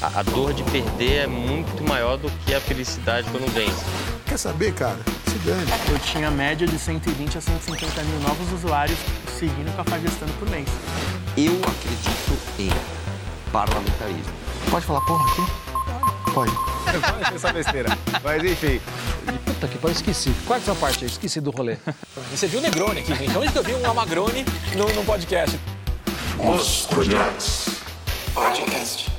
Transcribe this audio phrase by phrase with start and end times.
[0.00, 3.84] a, a dor de perder é muito maior do que a felicidade quando vence.
[4.26, 4.98] Quer saber, cara?
[5.26, 5.66] Se dane.
[5.90, 8.98] Eu tinha média de 120 a 150 mil novos usuários
[9.38, 10.68] seguindo o Café Gestando por mês.
[11.36, 12.70] Eu acredito em
[13.50, 14.32] parlamentarismo.
[14.70, 16.32] Pode falar porra aqui?
[16.32, 16.52] Pode.
[17.34, 17.96] essa besteira.
[18.22, 18.80] Mas enfim.
[19.44, 20.32] Puta que pariu, esqueci.
[20.46, 21.10] Qual é essa parte aí?
[21.10, 21.76] Esqueci do rolê.
[22.30, 23.36] Você viu o Negroni aqui, gente.
[23.36, 24.44] Onde que eu vi um Amagrone
[24.76, 25.58] no, no podcast?
[26.38, 27.68] Os Cordiais.
[28.34, 29.17] Podcast.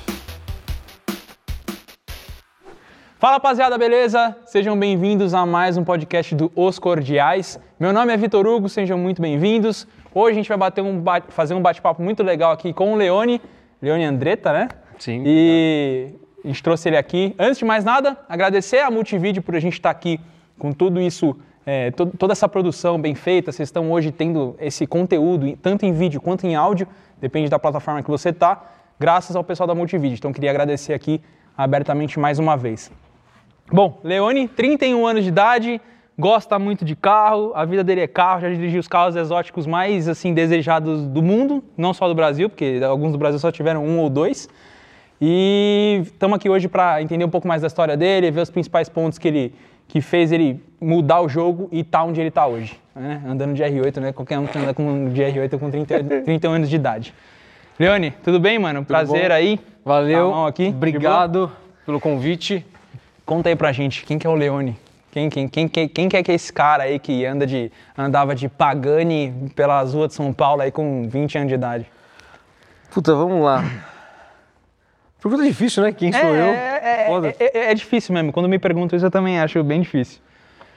[3.20, 4.34] Fala rapaziada, beleza?
[4.46, 7.60] Sejam bem-vindos a mais um podcast do Os Cordiais.
[7.78, 9.86] Meu nome é Vitor Hugo, sejam muito bem-vindos.
[10.16, 13.42] Hoje a gente vai bater um fazer um bate-papo muito legal aqui com o Leone,
[13.82, 14.70] Leone Andretta, né?
[14.98, 15.22] Sim.
[15.26, 16.14] E
[16.46, 17.36] a gente trouxe ele aqui.
[17.38, 20.18] Antes de mais nada, agradecer a Multivídeo por a gente estar aqui
[20.58, 23.52] com tudo isso, é, to toda essa produção bem feita.
[23.52, 26.88] Vocês estão hoje tendo esse conteúdo, tanto em vídeo quanto em áudio,
[27.20, 28.64] depende da plataforma que você está,
[28.98, 30.16] graças ao pessoal da Multivídeo.
[30.16, 31.20] Então queria agradecer aqui
[31.58, 32.90] abertamente mais uma vez.
[33.72, 35.80] Bom, Leone, 31 anos de idade,
[36.18, 40.08] gosta muito de carro, a vida dele é carro, já dirigiu os carros exóticos mais
[40.08, 44.00] assim desejados do mundo, não só do Brasil, porque alguns do Brasil só tiveram um
[44.00, 44.50] ou dois.
[45.22, 48.90] E estamos aqui hoje para entender um pouco mais da história dele, ver os principais
[48.90, 49.54] pontos que ele
[49.88, 52.80] que fez ele mudar o jogo e estar tá onde ele está hoje.
[52.96, 53.24] Né?
[53.28, 54.14] Andando de R8, né?
[54.14, 57.14] Qualquer um que anda com de R8 com 30, 31 anos de idade.
[57.80, 58.86] Leone, tudo bem, mano?
[58.86, 59.36] Prazer bom?
[59.36, 59.60] aí.
[59.84, 60.32] Valeu.
[60.32, 60.68] Tá aqui.
[60.68, 61.52] Obrigado
[61.88, 62.64] pelo convite.
[63.30, 64.76] Conta aí pra gente, quem que é o Leone?
[65.12, 67.72] Quem, quem, quem, quem, quem que é, que é esse cara aí que anda de,
[67.96, 71.86] andava de Pagani pelas ruas de São Paulo aí com 20 anos de idade?
[72.92, 73.64] Puta, vamos lá.
[75.22, 75.92] Pergunta difícil, né?
[75.92, 76.46] Quem sou é, eu?
[76.46, 78.34] É, é, é, é, difícil mesmo.
[78.34, 80.20] Quando me perguntam isso, eu também acho bem difícil.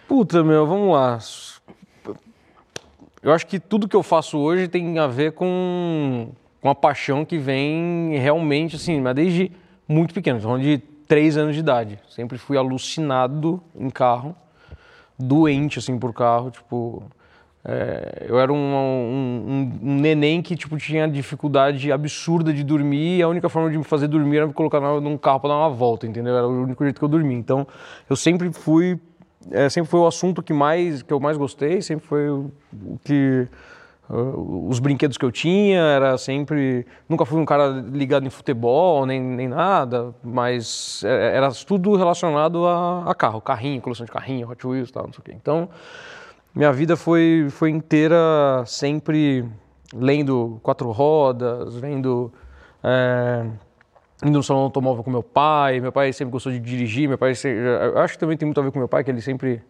[0.06, 1.18] Puta, meu, vamos lá.
[3.22, 6.28] Eu acho que tudo que eu faço hoje tem a ver com,
[6.60, 9.50] com a paixão que vem realmente, assim, mas desde
[9.88, 10.38] muito pequeno.
[10.38, 11.98] Falando de três anos de idade.
[12.08, 14.34] Sempre fui alucinado em carro,
[15.18, 17.02] doente assim por carro, tipo,
[17.62, 23.22] é, eu era um, um, um, neném que tipo tinha dificuldade absurda de dormir e
[23.22, 25.68] a única forma de me fazer dormir era me colocar num carro para dar uma
[25.68, 26.34] volta, entendeu?
[26.34, 27.36] Era o único jeito que eu dormia.
[27.36, 27.66] Então,
[28.08, 28.98] eu sempre fui,
[29.50, 32.98] é, sempre foi o assunto que mais que eu mais gostei, sempre foi o, o
[33.04, 33.46] que
[34.08, 36.86] os brinquedos que eu tinha, era sempre.
[37.08, 42.66] Nunca fui um cara ligado em futebol, nem, nem nada, mas é, era tudo relacionado
[42.66, 45.32] a, a carro, carrinho, coleção de carrinho, Hot Wheels tal, não sei o quê.
[45.34, 45.68] Então,
[46.54, 49.48] minha vida foi, foi inteira sempre
[49.94, 52.32] lendo quatro rodas, vendo.
[52.84, 53.46] É,
[54.24, 55.80] indo no salão automóvel com meu pai.
[55.80, 57.08] Meu pai sempre gostou de dirigir.
[57.08, 59.20] Meu pai, eu acho que também tem muito a ver com meu pai, que ele
[59.20, 59.62] sempre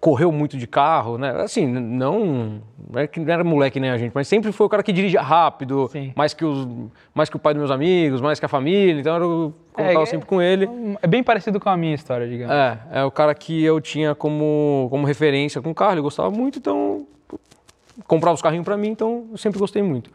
[0.00, 1.30] correu muito de carro, né?
[1.42, 2.60] Assim, não,
[2.90, 4.92] não é que não era moleque nem a gente, mas sempre foi o cara que
[4.92, 6.12] dirigia rápido, Sim.
[6.16, 6.68] mais que os,
[7.14, 9.00] mais que o pai dos meus amigos, mais que a família.
[9.00, 10.68] Então eu contava é, sempre com ele.
[11.02, 12.54] É bem parecido com a minha história, digamos.
[12.54, 15.94] É, é o cara que eu tinha como como referência com o carro.
[15.94, 17.06] Ele gostava muito, então
[18.06, 20.10] comprava os carrinhos para mim, então eu sempre gostei muito.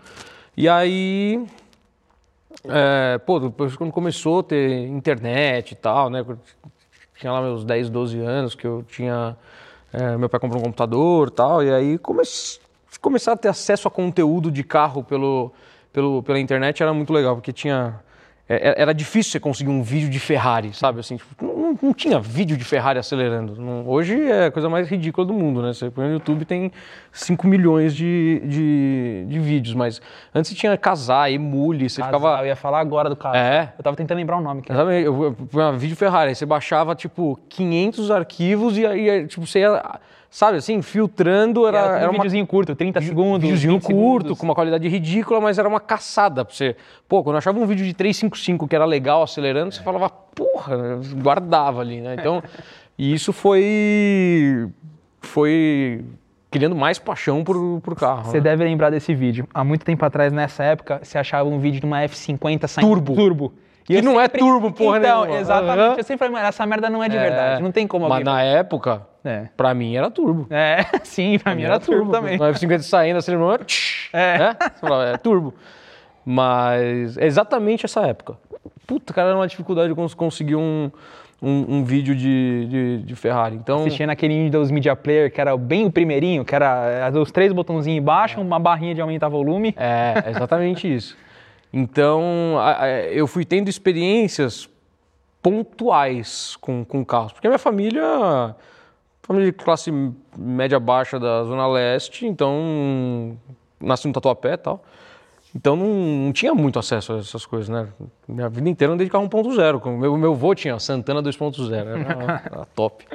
[0.56, 1.46] E aí
[2.70, 6.26] é, pô, depois quando começou a ter internet e tal, né?
[7.20, 9.36] Tinha lá meus 10, 12 anos que eu tinha
[9.94, 12.24] é, meu pai comprou um computador tal, e aí come...
[13.00, 15.54] começar a ter acesso a conteúdo de carro pelo,
[15.92, 18.00] pelo, pela internet era muito legal, porque tinha
[18.48, 21.00] era difícil você conseguir um vídeo de Ferrari, sabe?
[21.00, 23.56] Assim, tipo, não, não, tinha vídeo de Ferrari acelerando.
[23.56, 25.72] Não, hoje é a coisa mais ridícula do mundo, né?
[25.72, 26.70] Você põe no YouTube tem
[27.14, 30.02] 5 milhões de, de, de, vídeos, mas
[30.36, 32.42] antes você tinha casar, emule, você casar, ficava...
[32.42, 33.36] Eu ia falar agora do carro.
[33.36, 33.74] É.
[33.78, 34.62] Eu tava tentando lembrar o nome.
[34.62, 35.06] Que Exatamente.
[35.06, 39.60] Eu, eu, eu, vídeo Ferrari, aí você baixava, tipo, 500 arquivos e aí, tipo, você
[39.60, 40.00] ia
[40.34, 41.68] sabe assim, filtrando.
[41.68, 43.42] Era, era, era um videozinho curto, 30 segundos.
[43.42, 44.40] Videozinho curto, segundos.
[44.40, 46.76] com uma qualidade ridícula, mas era uma caçada pra você.
[47.08, 51.00] Pô, quando eu achava um vídeo de 355 que era legal acelerando, você falava, porra,
[51.22, 52.16] guardava ali, né?
[52.20, 52.42] Então,
[52.98, 54.68] e isso foi.
[55.22, 56.04] Foi
[56.50, 58.26] criando mais paixão por, por carro.
[58.26, 58.44] Você né?
[58.44, 59.48] deve lembrar desse vídeo.
[59.54, 63.16] Há muito tempo atrás, nessa época, você achava um vídeo de uma F50 saindo turbo.
[63.16, 63.54] turbo.
[63.88, 64.42] E que não é sempre...
[64.42, 65.40] é turbo, porra Então, nenhuma.
[65.40, 65.90] exatamente.
[65.90, 65.98] Uhum.
[65.98, 67.22] Eu sempre falei, essa merda não é de é...
[67.22, 67.62] verdade.
[67.62, 69.48] Não tem como Mas na época, é.
[69.56, 70.48] pra mim era turbo.
[70.50, 72.38] É, sim, pra, pra mim era, era turbo, turbo também.
[72.38, 73.66] No F50 saindo, acelerando,
[74.14, 74.38] é.
[74.38, 74.56] Né?
[74.80, 75.54] Falava, é turbo.
[76.26, 78.38] Mas é exatamente essa época.
[78.88, 80.92] Puta, cara, era uma dificuldade conseguir um,
[81.42, 83.56] um, um vídeo de, de, de, Ferrari.
[83.56, 83.82] Então...
[83.82, 88.00] Assistia naquele Windows Media Player, que era bem o primeirinho, que era os três botãozinhos
[88.00, 89.76] embaixo, uma barrinha de aumentar volume.
[89.78, 91.18] É, exatamente isso.
[91.72, 92.56] Então,
[93.12, 94.70] eu fui tendo experiências
[95.42, 98.56] pontuais com, com carros, porque a minha família,
[99.24, 99.92] família de classe
[100.38, 103.38] média baixa da Zona Leste, então
[103.80, 104.84] nasci no Tatuapé e tal.
[105.56, 105.86] Então não,
[106.26, 107.88] não tinha muito acesso a essas coisas, né?
[108.28, 109.80] Minha vida inteira eu andei de carro 1.0.
[109.80, 111.92] com- Meu, meu avô tinha Santana 2.0, era,
[112.52, 113.06] era top.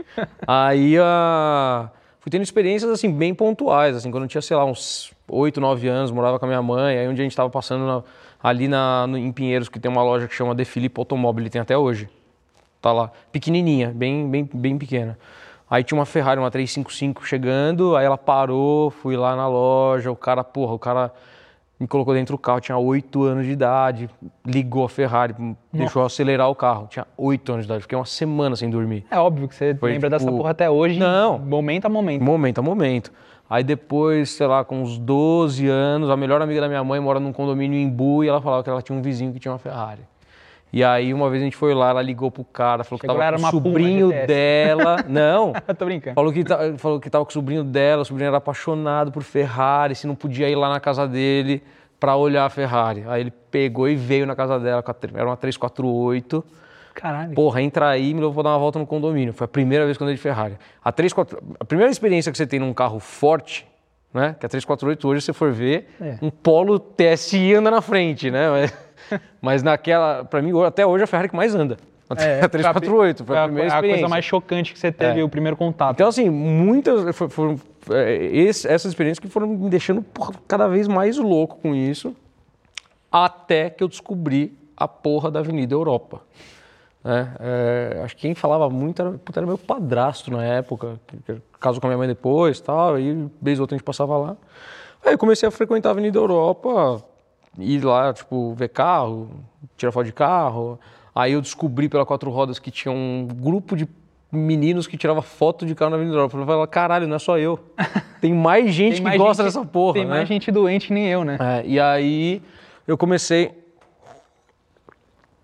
[0.47, 1.91] Aí ah,
[2.21, 5.89] fui tendo experiências assim bem pontuais, assim, quando eu tinha, sei lá, uns 8, 9
[5.89, 8.03] anos, morava com a minha mãe, aí um dia a gente estava passando na-
[8.41, 11.61] ali na, no- em Pinheiros, que tem uma loja que chama De Filipe Automóvel, tem
[11.61, 12.09] até hoje.
[12.81, 15.19] Tá lá, pequenininha, bem, bem, bem pequena.
[15.71, 20.17] Aí tinha uma Ferrari, uma 355 chegando, aí ela parou, fui lá na loja, o
[20.17, 21.13] cara, porra, o cara
[21.79, 24.11] me colocou dentro do carro, tinha 8 anos de idade,
[24.45, 25.35] ligou a Ferrari,
[25.73, 29.05] deixou eu acelerar o carro, tinha 8 anos de idade, fiquei uma semana sem dormir.
[29.11, 30.99] É óbvio que você Foi, lembra dessa tipo, porra até hoje.
[30.99, 31.39] Não.
[31.39, 32.25] Momento a momento.
[32.25, 33.13] Momento a momento.
[33.49, 37.21] Aí depois, sei lá, com uns 12 anos, a melhor amiga da minha mãe mora
[37.21, 39.59] num condomínio em Bu e ela falava que ela tinha um vizinho que tinha uma
[39.59, 40.03] Ferrari.
[40.73, 43.21] E aí uma vez a gente foi lá, ela ligou pro cara, falou Chegou que
[43.23, 44.27] tava com o sobrinho GTS.
[44.27, 44.97] dela.
[45.09, 45.53] Não.
[45.67, 46.15] Eu tô brincando.
[46.15, 46.45] Falou que,
[46.77, 50.15] falou que tava com o sobrinho dela, o sobrinho era apaixonado por Ferrari, se não
[50.15, 51.63] podia ir lá na casa dele
[51.99, 53.03] pra olhar a Ferrari.
[53.09, 54.85] Aí ele pegou e veio na casa dela,
[55.15, 56.45] era uma 348.
[56.95, 57.33] Caralho.
[57.35, 59.33] Porra, entra aí e me levou pra dar uma volta no condomínio.
[59.33, 60.59] Foi a primeira vez que eu andei de Ferrari.
[60.85, 63.65] A 34, a primeira experiência que você tem num carro forte,
[64.13, 64.35] né?
[64.39, 66.17] Que a 348 hoje, você for ver, É.
[66.21, 68.51] um Polo TSI anda na frente, né?
[68.51, 68.75] Mas,
[69.41, 71.77] mas naquela, pra mim, até hoje é a Ferrari que mais anda.
[72.17, 75.25] É, a 348, foi a, a, primeira a coisa mais chocante que você teve, É.
[75.25, 75.95] o primeiro contato.
[75.95, 77.61] Então, assim, muitas fo- foram
[77.91, 82.15] é, esse- essas experiências que foram me deixando porra, cada vez mais louco com isso,
[83.11, 86.21] até que eu descobri a porra da Avenida Europa.
[87.05, 87.35] né?
[87.41, 91.87] É, acho que quem falava muito era, era meu padrasto na época, que, casou com
[91.87, 94.37] a minha mãe depois tal, aí vez ou outra a gente passava lá.
[95.05, 97.03] Aí eu comecei a frequentar a Avenida Europa,
[97.59, 99.29] ir lá, tipo, ver carro,
[99.77, 100.79] tirar foto de carro.
[101.15, 103.89] Aí eu descobri pela Quatro Rodas que tinha um grupo de
[104.31, 106.37] meninos que tirava foto de carro na Avenida Europa.
[106.37, 107.59] Eu falei, caralho, não é só eu.
[108.21, 110.11] Tem mais gente Tem que mais gosta gente- dessa porra, Tem né?
[110.11, 111.37] mais gente doente que nem eu, né?
[111.41, 112.43] É, e aí
[112.87, 113.53] eu comecei,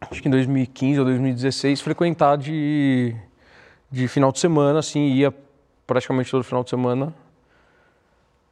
[0.00, 3.14] acho que em 2015 ou 2016, frequentar de,
[3.90, 5.32] de final de semana, assim, ia
[5.86, 7.14] praticamente todo final de semana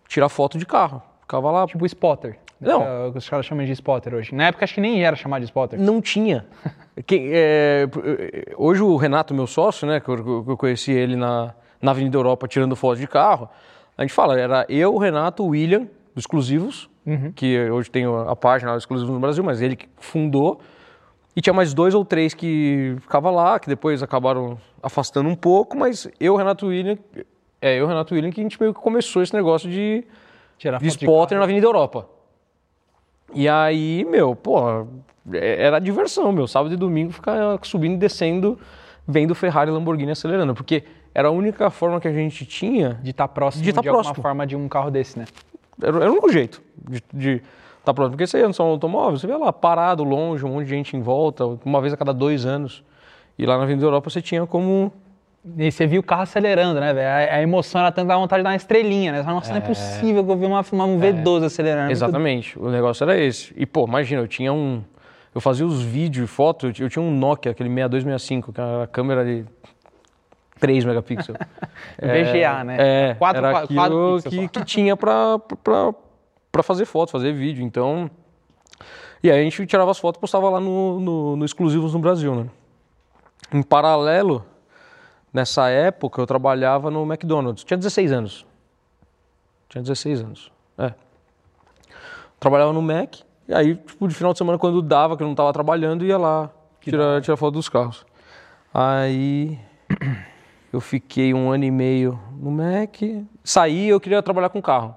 [0.08, 1.02] tirar foto de carro.
[1.20, 2.38] Ficava lá, Tipo spotter.
[2.68, 2.82] Não.
[2.82, 4.34] É o que os caras chamam de spotter hoje.
[4.34, 5.78] Na época acho que nem era chamado de spotter.
[5.80, 6.46] Não tinha.
[7.10, 11.90] É, p- hoje o Renato, meu sócio, né, que eu, eu conheci ele na, na
[11.90, 13.48] Avenida Europa tirando foto de carro,
[13.96, 16.90] a gente fala, era eu, o Renato, o William, do Exclusivos,
[17.34, 20.60] que hoje tem a página Exclusivos no Brasil, mas ele que fundou,
[21.34, 25.74] e tinha mais dois ou três que ficava lá, que depois acabaram afastando um pouco,
[25.74, 26.98] mas eu, Renato William,
[27.60, 30.04] é eu, Renato William, que a gente meio que começou esse negócio de
[30.58, 32.06] Tirar de foto de spotter na Avenida Europa.
[33.34, 34.86] E aí, meu, pô,
[35.32, 36.46] é- era diversão, meu.
[36.46, 38.58] Sábado e domingo ficar subindo e descendo,
[39.06, 40.54] vendo Ferrari e Lamborghini acelerando.
[40.54, 40.84] Porque
[41.14, 44.02] era a única forma que a gente tinha De estar próximo De de, tá alguma
[44.02, 44.22] próximo.
[44.22, 45.24] forma de um carro desse, né?
[45.82, 46.62] Era, era o único jeito
[47.12, 47.42] de
[47.78, 48.12] estar próximo.
[48.12, 50.96] Porque você ia no salão automóvel, você vê lá parado, longe, um monte de gente
[50.96, 52.82] em volta, uma vez a cada dois anos.
[53.38, 54.92] E lá na Avenida Europa você tinha como.
[55.58, 57.08] E você viu o carro acelerando, né, velho?
[57.32, 59.18] A, a emoção era tanto dar vontade de dar uma estrelinha, né?
[59.18, 61.88] Você fala, Nossa, não é possível que eu vi uma, uma, um V12 acelerando.
[61.88, 63.52] É Exatamente, o negócio era esse.
[63.56, 64.82] E, pô, imagina, eu tinha um.
[65.34, 68.60] Eu fazia os vídeos e fotos, eu ti- eu tinha um Nokia, aquele 6265, que
[68.60, 69.44] era a câmera de
[70.60, 71.36] 3 megapixels.
[71.98, 72.76] VGA, né?
[72.78, 75.92] É, Quatro- era quatro- quatro aquilo pixels que, que tinha pra, pra,
[76.52, 77.64] pra fazer foto, fazer vídeo.
[77.64, 78.08] Então.
[79.24, 81.98] E aí a gente tirava as fotos e postava lá no, no, no Exclusivos no
[82.00, 82.46] Brasil, né?
[83.52, 84.44] Em paralelo,
[85.32, 87.64] nessa época, eu trabalhava no McDonald's.
[87.64, 88.46] Tinha 16 anos.
[89.68, 90.52] Tinha 16 anos.
[90.76, 90.92] É.
[92.38, 95.32] Trabalhava no Mac, e aí, tipo, de final de semana, quando dava, que eu não
[95.32, 98.04] estava trabalhando, ia lá tirar, tirar foto dos carros.
[98.72, 99.58] Aí
[100.72, 102.96] eu fiquei um ano e meio no Mac,
[103.44, 104.96] saí eu queria trabalhar com carro.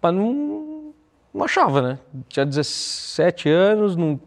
[0.00, 0.92] Mas não,
[1.32, 1.98] não achava, né?
[2.28, 4.20] Tinha 17 anos, não,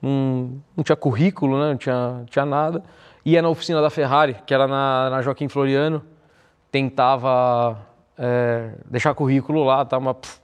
[0.00, 1.70] não, não tinha currículo, né?
[1.70, 2.82] Não tinha, tinha nada.
[3.24, 6.02] Ia na oficina da Ferrari, que era na, na Joaquim Floriano,
[6.70, 7.78] tentava
[8.18, 10.00] é, deixar currículo lá, tá?
[10.00, 10.40] Mas pff,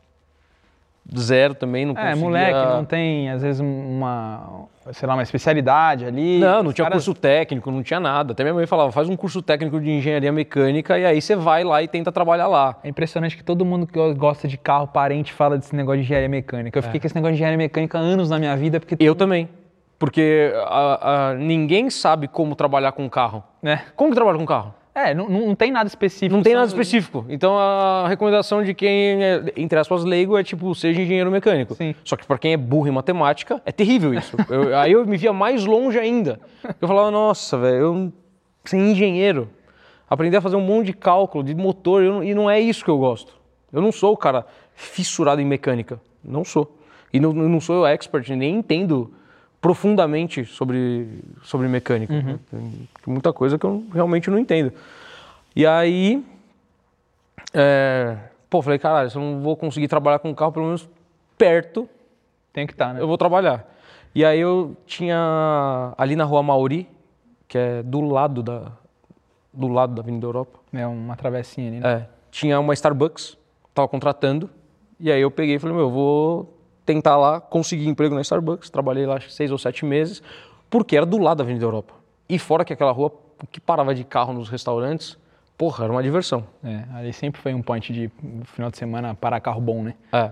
[1.18, 2.16] zero também, não É, conseguia...
[2.22, 6.38] moleque, não tem, às vezes, uma, sei lá, uma especialidade ali.
[6.38, 8.32] Não, não tinha caras- curso técnico, não tinha nada.
[8.32, 11.64] Até minha mãe falava, faz um curso técnico de engenharia mecânica e aí você vai
[11.64, 12.76] lá e tenta trabalhar lá.
[12.84, 16.28] É impressionante que todo mundo que gosta de carro, parente, fala desse negócio de engenharia
[16.28, 16.78] mecânica.
[16.78, 18.96] Eu fiquei com esse negócio de engenharia mecânica anos na minha vida, porque...
[19.00, 19.48] Eu também.
[19.98, 23.42] Porque a- a- ninguém sabe como trabalhar com carro.
[23.62, 23.84] né?
[23.96, 24.74] Como que trabalha com carro?
[24.94, 26.34] É, não, não tem nada específico.
[26.34, 27.24] Não tem nada específico.
[27.28, 31.74] Então a recomendação de quem é, entre aspas, leigo é tipo, seja engenheiro mecânico.
[31.74, 31.94] Sim.
[32.04, 34.36] Só que para quem é burro em matemática, é terrível isso.
[34.50, 36.40] Eu- aí eu me via mais longe ainda.
[36.80, 38.12] Eu falava, nossa, velho, eu
[38.64, 39.48] ser engenheiro,
[40.10, 42.90] aprender a fazer um monte de cálculo de motor, eu e não é isso que
[42.90, 43.34] eu gosto.
[43.72, 46.00] Eu não sou o cara fissurado em mecânica.
[46.24, 46.76] Não sou.
[47.12, 49.12] E não, não sou eu expert, nem entendo
[49.60, 52.12] profundamente sobre, sobre mecânica.
[52.12, 52.38] né?
[52.50, 54.72] Tem, muita coisa que eu realmente não entendo.
[55.54, 56.24] E aí,
[57.52, 58.16] é,
[58.48, 60.88] pô, falei, caralho, se eu não vou conseguir trabalhar com o carro pelo menos
[61.36, 61.88] perto,
[62.52, 63.00] Tem que estar, né?
[63.00, 63.66] eu vou trabalhar.
[64.14, 66.88] E aí eu tinha ali na rua Mauri,
[67.46, 68.72] que é do lado da,
[69.52, 71.92] do lado da Avenida Europa, É uma travessinha ali, né?
[71.92, 73.36] é, tinha uma Starbucks,
[73.74, 74.50] tava contratando,
[75.00, 76.57] e aí eu peguei e falei, meu, eu vou
[76.88, 80.22] tentar lá conseguir emprego na Starbucks, trabalhei lá seis ou sete meses,
[80.70, 81.92] porque era do lado da Avenida Europa.
[82.26, 83.12] E fora que aquela rua,
[83.52, 85.18] que parava de carro nos restaurantes,
[85.58, 86.46] porra, era uma diversão.
[86.64, 88.10] É, ali sempre foi um point de
[88.44, 89.94] final de semana para carro bom, né?
[90.10, 90.30] É.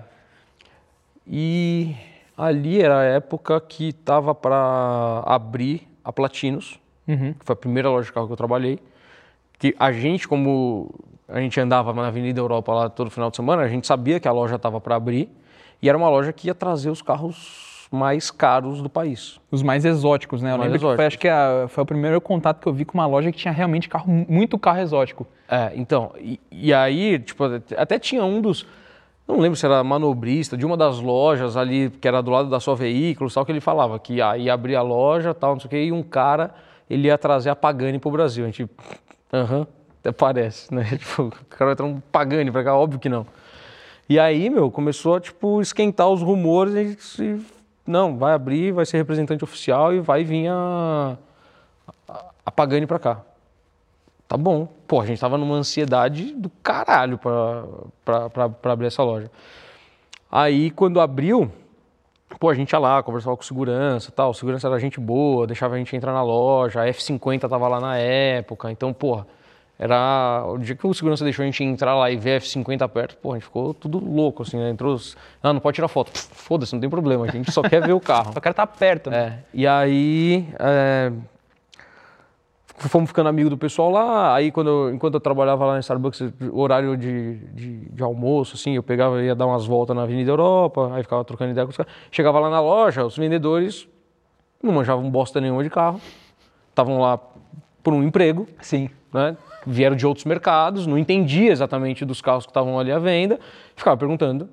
[1.27, 1.95] E
[2.35, 7.35] ali era a época que tava para abrir a Platinos, Uhum.
[7.35, 8.81] que foi a primeira loja de carro que eu trabalhei.
[9.59, 10.91] Que a gente, como
[11.29, 14.27] a gente andava na Avenida Europa lá todo final de semana, a gente sabia que
[14.27, 15.29] a loja estava para abrir
[15.83, 19.39] e era uma loja que ia trazer os carros mais caros do país.
[19.51, 20.53] Os mais exóticos, né?
[20.53, 21.07] Eu Mais lembro que foi, exóticos.
[21.07, 23.53] acho que a- foi o primeiro contato que eu vi com uma loja que tinha
[23.53, 25.27] realmente carro, muito carro exótico.
[25.49, 27.45] É, então, e, e aí, tipo,
[27.77, 28.67] até tinha um dos,
[29.27, 32.59] não lembro se era manobrista, de uma das lojas ali, que era do lado da
[32.59, 35.67] sua veículo, tal, que ele falava que ia, ia abrir a loja, tal, não sei
[35.69, 36.53] o quê, e um cara,
[36.91, 38.45] ele ia trazer a Pagani pro Brasil.
[38.45, 38.69] A gente,
[39.33, 39.65] aham,
[40.01, 40.85] até parece, né?
[40.99, 43.25] Tipo, o cara vai trazer um Pagani pra cá, óbvio que não.
[44.09, 47.41] E aí, meu, começou a, tipo, esquentar os rumores, e
[47.87, 51.17] não, vai abrir, vai ser representante oficial e vai vir a,
[52.09, 53.23] a, a Pagani pra cá.
[54.29, 54.69] Tá bom.
[54.89, 57.65] Pô, a gente tava numa ansiedade do caralho pra,
[58.05, 59.31] pra, pra, pra abrir essa loja.
[60.31, 61.51] Aí, quando abriu,
[62.41, 64.35] pô, a gente ia lá, conversava com segurança tal.
[64.35, 66.83] Segurança era gente boa, deixava a gente entrar na loja.
[66.83, 68.71] A F50 tava lá na época.
[68.71, 69.25] Então, pô,
[69.79, 70.45] era...
[70.47, 73.17] O dia que o segurança deixou a gente entrar lá e ver a F50 perto,
[73.19, 74.71] pô, a gente ficou tudo louco, assim, né?
[74.71, 74.99] Entrou...
[75.43, 76.11] Ah, não pode tirar foto.
[76.15, 77.25] Foda-se, não tem problema.
[77.27, 78.33] A gente só quer ver o carro.
[78.33, 79.11] Só quero estar perto.
[79.11, 79.17] né?
[79.19, 81.13] É, e aí é,
[82.79, 84.35] fomos ficando amigos do pessoal lá.
[84.35, 88.77] Aí quando eu- enquanto eu trabalhava lá na Starbucks, horário de, de, de almoço, assim,
[88.77, 91.77] eu pegava, ia dar umas voltas na Avenida Europa, aí ficava trocando ideia com os
[91.77, 91.93] caras.
[92.11, 93.89] Chegava lá na loja, os vendedores
[94.63, 96.01] não manjavam bosta nenhuma de carro,
[96.71, 97.19] estavam lá
[97.83, 98.91] por um emprego, Sim.
[99.13, 99.37] né?
[99.67, 103.39] Vieram de outros mercados, não entendia exatamente dos carros que estavam ali à venda,
[103.75, 104.49] ficava perguntando: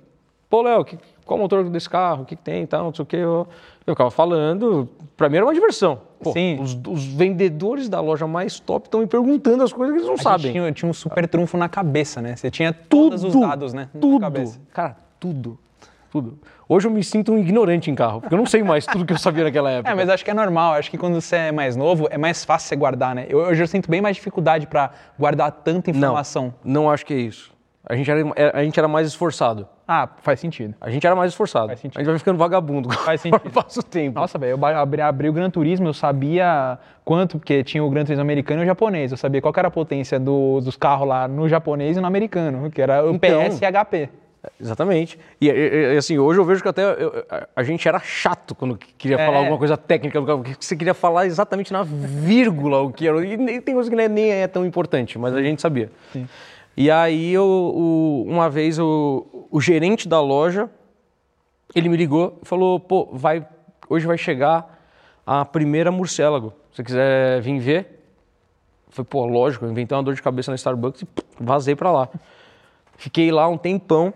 [0.50, 2.24] pô, Léo, que- qual o motor desse carro?
[2.24, 2.86] O que, que tem e tal?
[2.86, 3.16] Não sei o que.
[3.16, 3.48] Eu,
[3.88, 4.90] eu ficava falando.
[5.16, 6.02] Pra mim era uma diversão.
[6.22, 6.60] Pô, Sim.
[6.60, 10.16] Os, os vendedores da loja mais top estão me perguntando as coisas que eles não
[10.16, 10.52] A sabem.
[10.52, 12.36] Tinha, tinha um super trunfo na cabeça, né?
[12.36, 13.90] Você tinha todos os dados, né?
[13.94, 14.20] na Tudo.
[14.20, 14.60] cabeça.
[14.74, 15.58] Cara, tudo.
[16.14, 16.38] Tudo.
[16.70, 19.14] Hoje eu me sinto um ignorante em carro, porque eu não sei mais tudo que
[19.14, 19.90] eu sabia naquela época.
[19.92, 20.74] É, mas acho que é normal.
[20.74, 23.26] Acho que quando você é mais novo, é mais fácil você guardar, né?
[23.28, 26.54] Eu, hoje eu sinto bem mais dificuldade pra guardar tanta informação.
[26.64, 27.52] Não, não acho que é isso.
[27.84, 28.22] A gente era,
[28.54, 29.68] a gente era mais esforçado.
[29.88, 30.76] Ah, faz sentido.
[30.80, 31.68] A gente era mais esforçado.
[31.68, 31.98] Faz sentido.
[31.98, 32.90] A gente vai ficando vagabundo.
[32.94, 33.50] Faz sentido.
[33.52, 34.20] Passa o tempo.
[34.20, 38.04] Nossa, velho, eu abri, abri o Gran Turismo, eu sabia quanto, porque tinha o Gran
[38.06, 39.12] Turismo americano e o japonês.
[39.12, 42.70] Eu sabia qual era a potência do- dos carros lá no japonês e no americano,
[42.70, 43.50] que era o Então.
[43.50, 44.10] PS e HP.
[44.60, 45.18] Exatamente.
[45.40, 45.50] E,
[45.98, 49.26] assim, hoje eu vejo que até eu- a- gente era chato quando queria É.
[49.26, 53.26] falar alguma coisa técnica porque você queria falar exatamente na vírgula o que era.
[53.26, 55.90] E tem coisa que nem é, nem é tão importante, mas a gente sabia.
[56.76, 60.70] E aí, eu, o- uma vez, o, o gerente da loja,
[61.74, 63.46] ele me ligou e falou, pô, vai,
[63.90, 64.82] hoje vai chegar
[65.26, 66.52] a primeira Murciélago.
[66.72, 68.00] Se você quiser vir ver,
[68.90, 71.08] foi, pô, lógico, eu inventei uma dor de cabeça na Starbucks e
[71.40, 72.10] vazei pra lá.
[72.98, 74.14] Fiquei lá um tempão,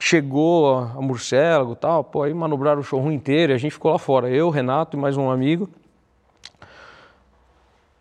[0.00, 3.90] chegou a, Murciélago e tal, pô, aí manobraram o showroom inteiro e a gente ficou
[3.90, 4.28] lá fora.
[4.28, 5.68] Eu, Renato e mais um amigo.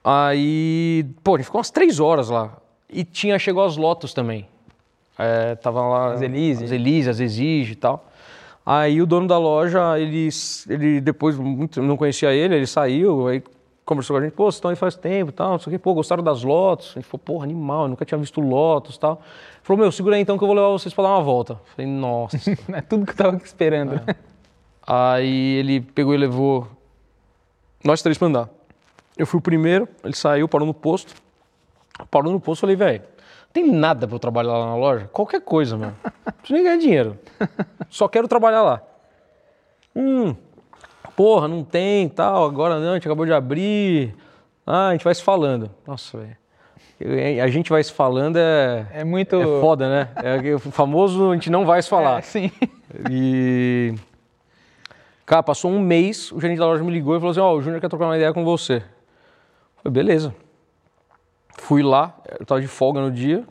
[0.03, 2.57] Aí, pô, a gente ficou umas três horas lá.
[2.89, 4.47] E tinha, chegou as Lotus também.
[5.17, 6.13] É, tava lá...
[6.13, 6.63] As Elise.
[6.63, 8.05] As Elise, as Exige e tal.
[8.65, 10.29] Aí o dono da loja, ele,
[10.69, 13.41] ele depois, muito, não conhecia ele, ele saiu, aí
[13.87, 15.71] conversou com a gente, pô, vocês estão aí faz tempo e tal, não sei o
[15.71, 16.91] quê, pô, gostaram das Lotus?
[16.91, 19.21] A gente falou, porra, animal, eu nunca tinha visto Lotus e tal.
[19.63, 21.59] Falou, meu, segura aí então que eu vou levar vocês pra dar uma volta.
[21.73, 22.37] Falei, nossa.
[22.73, 24.01] É tudo que eu tava esperando.
[24.85, 26.67] aí ele pegou e levou
[27.81, 28.49] nós três pra andar.
[29.17, 31.15] Eu fui o primeiro, ele saiu, parou no posto.
[32.11, 33.01] Parou no posto, falei, velho,
[33.53, 35.07] tem nada pra eu trabalhar lá na loja?
[35.13, 35.95] Qualquer coisa, mano.
[36.03, 37.17] Não preciso nem ganhar dinheiro.
[37.89, 38.81] Só quero trabalhar lá.
[39.95, 40.35] Hum,
[41.17, 44.13] porra, não tem tal, agora não, a gente acabou de abrir.
[44.65, 45.71] Ah, a gente vai se falando.
[45.85, 46.37] Nossa, velho.
[47.43, 49.35] A gente vai se falando é, É muito.
[49.35, 50.09] é foda, né?
[50.15, 52.19] É o famoso a gente não vai se falar.
[52.19, 52.51] É, sim.
[53.09, 53.95] E.
[55.25, 57.61] Cara, passou um mês, o gerente da loja me ligou e falou assim: Ó, o
[57.61, 58.75] Júnior quer trocar uma ideia com você.
[58.75, 60.33] Eu falei, beleza.
[61.57, 63.43] Fui lá, eu tava de folga no dia,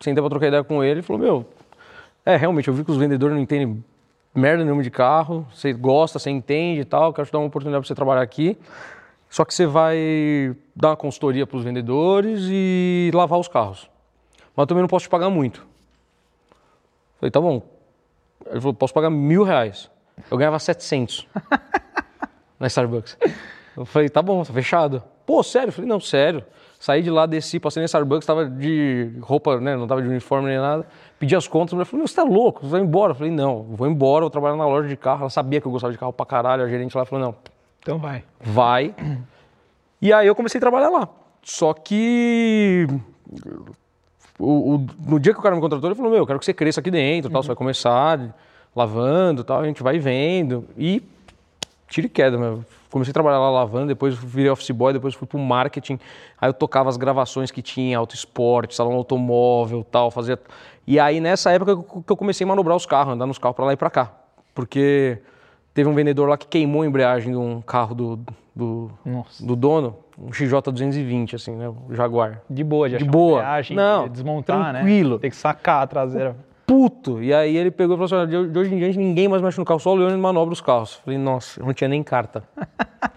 [0.00, 1.46] sentei pra trocar ideia com ele e falou: Meu,
[2.24, 3.84] é, realmente, eu vi que os vendedores não entendem
[4.34, 7.82] merda nenhuma de carro, você gosta, você entende e tal, quero te dar uma oportunidade
[7.82, 8.56] para você trabalhar aqui.
[9.28, 13.90] Só que você vai dar uma consultoria para os vendedores e lavar os carros.
[14.54, 15.66] Mas eu também não posso te pagar muito.
[17.18, 17.62] Falei, tá bom.
[18.50, 19.90] Ele falou, posso pagar mil reais.
[20.30, 21.26] Eu ganhava 700
[22.60, 23.16] na Starbucks.
[23.76, 25.02] Eu falei, tá bom, tá fechado.
[25.24, 25.68] Pô, sério?
[25.68, 26.44] Eu falei, não, sério.
[26.78, 30.48] Saí de lá, desci, passei na Starbucks, tava de roupa, né, não tava de uniforme
[30.48, 30.84] nem nada.
[31.22, 33.12] Pedi as contas, a mulher falou, você tá louco, você vai embora.
[33.12, 35.20] Eu falei, não, vou embora, vou trabalhar na loja de carro.
[35.20, 37.34] Ela sabia que eu gostava de carro pra caralho, a gerente lá falou, não,
[37.78, 38.24] Então vai.
[38.40, 38.92] vai.
[40.00, 41.08] E aí eu comecei a trabalhar lá.
[41.40, 42.88] Só que
[44.36, 46.44] o- o- no dia que o cara me contratou, ele falou, meu, eu quero que
[46.44, 48.34] você cresça aqui dentro, tal, você vai começar
[48.74, 50.64] lavando, tal, a gente vai vendo.
[50.76, 51.04] E
[51.88, 52.64] tiro e queda, meu.
[52.90, 55.98] Comecei a trabalhar lá lavando, depois virei office boy, depois fui pro marketing.
[56.38, 60.38] Aí eu tocava as gravações que tinha, auto esporte, salão automóvel, tal, fazia.
[60.86, 63.64] E aí nessa época que eu comecei a manobrar os carros, andar nos carros pra
[63.64, 64.12] lá e pra cá.
[64.54, 65.18] Porque
[65.72, 68.16] teve um vendedor lá que queimou a embreagem de um carro do,
[68.54, 68.90] do,
[69.40, 71.68] do dono, um XJ 220, assim, né?
[71.68, 72.42] O Jaguar.
[72.50, 73.38] De boa, de, De boa.
[73.40, 75.14] embreagem, Não, desmontar, tranquilo.
[75.14, 75.18] né?
[75.20, 76.36] Tem que sacar a traseira.
[76.66, 77.22] Puto!
[77.22, 79.42] E aí ele pegou e falou assim: "Olha, de de hoje em diante ninguém mais
[79.42, 80.94] mexe no carro, só o Leone manobra os carros.
[81.04, 82.42] Falei, nossa, eu não tinha nem carta.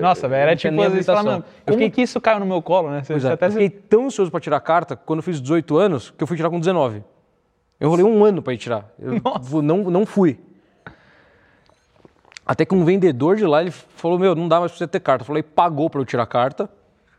[0.00, 2.90] Nossa, velho, era tipo, às vezes, mano, Eu fiquei- que isso caiu no meu colo,
[2.90, 3.02] né?
[3.02, 5.76] Você, é, até eu fiquei tão ansioso pra tirar a carta quando eu fiz 18
[5.76, 7.02] anos que eu fui tirar com 19.
[7.80, 8.88] Eu rolei um ano pra ir tirar.
[8.98, 10.38] Eu fu- não, não fui.
[12.46, 15.00] Até que um vendedor de lá ele falou: Meu, não dá mais pra você ter
[15.00, 15.22] carta.
[15.22, 16.68] Eu falei: pagou pra eu tirar a carta.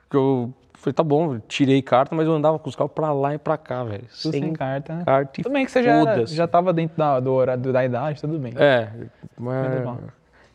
[0.10, 3.34] Que eu falei: Tá bom, tirei carta, mas eu andava com os carros pra lá
[3.34, 4.06] e pra cá, velho.
[4.22, 5.04] tudo sem carta, né?
[5.06, 7.84] carta e Tudo bem que você já, era, já tava dentro da, do horário, da
[7.86, 8.54] idade, tudo bem.
[8.58, 8.90] É,
[9.38, 9.98] mas...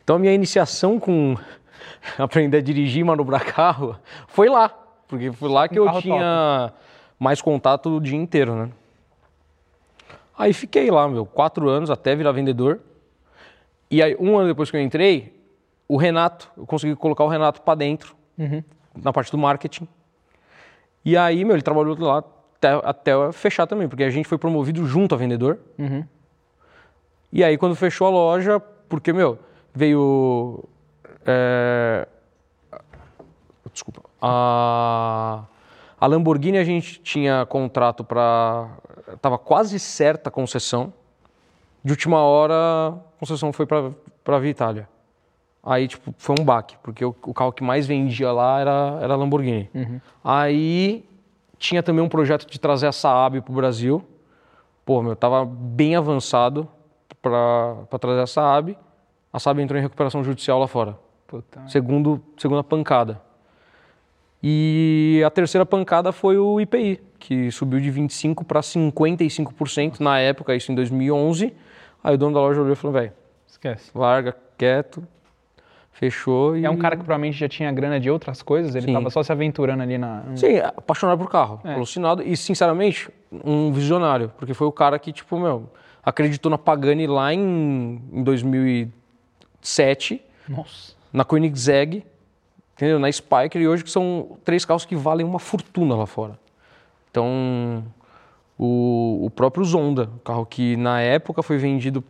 [0.03, 1.35] Então a minha iniciação com
[2.17, 4.69] aprender a dirigir manobrar carro foi lá.
[5.07, 6.73] Porque foi lá que Um eu tinha
[7.17, 8.69] mais contato o dia inteiro, né?
[10.37, 12.79] Aí fiquei lá, meu, quatro anos até virar vendedor.
[13.91, 15.33] E aí, um ano depois que eu entrei,
[15.87, 18.15] o Renato, eu consegui colocar o Renato para dentro,
[19.03, 19.87] na parte do marketing.
[21.03, 22.23] E aí, meu, ele trabalhou lá
[22.55, 25.59] até, até fechar também, porque a gente foi promovido junto a vendedor.
[27.33, 29.39] E aí, quando fechou a loja, porque, meu,
[29.73, 30.63] veio.
[31.29, 32.07] É,
[33.71, 34.01] Desculpa.
[34.21, 35.43] A,
[35.99, 38.69] a Lamborghini a gente tinha contrato para.
[39.21, 40.93] Tava quase certa a concessão.
[41.83, 44.89] De última hora, a concessão foi para a Via Itália.
[45.63, 49.13] Aí, tipo, foi um baque, porque o, o carro que mais vendia lá era, era
[49.13, 49.69] a Lamborghini.
[50.23, 51.05] Aí
[51.57, 54.03] tinha também um projeto de trazer a Saab pro Brasil.
[54.85, 56.67] Pô, meu, tava bem avançado
[57.21, 58.77] para trazer a Saab.
[59.31, 60.97] A Saab entrou em recuperação judicial lá fora.
[61.29, 61.61] Puta.
[61.67, 63.21] Segundo, segunda pancada.
[64.41, 70.55] E a terceira pancada foi o IPI, que subiu de 25% para 55% na época,
[70.55, 71.53] isso em 2011.
[72.03, 73.11] Aí o dono da loja olhou e falou, velho,
[73.45, 73.91] Esquece.
[73.93, 75.03] larga quieto,
[75.91, 76.63] fechou e...
[76.65, 78.93] É um cara que provavelmente já tinha grana de outras coisas, ele Sim.
[78.93, 80.23] tava só se aventurando ali na.
[80.35, 81.73] Sim, apaixonado por carro, É.
[81.73, 83.09] alucinado e, sinceramente,
[83.43, 85.69] um visionário, porque foi o cara que, tipo, meu,
[86.01, 90.97] acreditou na Pagani lá em, em 2007, Nossa.
[91.11, 92.03] Na Koenigsegg,
[92.75, 92.99] entendeu?
[92.99, 96.39] Na Spiker, e hoje que são três carros que valem uma fortuna lá fora.
[97.11, 97.83] Então,
[98.57, 102.03] o, o próprio Zonda, carro que na época foi vendido,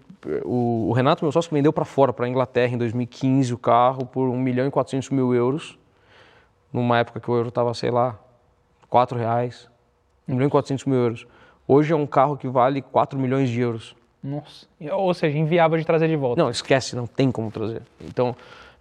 [0.43, 4.05] o, o Renato, meu sócio, vendeu para fora, para a Inglaterra, em 2015, o carro
[4.05, 5.77] por 1 milhão e 400 mil euros,
[6.71, 8.19] numa época que o euro estava, sei lá,
[8.89, 9.69] 4 reais,
[10.27, 11.27] 1 milhão e 400 mil euros.
[11.67, 13.95] Hoje é um carro que vale 4 milhões de euros.
[14.23, 14.67] Nossa.
[14.91, 16.41] Ou seja, inviável de trazer de volta.
[16.41, 17.81] Não, esquece, não tem como trazer.
[18.01, 18.35] Então,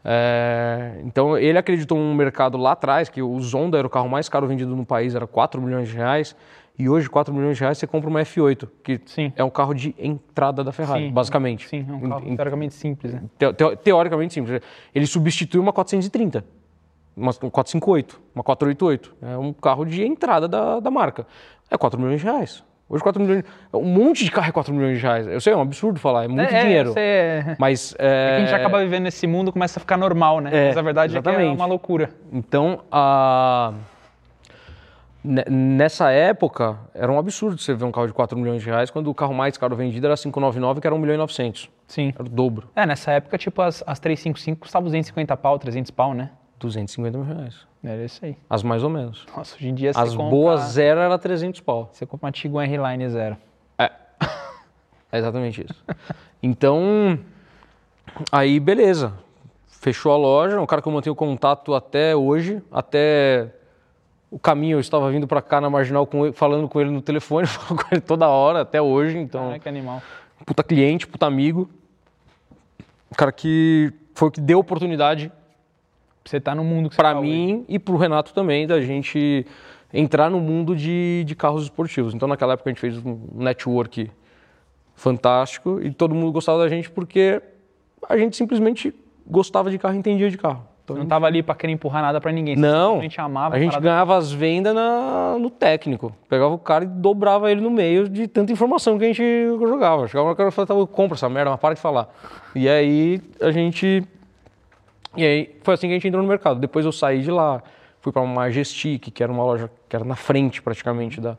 [0.04, 4.28] é, então ele acreditou num mercado lá atrás, que o Zonda era o carro mais
[4.28, 6.34] caro vendido no país, era 4 milhões de reais.
[6.78, 9.32] E hoje, 4 milhões de reais, você compra uma F8, que Sim.
[9.34, 11.68] é um carro de entrada da Ferrari, Sim, basicamente.
[11.68, 13.22] Sim, é um carro teoricamente simples, né?
[13.36, 14.60] teo- teo- teoricamente simples.
[14.94, 16.44] Ele substitui uma 430,
[17.16, 19.12] uma 458, uma 488.
[19.22, 21.26] É um carro de entrada da, da marca.
[21.68, 22.62] É 4 milhões de reais.
[22.88, 23.44] Hoje 4 milhões.
[23.72, 25.26] Um monte de carro é 4 milhões de reais.
[25.26, 26.92] Eu sei, é um absurdo falar, é muito é, dinheiro.
[26.94, 27.94] você é- Mas.
[27.98, 30.50] É É, que a gente acaba vivendo nesse mundo começa a ficar normal, né?
[30.52, 31.54] É, Mas a verdade é que é exatamente.
[31.56, 32.08] uma loucura.
[32.32, 33.74] Então, a...
[35.22, 38.90] ne- nessa época, era um absurdo você ver um carro de 4 milhões de reais,
[38.90, 41.68] quando o carro mais caro vendido era 599, que era 1 milhão e 900.
[41.86, 42.12] Sim.
[42.14, 42.68] Era o dobro.
[42.74, 46.30] É, nessa época, tipo, as, as 355 custavam 250 pau, 300 pau, né?
[46.58, 47.66] 250 mil reais.
[47.82, 48.36] Era isso aí.
[48.50, 49.24] As mais ou menos.
[49.36, 50.30] Nossa, hoje em dia As compra...
[50.30, 51.88] boas zero era 300 pau.
[51.92, 53.36] Você compra uma Tiguan R-Line zero.
[53.78, 53.90] É.
[55.10, 55.82] É exatamente isso.
[56.42, 57.18] Então,
[58.30, 59.14] aí beleza.
[59.66, 63.54] Fechou a loja, um cara que eu mantenho contato até hoje, até
[64.30, 67.00] o caminho eu estava vindo para cá na Marginal com ele, falando com ele no
[67.00, 70.02] telefone, falo com ele toda hora, até hoje, então, Caraca, animal.
[70.44, 71.70] puta cliente, puta amigo.
[73.16, 75.32] cara que foi o que deu oportunidade
[76.28, 77.30] Você tá no mundo que você para tá hoje.
[77.30, 79.46] mim e pro Renato também da gente
[79.92, 82.12] entrar no mundo de, de carros esportivos.
[82.14, 84.10] Então naquela época a gente fez um network
[84.94, 87.40] fantástico e todo mundo gostava da gente porque
[88.08, 88.94] a gente simplesmente
[89.26, 90.66] gostava de carro e entendia de carro.
[90.84, 92.56] Então, não tava ali pra querer empurrar nada pra ninguém.
[92.56, 96.14] Não, simplesmente amava a gente ganhava as vendas na- no técnico.
[96.30, 99.22] Pegava o cara e dobrava ele no meio de tanta informação que a gente
[99.60, 100.06] jogava.
[100.08, 102.08] Chegava uma cara e falava, compra essa merda, mas para de falar.
[102.54, 104.02] E aí a gente...
[105.16, 106.60] E aí foi assim que a gente entrou no mercado.
[106.60, 107.62] Depois eu saí de lá,
[108.00, 111.36] fui para uma Majestic, que era uma loja que era na frente praticamente da,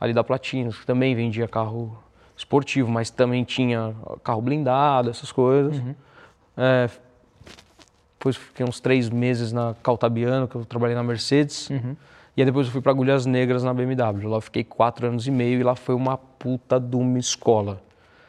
[0.00, 1.96] ali da Platinos, que também vendia carro
[2.36, 5.80] esportivo, mas também tinha carro blindado, essas coisas.
[6.56, 6.90] É,
[8.18, 11.70] depois fiquei uns três meses na Caltabiano, que eu trabalhei na Mercedes.
[12.36, 14.28] E aí depois eu fui para Agulhas Negras na BMW.
[14.28, 17.80] Lá eu fiquei quatro anos e meio e lá foi uma puta de uma escola.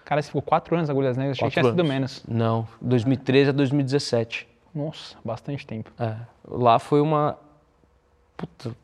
[0.04, 2.24] Cara, você ficou quatro anos agulhas negras, achei que Quatro tinha sido menos.
[2.28, 4.48] Não, 2013 a 2017.
[4.74, 5.92] Nossa, bastante tempo.
[6.00, 6.16] É,
[6.48, 7.38] lá foi uma.
[8.36, 8.76] Puta,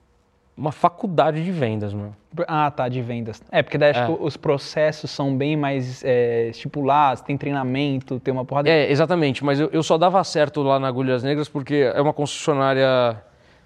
[0.55, 2.15] uma faculdade de vendas, mano.
[2.47, 3.41] Ah, tá, de vendas.
[3.51, 4.05] É, porque daí acho É.
[4.05, 9.43] que os processos são bem mais é, estipulados, tem treinamento, tem uma porrada É, exatamente,
[9.43, 13.21] mas eu, eu só dava certo lá na Agulhas Negras porque é uma concessionária.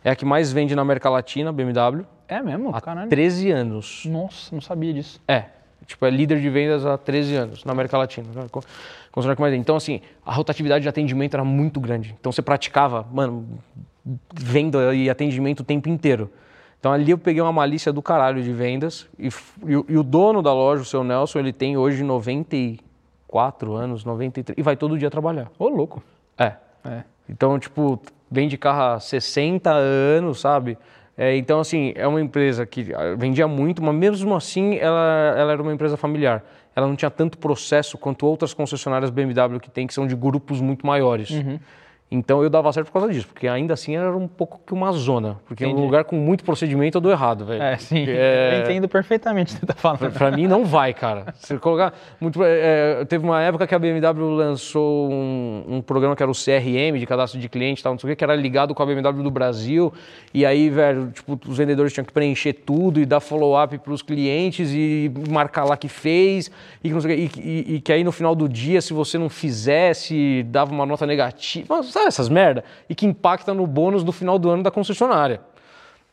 [0.06, 2.76] É a que mais vende na América Latina, BMW, É mesmo?
[2.76, 3.10] há Caralho.
[3.10, 4.04] 13 anos.
[4.06, 5.20] Nossa, não sabia disso.
[5.28, 5.46] É.
[5.86, 8.28] Tipo, é líder de vendas há 13 anos na América Latina.
[9.58, 12.16] Então, assim, a rotatividade de atendimento era muito grande.
[12.20, 13.48] Então, você praticava, mano,
[14.34, 16.30] venda e atendimento o tempo inteiro.
[16.80, 19.08] Então, ali eu peguei uma malícia do caralho de vendas.
[19.18, 19.30] E,
[19.66, 24.04] e o- e o dono da loja, o seu Nelson, ele tem hoje 94 anos,
[24.04, 25.50] 93, e vai todo dia trabalhar.
[25.58, 26.04] Ô, louco.
[26.38, 26.54] É.
[26.86, 27.04] É.
[27.30, 30.78] Então, tipo, vende carro há 60 anos, sabe?
[31.16, 35.52] É, então, assim, é uma empresa que ah, vendia muito, mas mesmo assim ela, ela
[35.52, 36.44] era uma empresa familiar.
[36.76, 40.60] Ela não tinha tanto processo quanto outras concessionárias BMW que tem, que são de grupos
[40.60, 41.30] muito maiores.
[41.30, 41.60] Uhum.
[42.16, 44.92] Então eu dava certo por causa disso, porque ainda assim era um pouco que uma
[44.92, 45.40] zona.
[45.48, 45.82] Porque Entendi.
[45.82, 47.62] um lugar com muito procedimento eu dou errado, velho.
[47.62, 48.06] É, sim.
[48.08, 50.12] É, Eu entendo perfeitamente o que você tá falando.
[50.12, 51.34] Pra mim não vai, cara.
[51.40, 56.16] Se colocar muito, é, é, teve uma época que a BMW lançou um, um programa
[56.16, 58.24] que era o CRM, de cadastro de cliente, e tal, não sei o que, que
[58.24, 59.92] era ligado com a BMW do Brasil.
[60.34, 64.02] E aí, velho, tipo, os vendedores tinham que preencher tudo e dar follow-up para os
[64.04, 66.52] clientes e marcar lá que fez.
[66.84, 67.08] E, que.
[67.08, 70.86] E- e- e que aí no final do dia, se você não fizesse, dava uma
[70.86, 71.66] nota negativa.
[71.70, 72.64] Mas, Sabe essas merda?
[72.90, 75.40] E que impacta no bônus do final do ano da concessionária.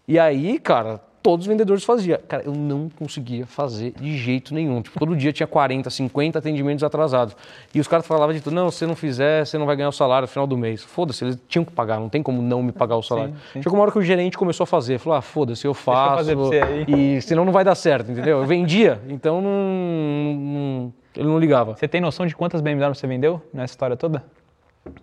[0.06, 2.18] E aí, cara, todos os vendedores faziam.
[2.28, 4.80] Cara, eu não conseguia fazer de jeito nenhum.
[4.82, 7.36] Tipo, todo dia tinha 40, 50 atendimentos atrasados.
[7.74, 9.88] E os caras falavam de tudo, não, se você não fizer, você não vai ganhar
[9.88, 10.82] o salário no final do mês.
[10.82, 13.34] Foda-se, eles tinham que pagar, não tem como não me pagar o salário.
[13.52, 13.62] sim.
[13.62, 16.16] Chegou uma hora que o gerente começou a fazer, falou, ah, foda-se, eu faço.
[16.16, 17.16] fazer pra você aí.
[17.16, 18.38] E senão não vai dar certo, entendeu?
[18.40, 21.74] Eu vendia, então não, não- ele não ligava.
[21.76, 24.24] Você tem noção de quantas BMW você vendeu nessa história toda?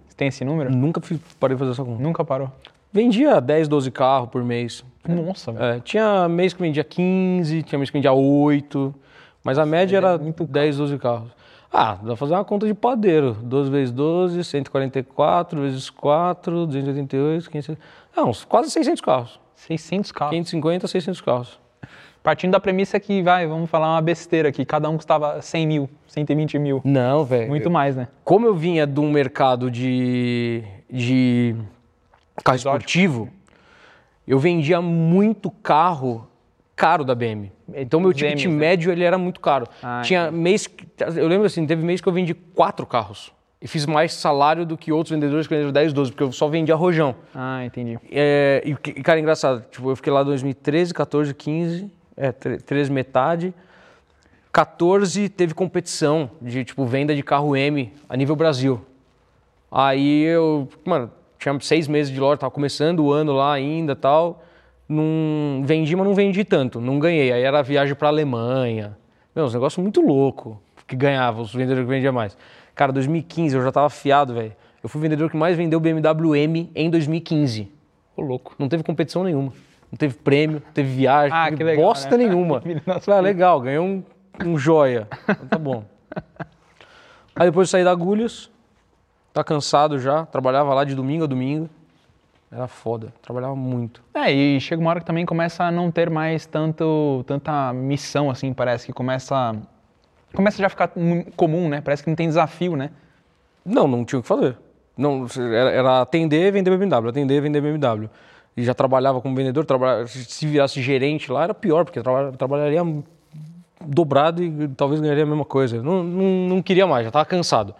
[0.08, 0.69] Você tem esse número?
[0.73, 2.02] Nunca fiz- parei de fazer essa conta.
[2.02, 2.52] Nunca parou.
[2.91, 4.84] Vendia 10, 12 carros por mês.
[5.08, 5.65] Nossa, velho.
[5.76, 8.93] É, tinha mês que vendia 15, tinha mês que vendia 8,
[9.43, 11.30] mas a média era 10, 12 carros.
[11.71, 13.34] Ah, dá pra fazer uma conta de padeiro.
[13.43, 17.78] 12 vezes 12, 144 vezes 4, 288, 500...
[18.15, 19.39] Não, quase 600 carros.
[19.56, 20.32] 600 carros.
[20.32, 21.60] 550, 600 carros.
[22.23, 25.89] Partindo da premissa que, vai, vamos falar uma besteira aqui, cada um custava 100 mil,
[26.08, 26.82] 120 mil.
[26.84, 27.47] Não, velho.
[27.47, 28.08] Muito mais, né?
[28.23, 31.56] Como eu vinha de um mercado de, de
[32.43, 33.30] carro esportivo,
[34.27, 36.27] eu vendia muito carro
[36.75, 37.51] caro da BM.
[37.73, 38.51] Então meu ticket né?
[38.51, 39.67] médio ele era muito caro.
[39.82, 40.69] Ah, Tinha mês,
[41.15, 43.32] eu lembro assim, teve mês que eu vendi quatro carros.
[43.60, 46.47] E fiz mais salário do que outros vendedores que venderam 10, 12, porque eu só
[46.47, 47.15] vendia rojão.
[47.34, 47.97] Ah, entendi.
[48.12, 53.53] É, e, cara, engraçado, tipo, eu fiquei lá em 2013, 14, 15, é, 13 metade.
[54.51, 58.82] 14 teve competição de, tipo, venda de carro M a nível Brasil.
[59.71, 64.43] Aí eu, mano, tinha seis meses de loja, tava começando o ano lá ainda tal.
[64.89, 67.32] Não vendi, mas não vendi tanto, não ganhei.
[67.32, 68.97] Aí era viagem pra Alemanha.
[69.36, 72.36] Meu, uns negócios muito louco que ganhava, os vendedores que vendiam mais.
[72.73, 74.56] Cara, 2015 eu já tava afiado, velho.
[74.82, 77.69] Eu fui o vendedor que mais vendeu BMW M em 2015.
[78.15, 78.56] Ô, louco.
[78.58, 79.51] Não teve competição nenhuma.
[79.91, 82.26] Não teve prêmio, não teve viagem, Ah, não teve legal, bosta né?
[82.26, 82.62] nenhuma.
[83.02, 84.04] Falei, ah, legal, ganhei um,
[84.45, 85.08] um joia.
[85.30, 85.84] Então tá bom.
[87.36, 88.50] Aí depois eu saí da Agulhas,
[89.34, 91.69] tá cansado já, trabalhava lá de domingo a domingo.
[92.52, 94.02] Era foda, trabalhava muito.
[94.13, 98.30] É, e chega uma hora que também começa a não ter mais tanto, tanta missão,
[98.30, 99.54] assim, parece que começa.
[100.34, 101.82] Começa já a ficar mu- comum, né?
[101.82, 102.89] Parece que não tem desafio, né?
[103.65, 104.58] Não, não tinha o que fazer.
[104.97, 108.10] Não, era, era atender e vender BMW, atender e vender BMW.
[108.58, 109.65] E já trabalhava como vendedor,
[110.08, 112.82] se virasse gerente lá era pior, porque traba- trabalharia
[113.80, 115.82] dobrado e talvez ganharia a mesma coisa.
[115.84, 117.76] Não, não, não queria mais, já estava cansado.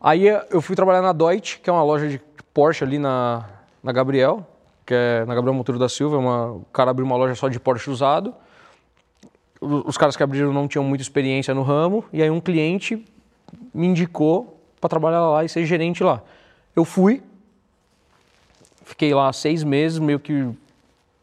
[0.00, 2.20] Aí eu fui trabalhar na Deutsche, que é uma loja de
[2.52, 3.48] Porsche ali na,
[3.80, 4.44] na Gabriel,
[4.84, 6.18] que é na Gabriel Monteiro da Silva.
[6.18, 8.34] Uma, o cara abriu uma loja só de Porsche usado.
[9.60, 12.04] Os caras que abriram não tinham muita experiência no ramo.
[12.12, 13.04] E aí um cliente
[13.72, 16.22] me indicou para trabalhar lá e ser gerente lá.
[16.74, 17.22] Eu fui,
[18.90, 20.48] fiquei lá seis meses, meio que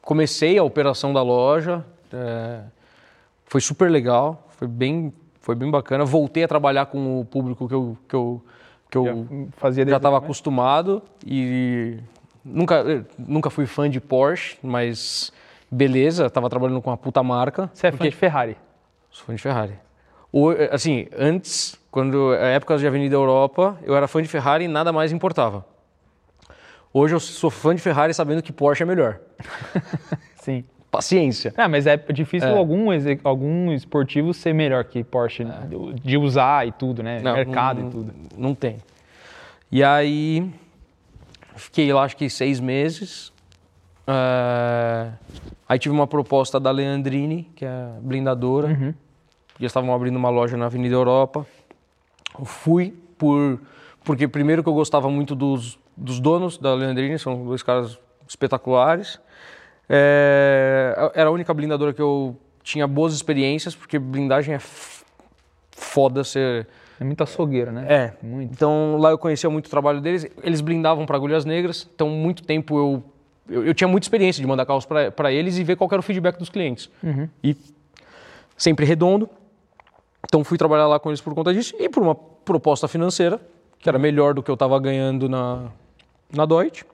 [0.01, 1.85] comecei a operação da loja.
[2.13, 2.61] é,
[3.45, 6.03] foi super legal, foi bem, foi bem bacana.
[6.03, 8.41] Voltei a trabalhar com o público que eu, que eu,
[8.89, 10.25] que eu fazia já estava começo?
[10.25, 11.97] acostumado e
[12.43, 15.31] nunca, nunca fui fã de Porsche, mas
[15.69, 17.69] beleza, estava trabalhando com uma puta marca.
[17.73, 18.57] Você é fã de Ferrari.
[19.11, 19.73] Sou fã de Ferrari.
[20.31, 24.67] O, assim, antes, quando a época de Avenida Europa, eu era fã de Ferrari e
[24.67, 25.65] nada mais importava.
[26.97, 29.19] Hoje eu sou fã de Ferrari sabendo que Porsche é melhor.
[30.41, 30.63] Sim.
[30.89, 31.53] Paciência.
[31.55, 32.57] É, mas é difícil É.
[32.57, 32.87] algum,
[33.23, 35.67] algum esportivo ser melhor que Porsche, né?
[36.03, 37.19] de usar e tudo, né?
[37.21, 38.13] Não, Mercado não- e tudo.
[38.35, 38.77] Não tem.
[39.71, 40.49] E aí,
[41.55, 43.31] fiquei lá acho que seis meses.
[44.07, 45.11] É,
[45.69, 48.69] Aí tive uma proposta da Leandrini, que é a blindadora.
[48.69, 48.93] Uhum.
[49.59, 51.45] Eles estavam abrindo uma loja na Avenida Europa.
[52.39, 53.61] Eu fui por
[54.03, 59.19] porque primeiro que eu gostava muito dos, dos donos da Leandrini, são dois caras espetaculares.
[59.89, 64.59] É, era a única blindadora que eu tinha boas experiências, porque blindagem é
[65.71, 66.67] foda ser
[66.99, 67.85] É muito açougueiro, né?
[67.87, 68.13] é.
[68.21, 68.51] Muito.
[68.51, 70.27] Então lá eu conhecia muito o trabalho deles.
[70.43, 71.89] Eles blindavam para agulhas negras.
[71.95, 73.03] Então muito tempo eu,
[73.49, 76.03] eu, eu tinha muita experiência de mandar carros para eles e ver qual era o
[76.03, 76.89] feedback dos clientes.
[77.43, 77.55] E
[78.55, 79.29] sempre redondo.
[80.25, 83.39] Então fui trabalhar lá com eles por conta disso e por uma proposta financeira
[83.79, 85.69] que era melhor do que eu estava ganhando na
[86.33, 86.85] na Deutsche.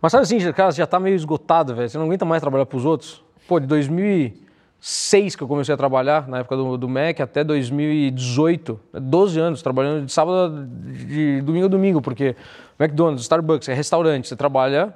[0.00, 1.88] Mas sabe assim, cara, você já tá meio esgotado, velho.
[1.88, 3.22] Você não aguenta mais trabalhar para os outros.
[3.48, 8.78] Pô, de 2006 que eu comecei a trabalhar, na época do, do Mac, até 2018,
[8.92, 12.36] 12 anos, trabalhando de sábado, de domingo a domingo, porque
[12.78, 14.94] McDonald's, Starbucks, é restaurante, você trabalha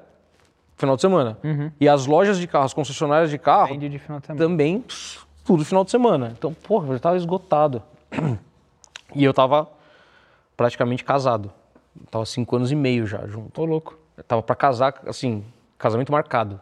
[0.77, 1.37] final de semana.
[1.81, 4.01] E as lojas de carros, concessionárias de carro, de de
[4.37, 6.35] também pss, tudo final de semana.
[6.39, 7.83] Então, porra, eu já tava esgotado.
[9.15, 9.67] E eu tava
[10.55, 11.51] praticamente casado.
[12.11, 13.51] Tava cinco anos e meio já junto.
[13.51, 13.99] Tô louco.
[14.17, 15.45] Eu tava pra casar, assim,
[15.79, 16.61] casamento marcado.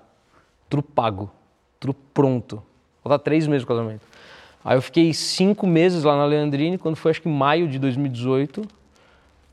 [0.69, 1.31] Tudo pago.
[1.79, 2.62] Tudo pronto.
[3.03, 4.03] Faltava três meses pro casamento.
[4.65, 8.62] Aí eu fiquei cinco meses lá na Leandrine, quando foi acho que maio de 2018.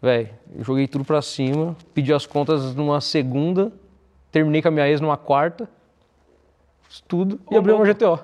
[0.01, 3.71] Velho, eu joguei tudo pra cima, pedi as contas numa segunda,
[4.31, 5.69] terminei com a minha ex numa quarta,
[7.07, 8.19] tudo e abri uma GTO.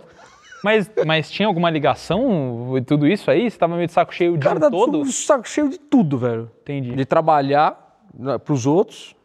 [0.64, 3.50] Mas, mas tinha alguma ligação e tudo isso aí?
[3.50, 5.00] Você tava meio de saco cheio dia Cara, todo?
[5.00, 6.52] tudo saco cheio de tudo, velho.
[6.62, 6.92] Entendi.
[6.96, 9.16] De trabalhar né, pros outros.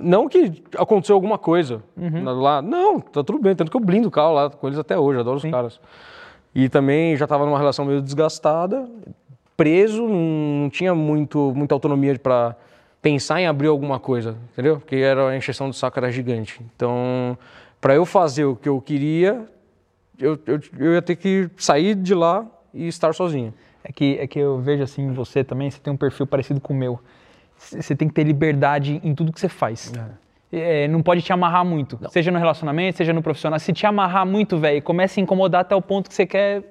[0.00, 2.22] Não que aconteceu alguma coisa Uhum.
[2.22, 2.62] na- lá.
[2.62, 3.54] Não, tá tudo bem.
[3.54, 5.80] Tanto que eu blindo o carro lá com eles até hoje, adoro os caras.
[6.54, 8.86] E também já tava numa relação meio desgastada,
[9.56, 12.56] preso, não, não tinha muito, muita autonomia para
[13.00, 14.78] pensar em abrir alguma coisa, entendeu?
[14.78, 16.60] Porque era, a encheção do saco era gigante.
[16.76, 17.36] Então,
[17.80, 19.46] para eu fazer o que eu queria,
[20.22, 23.52] eu, eu, eu ia ter que sair de lá e estar sozinho.
[23.82, 26.72] É que, é que eu vejo assim você também, você tem um perfil parecido com
[26.72, 27.00] o meu.
[27.58, 29.92] Você tem que ter liberdade em tudo que você faz.
[30.52, 31.98] É, não pode te amarrar muito.
[32.10, 33.58] Seja no relacionamento, seja no profissional.
[33.58, 36.62] Se te amarrar muito, velho, começa a incomodar até o ponto que você quer.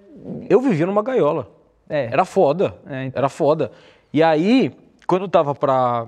[0.50, 1.50] Eu vivia numa gaiola.
[1.90, 2.06] É.
[2.06, 2.76] Era foda.
[2.88, 3.20] É, então.
[3.20, 3.72] Era foda.
[4.14, 4.74] E aí,
[5.08, 6.08] quando tava pra.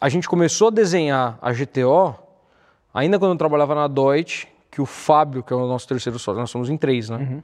[0.00, 2.14] A gente começou a desenhar a GTO,
[2.94, 6.40] ainda quando eu trabalhava na Deutsche, que o Fábio, que é o nosso terceiro sócio,
[6.40, 7.18] nós somos em três, né?
[7.18, 7.42] Uhum.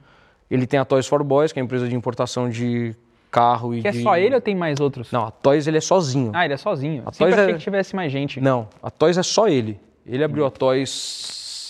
[0.49, 2.95] Ele tem a Toys for Boys, que é a empresa de importação de
[3.29, 4.01] carro e Que é de...
[4.01, 5.11] só ele ou tem mais outros?
[5.11, 6.31] Não, a Toys ele é sozinho.
[6.33, 7.03] Ah, ele é sozinho.
[7.05, 8.41] A Sempre Toys achei é- que tivesse mais gente.
[8.41, 9.79] Não, a Toys é só ele.
[10.05, 10.89] Ele abriu a Toys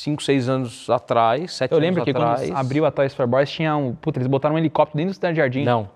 [0.06, 2.42] 5, 6 anos atrás, 7 Eu anos lembro que atrás.
[2.48, 3.94] quando abriu a Toys for Boys, tinha um.
[3.94, 5.66] Puta, eles botaram um helicóptero dentro do Cidade Jardim.
[5.66, 5.90] Não.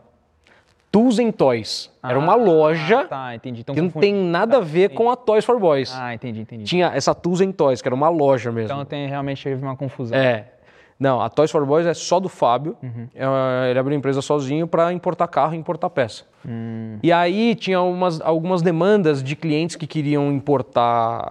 [0.94, 1.90] Tools and Toys.
[2.04, 3.34] Era uma Ah, loja Tá.
[3.34, 5.92] Então que não tem nada a ver com a Toys for Boys.
[6.00, 6.66] Ah, entendi, entendi.
[6.66, 8.72] Tinha essa Tools and Toys, que era uma loja mesmo.
[8.72, 10.16] Então tem realmente teve uma confusão.
[10.16, 10.52] É.
[11.00, 12.78] Não, a Toys for Boys é só do Fábio.
[12.84, 13.08] Uhum.
[13.16, 16.26] É, ele abriu a empresa sozinho para importar carro e importar peça.
[16.48, 17.00] Hum.
[17.02, 21.28] E aí tinha umas, algumas demandas de clientes que queriam importar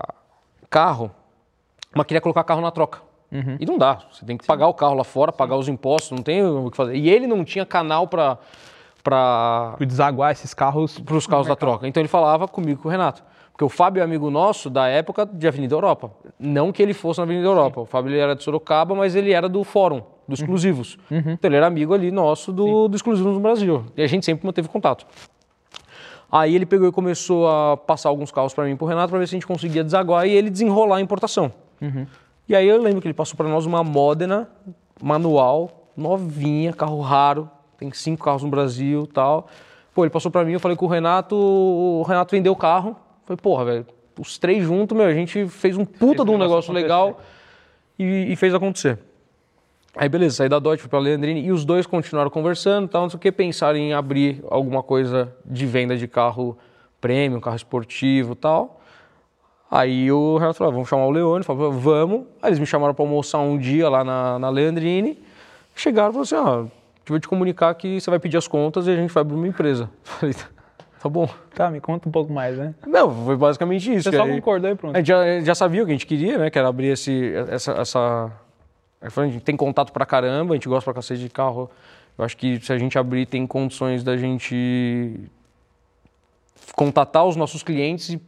[0.68, 1.08] carro,
[1.94, 2.98] mas queria colocar carro na troca.
[3.30, 3.56] Uhum.
[3.60, 4.00] E não dá.
[4.10, 6.76] Você tem que pagar o carro lá fora, pagar os impostos, não tem o que
[6.76, 6.96] fazer.
[6.96, 8.38] E ele não tinha canal para
[9.02, 10.98] para desaguar esses carros.
[10.98, 11.86] para os carros da troca.
[11.88, 13.22] Então ele falava comigo com o Renato.
[13.52, 16.10] Porque o Fábio é amigo nosso da época de Avenida Europa.
[16.38, 17.80] Não que ele fosse na Avenida Europa.
[17.82, 20.98] O Fábio ele era de Sorocaba, mas ele era do Fórum, dos exclusivos.
[21.32, 23.84] Então ele era amigo ali nosso do, do Exclusivos no Brasil.
[23.96, 25.06] E a gente sempre manteve contato.
[26.30, 29.18] Aí ele pegou e começou a passar alguns carros para mim e pro Renato para
[29.18, 31.52] ver se a gente conseguia desaguar e ele desenrolar a importação.
[32.48, 34.48] E aí eu lembro que ele passou para nós uma Modena
[35.02, 37.50] manual, novinha, carro raro,
[37.82, 39.48] tem cinco carros no Brasil tal.
[39.94, 42.96] Pô, ele passou pra mim, eu falei com o Renato, o Renato vendeu o carro.
[43.24, 43.86] Falei, porra, velho,
[44.18, 47.20] os três juntos, meu, a gente fez um puta de um negócio negócio legal
[47.98, 48.98] e, e fez acontecer.
[49.94, 53.10] Aí beleza, saí da Dodge, fui pra Leandrini e os dois continuaram conversando, tal, não
[53.10, 56.56] sei o que, pensaram em abrir alguma coisa de venda de carro
[56.98, 58.80] premium, carro esportivo tal.
[59.70, 62.26] Aí o Renato falou, ah, vamos chamar o Leone, falou, vamos.
[62.40, 65.18] Aí eles me chamaram para almoçar um dia lá na, na Leandrini.
[65.74, 68.86] Chegaram e falaram assim, ah, gente vai te comunicar que você vai pedir as contas
[68.86, 69.90] e a gente vai abrir uma empresa.
[70.04, 70.34] Falei,
[71.00, 71.28] tá bom.
[71.54, 72.74] Tá, me conta um pouco mais, né?
[72.86, 74.10] Não, foi basicamente isso.
[74.10, 74.94] Você só Aí- concordou e pronto.
[74.94, 76.50] a gente já, já sabia o que a gente queria, né?
[76.50, 78.32] Que era abrir esse, essa, essa...
[79.00, 81.68] A gente tem contato pra caramba, a gente gosta pra cacete de carro.
[82.16, 85.18] Eu acho que se a gente abrir, tem condições da gente
[86.76, 88.20] contatar os nossos clientes e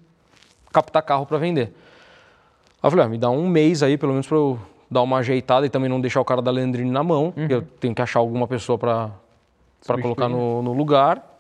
[0.72, 1.72] captar carro pra vender.
[2.82, 4.58] Aí eu falei, ah, me dá um mês aí, pelo menos pra eu
[4.94, 7.33] dar uma ajeitada e também não deixar o cara da Leandrine na mão.
[7.33, 9.11] porque Eu tenho que achar alguma pessoa pra
[9.87, 11.33] pra colocar no, no lugar.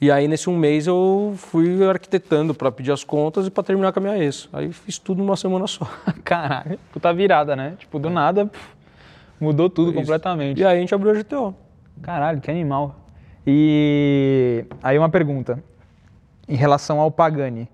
[0.00, 3.92] E aí, nesse um mês, eu fui arquitetando para pedir as contas e para terminar
[3.92, 4.48] com a minha ex.
[4.52, 5.84] Aí fiz tudo numa semana só.
[6.22, 7.74] Caralho, puta virada, né?
[7.76, 8.48] Tipo, do nada,
[9.40, 9.98] mudou tudo Isso.
[9.98, 10.60] completamente.
[10.60, 11.52] E aí a gente abriu a GTO.
[12.00, 12.94] Caralho, que animal.
[13.44, 15.60] E aí uma pergunta.
[16.48, 17.68] Em relação ao Pagani.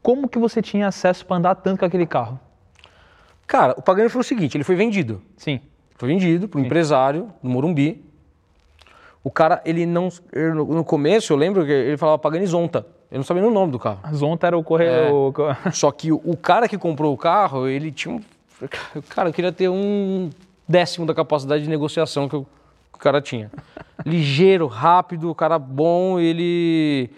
[0.00, 2.38] Como que você tinha acesso para andar tanto com aquele carro?
[3.48, 5.20] Cara, o Pagani foi o seguinte, ele foi vendido.
[5.36, 5.58] Sim.
[5.96, 8.04] Foi vendido para um empresário no Morumbi.
[9.24, 10.08] O cara, ele não...
[10.32, 12.86] ele, no no começo, eu lembro que ele falava Pagani Zonta.
[13.10, 14.00] Eu não sabia nem o nome do carro.
[14.14, 15.32] Zonta era o correio.
[15.72, 18.20] Só que o, o cara que comprou o carro, ele tinha um...
[19.08, 20.30] Cara, eu queria ter um
[20.68, 23.50] décimo da capacidade de negociação que o, que o cara tinha.
[24.04, 27.10] Ligeiro, rápido, o cara bom, ele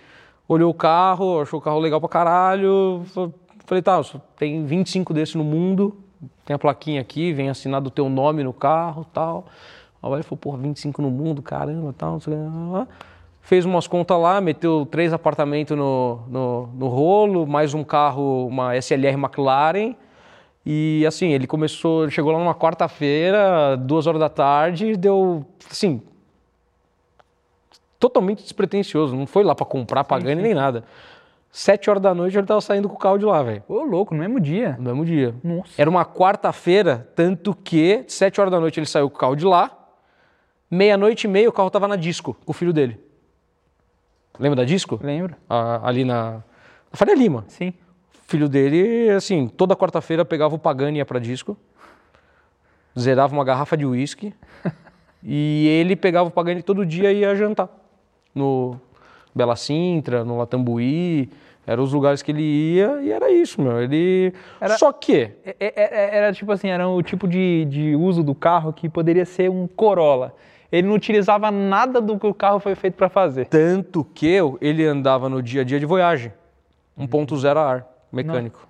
[0.48, 3.02] olhou o carro, achou o carro legal pra caralho.
[3.06, 3.30] fa-
[3.66, 5.96] Falei, tá, só tem 25 desses no mundo,
[6.44, 9.46] tem a plaquinha aqui, vem assinado o teu nome no carro tal.
[10.02, 12.92] Aí ele falou, porra, 25 no mundo, caramba, tal, não sei o que.
[13.42, 18.76] Fez umas contas lá, meteu três apartamentos no, no, no rolo, mais um carro, uma
[18.76, 19.94] SLR McLaren.
[20.64, 26.02] E assim, ele começou, ele chegou lá numa quarta-feira, duas horas da tarde, deu, assim,
[27.98, 29.16] totalmente despretensioso.
[29.16, 30.84] Não foi lá pra comprar Pagani nem nada.
[31.52, 33.62] Sete horas da noite ele tava saindo com o carro de lá, velho.
[33.66, 34.76] Ô, louco, no mesmo dia.
[34.78, 35.34] No mesmo dia.
[35.42, 35.72] Nossa.
[35.76, 39.44] Era uma quarta-feira, tanto que sete horas da noite ele saiu com o carro de
[39.44, 39.76] lá.
[40.70, 43.00] Meia-noite e meia o carro tava na disco com o filho dele.
[44.38, 45.00] Lembra da disco?
[45.02, 45.34] Lembro.
[45.48, 46.42] Ah, ali na, na
[46.92, 47.44] Faria Lima.
[47.48, 47.74] Sim.
[48.14, 51.56] O filho dele, assim, toda quarta-feira pegava o Pagani e ia pra disco,
[52.96, 54.32] zerava uma garrafa de uísque
[55.20, 57.68] e ele pegava o Pagani todo dia e ia jantar.
[58.32, 58.80] No
[59.34, 61.30] Bela Sintra, no Latambuí,
[61.66, 63.80] eram os lugares que ele ia e era isso, meu.
[63.80, 64.32] Ele...
[64.60, 68.22] Era- Só que, É- é- é- Era tipo assim, era o tipo de, de uso
[68.22, 70.34] do carro que poderia ser um Corolla.
[70.72, 73.46] Ele não utilizava nada do que o carro foi feito para fazer.
[73.46, 76.32] tanto que eu- ele andava no dia a dia de Voyage,
[76.98, 78.66] 1.0 a ar, mecânico.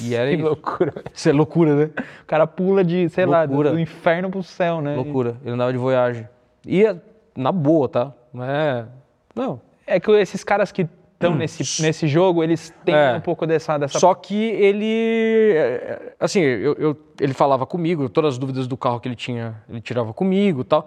[0.00, 0.44] E era Que isso.
[0.46, 0.94] loucura.
[1.12, 1.90] Isso é loucura, né?
[2.22, 3.78] O cara pula de, sei lá, do, Loucura.
[3.80, 4.94] inferno pro céu, né?
[4.96, 5.36] Loucura.
[5.44, 6.26] Ele andava de Voyage.
[6.66, 7.00] Ia
[7.36, 8.12] na boa, tá?
[8.32, 8.86] Não é...
[9.34, 13.14] Não, É que esses caras que estão nesse, nesse jogo, eles têm É.
[13.14, 13.76] um pouco dessa...
[13.78, 13.98] dessa...
[13.98, 19.00] Só que ele, é, assim, eu, eu- ele falava comigo, todas as dúvidas do carro
[19.00, 20.86] que ele tinha, ele tirava comigo e tal.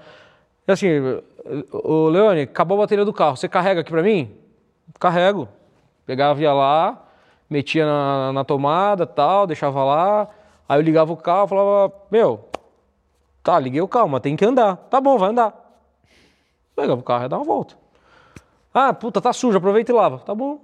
[0.68, 0.88] E assim,
[1.74, 4.32] o Leone, acabou a bateria do carro, você carrega aqui pra mim?
[5.00, 5.50] Carrego.
[6.06, 7.04] Pegava, ia lá,
[7.50, 10.28] metia na, na tomada tal, deixava lá.
[10.70, 12.46] Aí eu ligava o carro, falava, meu,
[13.44, 14.76] tá, liguei o carro, mas tem que andar.
[14.90, 15.54] Tá bom, vai andar.
[16.76, 17.76] Pegava o carro e ia dar uma volta.
[18.74, 20.20] Ah, puta, tá sujo, aproveita e lava.
[20.20, 20.60] Tá bom.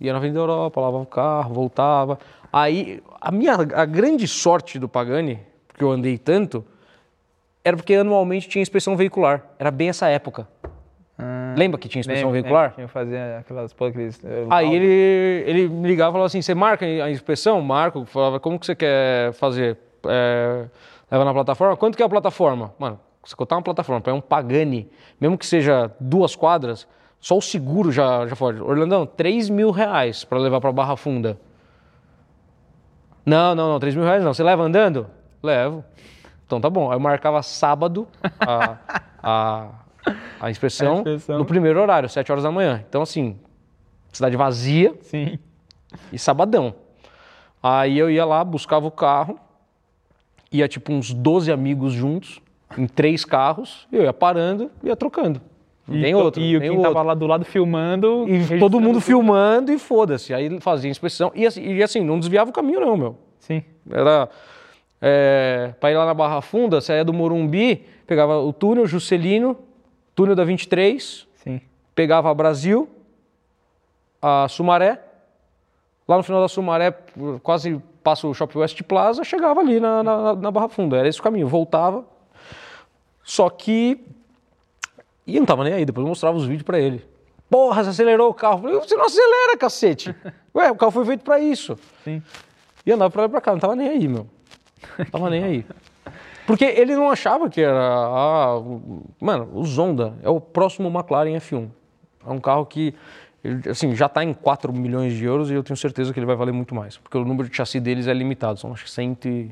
[0.00, 2.18] Ia na Avenida Europa, lavava o carro, voltava.
[2.52, 6.64] Aí, a minha a grande sorte do Pagani, porque eu andei tanto,
[7.62, 9.44] era porque anualmente tinha inspeção veicular.
[9.58, 10.48] Era bem essa época.
[11.54, 12.74] Lembra que tinha inspeção Lembra- veicular?
[12.74, 13.72] que fazer aquelas...
[13.78, 17.60] aqueles eh, Aí ele, ele me ligava e falava assim, você marca a inspeção?
[17.60, 18.06] Marco.
[18.06, 19.76] Falava, como que você quer fazer?
[20.06, 20.64] É,
[21.10, 21.76] leva na plataforma?
[21.76, 22.72] Quanto que é a plataforma?
[22.78, 26.88] Mano, se botar uma plataforma para um Pagani, mesmo que seja duas quadras,
[27.20, 28.60] só o seguro já, já pode.
[28.62, 31.38] Orlandão, 3 mil reais para levar para Barra Funda.
[33.26, 34.32] Não, não, não, 3 mil reais não.
[34.32, 35.06] Você leva andando?
[35.42, 35.84] Levo.
[36.46, 36.90] Então tá bom.
[36.90, 38.08] Aí eu marcava sábado
[38.40, 38.76] a,
[39.22, 39.68] a,
[40.40, 41.38] a inspeção, A inspeção.
[41.38, 42.82] no primeiro horário, 7 horas da manhã.
[42.88, 43.38] Então, assim,
[44.10, 45.38] cidade vazia Sim.
[46.10, 46.74] e sabadão.
[47.62, 49.38] Aí eu ia lá, buscava o carro,
[50.50, 52.40] ia tipo uns 12 amigos juntos,
[52.78, 55.40] em três carros, e eu ia parando e ia trocando.
[55.98, 56.92] Nem outro, E o nem quem outro.
[56.92, 58.26] tava lá do lado filmando...
[58.28, 59.02] E todo mundo tudo.
[59.02, 60.32] filmando e foda-se.
[60.32, 61.32] Aí fazia inspeção.
[61.34, 63.16] E assim, e assim, não desviava o caminho, não, meu.
[63.38, 63.62] Sim.
[63.90, 64.28] Era
[65.00, 69.56] é, para ir lá na Barra Funda, saía do Morumbi, pegava o túnel Juscelino,
[70.14, 71.60] túnel da 23, Sim.
[71.94, 72.88] pegava a Brasil,
[74.20, 75.02] a Sumaré,
[76.06, 76.94] lá no final da Sumaré,
[77.42, 80.96] quase passa o Shopping West Plaza, chegava ali na, na, na Barra Funda.
[80.98, 82.04] Era esse o caminho, voltava.
[83.22, 84.04] Só que.
[85.34, 87.04] E não tava nem aí, depois eu mostrava os vídeos pra ele.
[87.48, 88.56] Porra, você acelerou o carro.
[88.56, 90.14] Eu falei, você não acelera, cacete.
[90.54, 91.76] Ué, o carro foi feito pra isso.
[92.04, 92.22] Sim.
[92.86, 94.26] E andava pra lá e pra cá, não tava nem aí, meu.
[94.98, 95.66] Não tava nem aí.
[96.46, 97.78] Porque ele não achava que era.
[97.80, 101.68] Ah, o- mano, o Zonda é o próximo McLaren F1.
[102.26, 102.94] É um carro que
[103.44, 106.26] ele, assim, já está em 4 milhões de euros e eu tenho certeza que ele
[106.26, 106.96] vai valer muito mais.
[106.96, 108.58] Porque o número de chassi deles é limitado.
[108.58, 109.50] São acho que 100, e-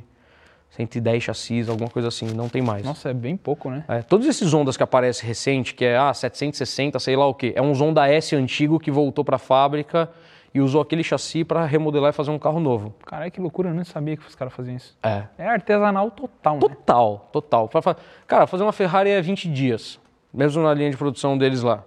[0.70, 2.84] 110 chassis, alguma coisa assim, não tem mais.
[2.84, 3.84] Nossa, é bem pouco, né?
[3.88, 7.52] É, todos esses Zondas que aparecem recente, que é ah, 760, sei lá o quê,
[7.56, 10.08] é um Zonda S antigo que voltou para a fábrica
[10.54, 12.94] e usou aquele chassi para remodelar e fazer um carro novo.
[13.04, 14.96] Caralho, que loucura, eu não sabia que os caras faziam isso.
[15.02, 15.24] É.
[15.36, 16.60] É artesanal total, né?
[16.60, 17.68] Total, total.
[17.68, 17.96] Pra fa-
[18.26, 19.98] Cara, fazer uma Ferrari é 20 dias,
[20.32, 21.82] mesmo na linha de produção deles lá.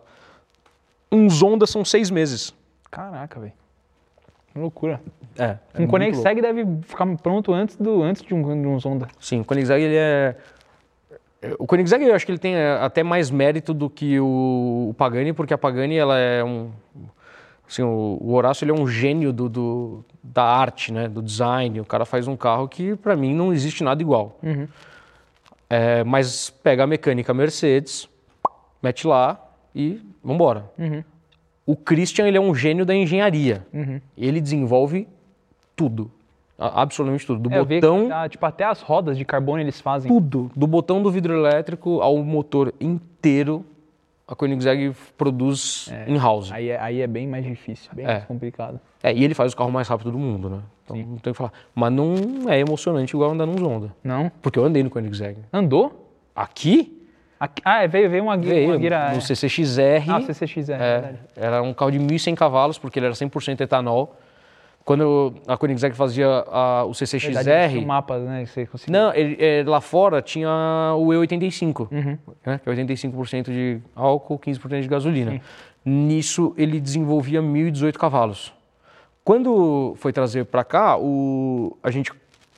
[1.12, 2.54] Uns Zonda são seis meses.
[2.90, 3.54] Caraca, velho.
[4.56, 5.02] Loucura.
[5.38, 5.44] É.
[5.44, 9.08] é Um muito Koenigsegg deve ficar pronto antes, do, antes de, um, de um Zonda.
[9.20, 10.36] Sim, o Koenigsegg ele é.
[11.58, 14.94] O Koenigsegg eu acho que ele tem é, até mais mérito do que o, o
[14.98, 16.70] Pagani, porque a Pagani ela é um.
[17.68, 21.08] Assim, o, o Horácio ele é um gênio do, do- da arte, né?
[21.08, 21.80] Do design.
[21.80, 24.38] O cara faz um carro que para mim não existe nada igual.
[25.70, 28.10] É, mas pega a mecânica Mercedes,
[28.84, 29.40] mete lá
[29.74, 30.66] e vambora.
[31.72, 33.66] O Christian ele é um gênio da engenharia.
[34.18, 35.08] Ele desenvolve
[35.74, 36.12] tudo.
[36.60, 37.48] Absolutamente tudo.
[37.50, 38.04] Do É, botão.
[38.04, 40.12] que tá, tipo, até as rodas de carbono eles fazem.
[40.12, 40.52] Tudo.
[40.54, 43.66] Do botão do vidro elétrico ao motor inteiro,
[44.28, 46.52] a Koenigsegg produz in-house.
[46.52, 48.08] Aí é, aí é bem mais difícil, bem É.
[48.16, 48.80] mais complicado.
[49.02, 50.60] É, e ele faz o carro mais rápido do mundo, né?
[50.84, 51.54] Então não tem o que falar.
[51.74, 53.96] Mas não é emocionante igual andar num Zonda.
[54.04, 54.30] Não?
[54.42, 55.38] Porque eu andei no Koenigsegg.
[55.54, 56.12] Andou?
[56.36, 57.01] Aqui-
[57.66, 59.14] ah, é, veio, veio uma, gui- veio uma guira...
[59.14, 60.10] no CCXR.
[60.10, 61.18] Ah, CCXR, é, É, verdade.
[61.36, 64.16] era um carro de 1.100 cavalos, porque ele era 100% etanol.
[64.84, 67.70] Quando a Koenigsegg fazia a- o Verdade, CCXR...
[67.72, 68.44] tinha mapas, né?
[68.46, 69.00] Que você conseguia...
[69.00, 70.50] Não, ele, é, lá fora tinha
[70.98, 72.18] o E85, Uhum.
[72.46, 75.40] né, que é 85% de álcool, 15% de gasolina.
[75.86, 78.54] Nisso ele desenvolvia 1.018 cavalos.
[79.24, 82.12] Quando foi trazer para cá, o, a gente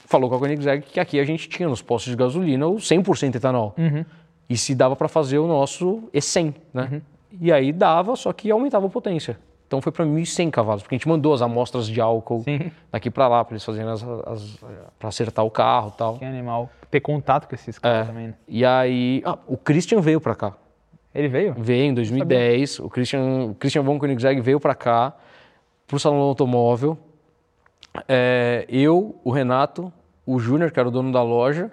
[0.07, 3.35] falou com a Koenigsegg que aqui a gente tinha nos postos de gasolina o 100%
[3.35, 3.73] etanol.
[3.77, 4.05] Uhum.
[4.53, 7.01] E se dava para fazer o nosso E100, né?
[7.41, 9.39] E aí dava, só que aumentava a potência.
[9.65, 12.71] Então foi para 1.100 cavalos, porque a gente mandou as amostras de álcool Sim.
[12.91, 14.59] daqui para lá, para eles fazerem as, as
[14.99, 16.19] para acertar o carro e tal.
[16.19, 16.69] Que animal.
[16.91, 18.33] Ter contato com esses caras também, né?
[18.47, 20.53] E aí, ah, o Christian veio para cá.
[21.15, 21.55] Ele veio?
[21.57, 22.77] Veio em 2010.
[22.77, 25.15] O Christian, o Christian von Koenigsegg veio para cá,
[25.87, 26.95] para o Salão do Automóvel.
[28.07, 29.91] É, eu, o Renato,
[30.27, 31.71] o Júnior, que era o dono da loja,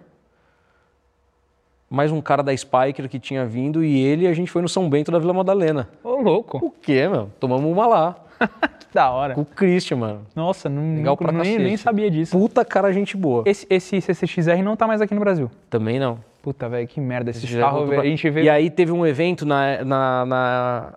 [1.91, 4.89] mais um cara da Spiker que tinha vindo, e ele, a gente foi no São
[4.89, 5.89] Bento da Vila Madalena.
[6.05, 6.59] Ô, louco.
[6.65, 7.29] O quê, meu?
[7.41, 8.17] Tomamos uma lá.
[8.91, 9.35] Que da hora.
[9.35, 10.21] Com o Christian, mano.
[10.35, 11.63] Nossa, não, Legal pra nem, cacete.
[11.63, 12.37] nem sabia disso.
[12.37, 13.45] Puta cara, gente boa.
[13.47, 15.49] Esse, esse CCXR não tá mais aqui no Brasil.
[15.69, 16.19] Também não.
[16.43, 17.31] Puta, velho, que merda.
[17.31, 18.43] Esse já voltou velho, pra- a gente vê...
[18.45, 20.93] E aí teve um evento na, na, na,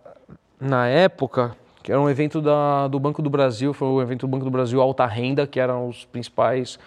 [0.60, 4.28] na época, que era um evento da, do Banco do Brasil, foi o evento do
[4.28, 6.80] Banco do Brasil Alta Renda, que eram os principais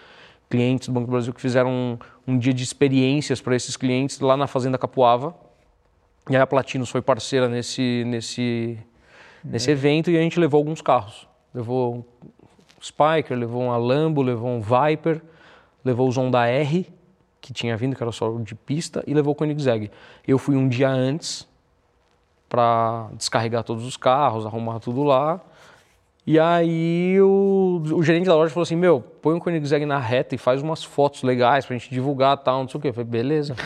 [0.51, 4.20] clientes do Banco do Brasil que fizeram um, um dia de experiências para esses clientes
[4.20, 5.35] lá na Fazenda Capuava.
[6.29, 8.79] E aí a Platinos foi parceira nesse, nesse,
[9.45, 11.29] nesse evento e a gente levou alguns carros.
[11.55, 12.05] Levou um
[12.83, 15.22] Spiker, levou um Lambo, levou um Viper,
[15.85, 16.87] levou o Zonda R,
[17.41, 19.91] que tinha vindo, que era só de pista, e levou o Koenigsegg.
[20.27, 21.47] Eu fui um dia antes
[22.49, 25.41] para descarregar todos os carros, arrumar tudo lá.
[26.27, 30.37] E aí o, o gerente da loja falou assim, meu, põe o Koenigsegg na reta
[30.37, 32.89] e faz umas fotos legais pra gente divulgar tal, não sei o quê.
[32.91, 33.57] Eu falei, beleza.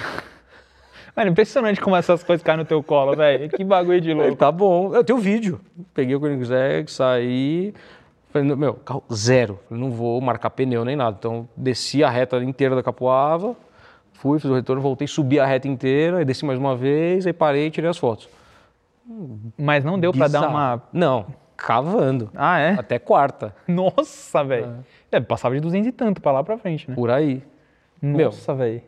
[1.15, 3.51] Mano, impressionante como essas coisas caem no teu colo, velho.
[3.51, 4.37] Que bagulho de louco.
[4.37, 4.95] tá bom.
[4.95, 5.61] Eu tenho vídeo.
[5.93, 7.75] Peguei o Koenigsegg, saí.
[8.31, 9.61] Falei, meu, carro zero.
[9.69, 11.15] Falei, não vou marcar pneu nem nada.
[11.19, 13.55] Então, desci a reta inteira da Capoava,
[14.15, 17.35] fui, fiz o retorno, voltei, subi a reta inteira, aí desci mais uma vez, aí
[17.35, 18.31] parei e tirei as fotos.
[19.59, 20.83] Mas não deu pra dar uma...
[20.91, 22.31] Não, cavando.
[22.35, 22.73] Ah, é?
[22.73, 24.65] Até quarta, Nossa, velho.
[24.65, 26.95] É, passava de 200 e tanto pra lá pra frente, né?
[26.95, 27.43] por aí.
[28.01, 28.83] Nossa, velho.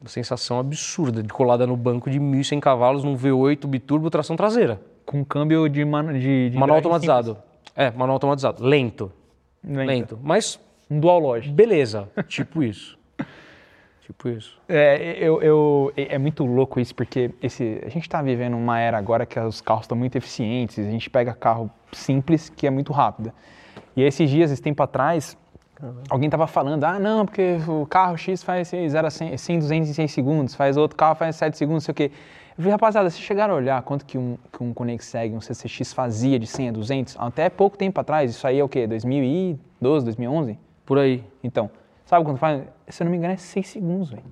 [0.00, 4.80] Uma sensação absurda de colada no banco de 1.100 cavalos num V8 biturbo tração traseira.
[5.06, 5.84] Com câmbio de...
[5.84, 6.12] Man...
[6.18, 7.38] de, de manual automatizado.
[7.76, 8.64] É, manual automatizado.
[8.64, 9.12] Lento,
[9.62, 9.76] simples.
[9.78, 9.88] Lento.
[9.88, 10.18] lento.
[10.22, 10.58] Mas
[10.90, 11.52] Um dual logic.
[11.54, 12.98] beleza, tipo isso.
[14.04, 14.60] Tipo isso.
[14.68, 18.78] É, eu, eu- é é muito louco isso, porque esse, a gente está vivendo uma
[18.78, 22.70] era agora que os carros estão muito eficientes, a gente pega carro simples que é
[22.70, 23.32] muito rápido.
[23.96, 25.36] E esses dias, esse tempo atrás,
[26.08, 29.90] alguém estava falando, ah, não, porque o carro X faz 0 a 100, 100, 200
[29.90, 32.12] em 100 segundos, faz outro carro faz 7 segundos, não sei o quê.
[32.56, 35.92] Eu vi, rapaziada, vocês chegaram a olhar quanto que um, que um Koenigsegg, um CCX
[35.92, 37.16] fazia de 100 a 200?
[37.18, 38.86] Até pouco tempo atrás, isso aí é o quê?
[38.86, 40.58] 2012, 2011?
[40.84, 41.24] Por aí.
[41.42, 41.70] Então,
[42.04, 42.62] sabe quanto faz?
[42.88, 44.22] Se eu não me engano, é 6 segundos, velho.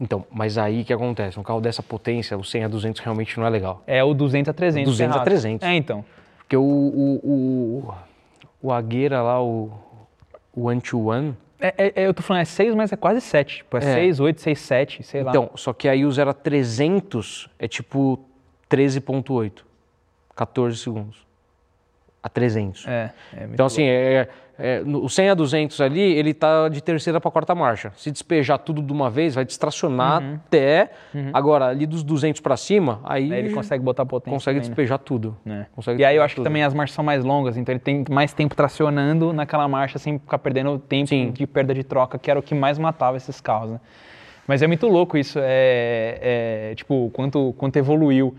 [0.00, 1.38] Então, mas aí o que acontece?
[1.38, 3.82] Um carro dessa potência, o 100 a 200 realmente não é legal.
[3.86, 4.90] É o 200 a 300.
[4.90, 5.30] 200 a Ferrari.
[5.30, 5.68] 300.
[5.68, 6.04] É, então.
[6.38, 7.94] Porque o, o, o,
[8.64, 9.70] o Agueira lá, o,
[10.54, 13.58] o One-to-One, É, é- é, eu tô falando, é 6, mas é quase 7.
[13.58, 13.94] Tipo, é, É.
[13.94, 15.30] 6, 8, 6, 7, sei lá.
[15.30, 18.18] Então, só que aí o 0 a 300 é tipo
[18.70, 19.62] 13.8.
[20.34, 21.24] 14 segundos.
[22.22, 22.86] A 300.
[22.88, 24.28] É, é muito Então, assim, é,
[24.58, 27.92] é, o 100 a 200 ali, ele tá de terceira para quarta marcha.
[27.96, 30.90] Se despejar tudo de uma vez, vai distracionar até.
[31.32, 34.32] Agora, ali dos 200 para cima, aí, Aí ele consegue botar potência.
[34.34, 34.74] consegue também, né?
[34.74, 35.36] despejar tudo.
[35.46, 35.66] É.
[35.74, 36.44] Consegue E aí eu acho que tudo.
[36.44, 40.18] também as marchas são mais longas, então ele tem mais tempo tracionando naquela marcha sem
[40.18, 41.30] ficar perdendo tempo Sim.
[41.32, 43.80] de perda de troca, que era o que mais matava esses carros, né?
[44.46, 46.18] Mas é muito louco isso, é,
[46.70, 48.34] é, tipo, quanto, quanto evoluiu.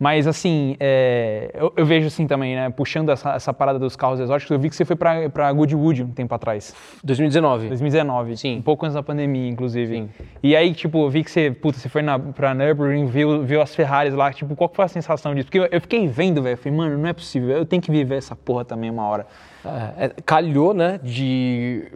[0.00, 2.70] Mas assim, é, eu, eu vejo assim também, né?
[2.70, 6.04] Puxando essa, essa parada dos carros exóticos, eu vi que você foi pra, pra Goodwood
[6.04, 6.74] um tempo atrás.
[7.04, 7.68] 2019.
[7.68, 8.36] 2019.
[8.38, 8.56] Sim.
[8.56, 9.94] Um pouco antes da pandemia, inclusive.
[9.94, 10.08] Sim.
[10.42, 13.60] E aí, tipo, eu vi que você, puta, você foi na, pra Nürburgring, viu, viu
[13.60, 15.48] as Ferraris lá, tipo, qual foi a sensação disso?
[15.48, 17.90] Porque eu, eu fiquei vendo, velho, eu falei, mano, não é possível, eu tenho que
[17.90, 19.26] viver essa porra também uma hora.
[19.62, 21.92] É, é, calhou, né, de...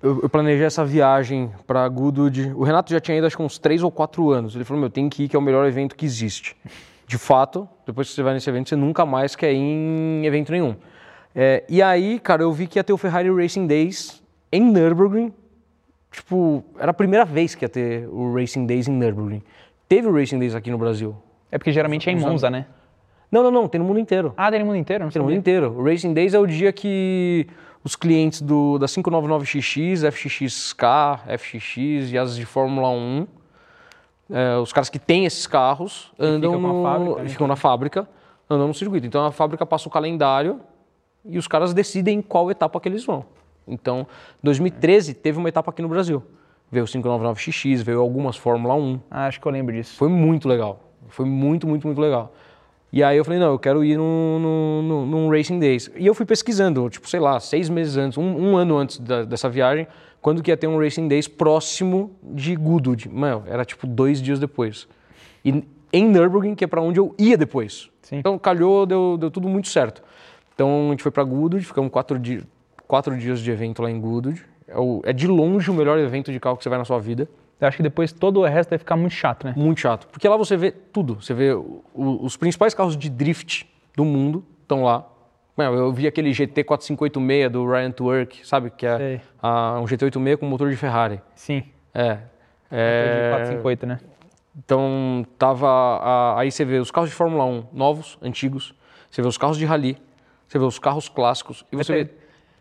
[0.00, 2.52] Eu, eu planejei essa viagem pra Goodwood.
[2.54, 4.54] O Renato já tinha ido, acho que uns 3 ou 4 anos.
[4.54, 6.54] Ele falou, meu, tem que ir, que é o melhor evento que existe.
[7.08, 10.52] De fato, depois que você vai nesse evento, você nunca mais quer ir em evento
[10.52, 10.76] nenhum.
[11.34, 15.32] É, e aí, cara, eu vi que ia ter o Ferrari Racing Days em Nürburgring.
[16.12, 19.42] Tipo, era a primeira vez que ia ter o Racing Days em Nürburgring.
[19.88, 21.16] Teve o Racing Days aqui no Brasil.
[21.50, 22.66] É porque geralmente é em Monza, né?
[23.32, 24.34] Não, não, não, tem no mundo inteiro.
[24.36, 25.04] Ah, tem no mundo inteiro?
[25.04, 25.72] Não Tem no mundo inteiro.
[25.78, 27.46] O Racing Days é o dia que
[27.82, 30.84] os clientes do, da 599XX, FXXK,
[31.38, 33.26] FXX e as de Fórmula 1,
[34.30, 37.28] é, os caras que têm esses carros, andam ficam com a no- fábrica, né?
[37.28, 38.08] ficam na fábrica,
[38.48, 39.06] andam no circuito.
[39.06, 40.60] Então a fábrica passa o calendário
[41.24, 43.24] e os caras decidem qual etapa que eles vão.
[43.66, 44.06] Então,
[44.42, 46.22] 2013 teve uma etapa aqui no Brasil.
[46.70, 49.00] Veio o 599XX, veio algumas Fórmula 1.
[49.10, 49.96] Ah, acho que eu lembro disso.
[49.96, 50.80] Foi muito legal.
[51.08, 52.32] Foi muito, muito, muito legal.
[52.90, 55.90] E aí eu falei, não, eu quero ir num, num, num- num Racing Days.
[55.96, 59.24] E eu fui pesquisando, tipo, sei lá, seis meses antes, um, um ano antes da-
[59.24, 59.86] dessa viagem,
[60.28, 63.08] quando que ia ter um Racing Days próximo de Goodwood.
[63.08, 64.86] Mano, era tipo dois dias depois.
[65.42, 67.88] E em Nürburgring, que é pra onde eu ia depois.
[68.02, 68.18] Sim.
[68.18, 70.02] Então calhou, deu, deu tudo muito certo.
[70.54, 72.42] Então a gente foi pra Goodwood, ficamos quatro, di
[72.86, 74.44] quatro dias de evento lá em Goodwood.
[74.66, 76.98] É, o- é de longe o melhor evento de carro que você vai na sua
[76.98, 77.26] vida.
[77.58, 79.54] Eu acho que depois todo o resto vai ficar muito chato, né?
[79.56, 80.06] Muito chato.
[80.08, 81.14] Porque lá você vê tudo.
[81.22, 83.66] Você vê o- os principais carros de drift
[83.96, 85.06] do mundo estão lá.
[85.58, 88.70] Meu, Eu vi aquele GT 4586 do Ryan Twerk, sabe?
[88.70, 89.20] Que é Sei.
[89.42, 91.20] ah, um GT86 com motor de Ferrari.
[91.34, 91.64] Sim.
[91.92, 92.14] É.
[92.70, 93.98] De é 458, né?
[94.56, 95.66] então, tava.
[95.68, 98.72] ah, aí você vê os carros de Fórmula 1 novos, antigos.
[99.10, 99.96] Você vê os carros de rally.
[100.46, 101.64] Você vê os carros clássicos.
[101.72, 102.18] E você Até- vê Tem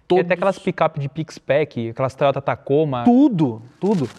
[0.07, 3.03] todos, até aquelas picape de Pix-Pack, aquelas Toyota Tacoma.
[3.03, 4.09] tudo, tudo.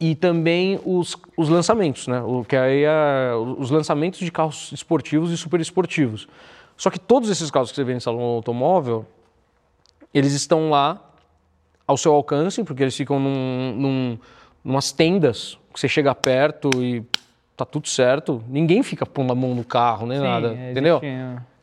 [0.00, 2.20] E também os, os lançamentos, né?
[2.22, 6.26] O que aí é os lançamentos de carros esportivos e super esportivos.
[6.76, 9.06] Só que todos esses carros que você vê em salão automóvel,
[10.12, 11.00] eles estão lá
[11.86, 14.18] ao seu alcance, porque eles ficam num, num,
[14.64, 17.04] numas tendas que você chega perto e
[17.56, 18.42] tá tudo certo.
[18.48, 20.96] Ninguém fica pondo a mão no carro, nem Sim, nada, é, entendeu?
[21.02, 21.06] existe,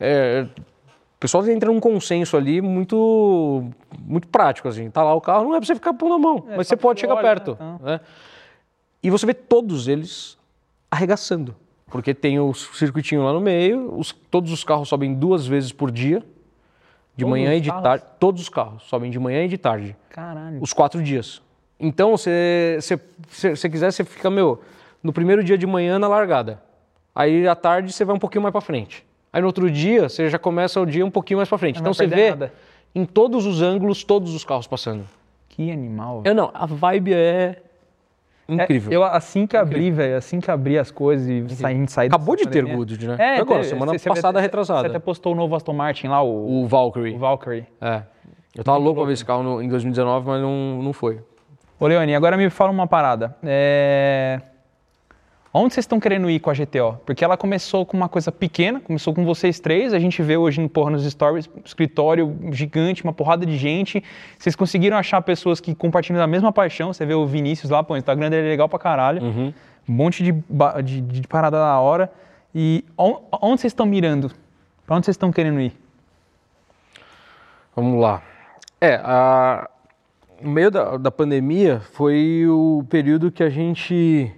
[0.00, 0.40] é.
[0.40, 4.90] É, o pessoal entra num consenso ali muito muito prático, assim.
[4.90, 6.76] Tá lá o carro, não é pra você ficar pondo a mão, mas só você
[6.76, 7.50] pode chegar olha, perto.
[7.52, 7.86] né, então.
[7.86, 8.00] né?
[9.02, 10.38] E você vê todos eles
[10.90, 11.56] arregaçando.
[11.92, 15.90] Porque tem o circuitinho lá no meio, os- todos os carros sobem duas vezes por
[15.90, 16.20] dia,
[17.14, 17.82] de Todos manhã e de carros?
[17.84, 18.04] tarde.
[18.18, 20.58] Todos os carros sobem de manhã e de tarde Caralho.
[20.62, 21.42] os quatro dias.
[21.78, 22.78] Então, se
[23.28, 24.62] você quiser, você fica, meu,
[25.02, 26.62] no primeiro dia de manhã na largada.
[27.14, 29.04] Aí, à tarde, você vai um pouquinho mais para frente.
[29.32, 31.76] Aí, no outro dia, você já começa o dia um pouquinho mais para frente.
[31.76, 32.52] Não então, você vê nada.
[32.94, 35.04] em todos os ângulos, todos os carros passando.
[35.48, 36.22] Que animal.
[36.24, 37.62] Eu não, a vibe é
[38.54, 38.92] incrível.
[38.92, 42.06] É, eu, assim que abri, velho, assim que abri as coisas e saí, gente sair
[42.08, 43.14] Acabou de ter pandemia- Goodwood, né?
[43.18, 44.80] É, Foi agora, semana você- passada, você- retrasada.
[44.82, 47.14] Você até postou o novo Aston Martin lá, o, O Valkyrie.
[47.14, 47.66] o Valkyrie.
[47.80, 48.02] É.
[48.56, 51.20] Eu tava louco pra ver esse carro no- em 2019, mas não, não foi.
[51.80, 53.34] Ô, Leone, agora me fala uma parada.
[53.42, 54.40] É...
[55.54, 56.98] Onde vocês estão querendo ir com a GTO?
[57.04, 60.66] Porque ela começou com uma coisa pequena, começou com vocês três, a gente vê hoje
[60.66, 64.02] porra, nos stories, escritório gigante, uma porrada de gente.
[64.38, 66.90] Vocês conseguiram achar pessoas que compartilham da mesma paixão.
[66.90, 69.22] Você vê o Vinícius lá, pô, o Instagram dele é legal pra caralho.
[69.86, 70.32] Um monte de,
[70.84, 72.10] de, de parada da hora.
[72.54, 74.30] E on- onde vocês estão mirando?
[74.86, 75.72] Pra onde vocês estão querendo ir?
[77.76, 78.22] Vamos lá.
[78.80, 79.68] É, a...
[80.40, 84.32] no meio da, da pandemia foi o período que a gente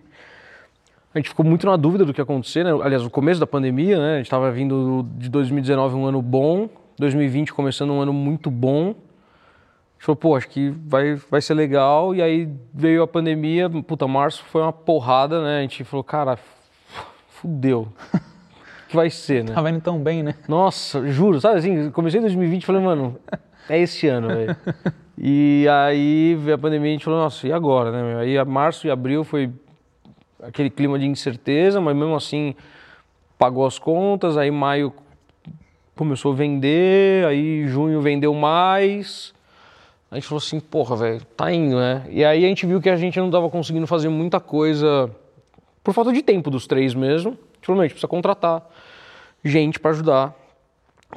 [1.14, 2.72] A gente ficou muito na dúvida do que ia acontecer, né?
[2.82, 4.14] Aliás, o começo da pandemia, né?
[4.14, 8.88] A gente estava vindo de 2019 um ano bom, 2020 começando um ano muito bom.
[8.88, 12.16] A gente falou, pô, acho que vai, vai ser legal.
[12.16, 15.58] E aí veio a pandemia, puta, março foi uma porrada, né?
[15.58, 16.36] A gente falou, cara,
[17.28, 17.82] fudeu.
[18.12, 18.18] O
[18.90, 19.54] que vai ser, né?
[19.54, 20.34] Tava indo tão bem, né?
[20.48, 23.20] Nossa, juro, sabe assim, comecei em 2020 e falei, mano,
[23.68, 24.56] é esse ano, velho.
[25.16, 28.16] E aí veio a pandemia e a gente falou, nossa, e agora, né?
[28.18, 29.48] Aí março e abril foi
[30.42, 32.54] aquele clima de incerteza, mas mesmo assim
[33.38, 34.92] pagou as contas, aí maio
[35.94, 39.32] começou a vender, aí junho vendeu mais.
[40.10, 42.06] A gente falou assim, porra, velho, tá indo, né?
[42.08, 45.10] E aí a gente viu que a gente não tava conseguindo fazer muita coisa
[45.82, 47.32] por falta de tempo dos três mesmo.
[47.32, 48.62] A gente falou, "Meu, a gente precisa contratar
[49.44, 50.34] gente para ajudar,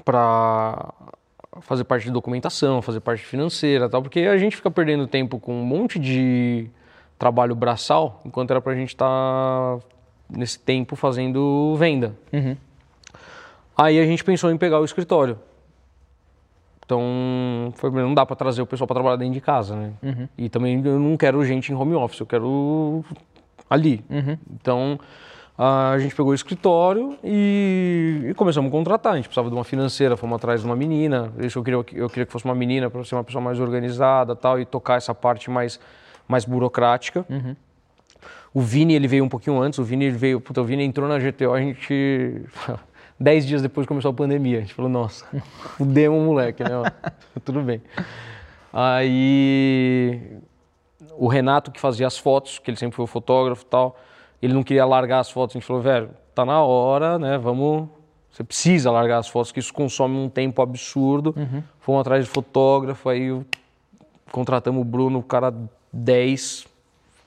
[0.04, 0.94] para
[1.62, 5.54] fazer parte de documentação, fazer parte financeira tal, porque a gente fica perdendo tempo com
[5.54, 6.70] um monte de
[7.18, 9.80] trabalho braçal, enquanto era pra gente estar
[10.30, 12.16] nesse tempo fazendo venda.
[13.78, 15.38] Aí a gente pensou em pegar o escritório.
[16.86, 19.94] Então, foi, não dá para trazer o pessoal para trabalhar dentro de casa, né?
[20.38, 23.04] E também eu não quero gente em home office, eu quero
[23.70, 24.06] ali.
[24.54, 24.98] Então,
[25.58, 29.14] a gente pegou o escritório e, e começamos a contratar.
[29.14, 31.34] A gente precisava de uma financeira, fomos atrás de uma menina.
[31.40, 34.36] Isso eu queria, eu queria que fosse uma menina para ser uma pessoa mais organizada
[34.36, 35.80] tal, e tocar essa parte mais,
[36.28, 37.26] mais burocrática.
[38.54, 39.78] O Vini, ele veio um pouquinho antes.
[39.78, 40.42] O Vini, ele veio...
[40.42, 42.42] Puta, o Vini entrou na GTO, a gente...
[43.20, 44.58] Dez dias depois começou a pandemia.
[44.58, 45.26] A gente falou, nossa,
[45.78, 46.70] fudemos o moleque, né?
[47.46, 47.82] Tudo bem.
[48.74, 50.40] Aí...
[51.20, 53.96] O Renato, que fazia as fotos, que ele sempre foi o fotógrafo e tal,
[54.42, 55.56] ele não queria largar as fotos.
[55.56, 57.38] A gente falou, velho, tá na hora, né?
[57.38, 57.90] Vamos...
[58.32, 61.36] Você precisa largar as fotos, que isso consome um tempo absurdo.
[61.80, 63.40] Fomos atrás de fotógrafo, aí
[64.32, 65.54] contratamos o Bruno, o cara
[65.92, 66.66] 10,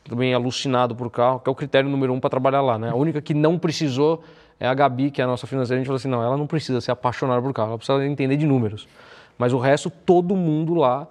[0.09, 2.91] também alucinado por carro, que é o critério número um para trabalhar lá, né?
[2.91, 4.23] A única que não precisou
[4.59, 5.79] é a Gabi, que é a nossa financeira.
[5.79, 8.37] A gente falou assim, não, ela não precisa ser apaixonada por carro, ela precisa entender
[8.37, 8.87] de números.
[9.39, 11.07] Mas o resto, todo mundo lá,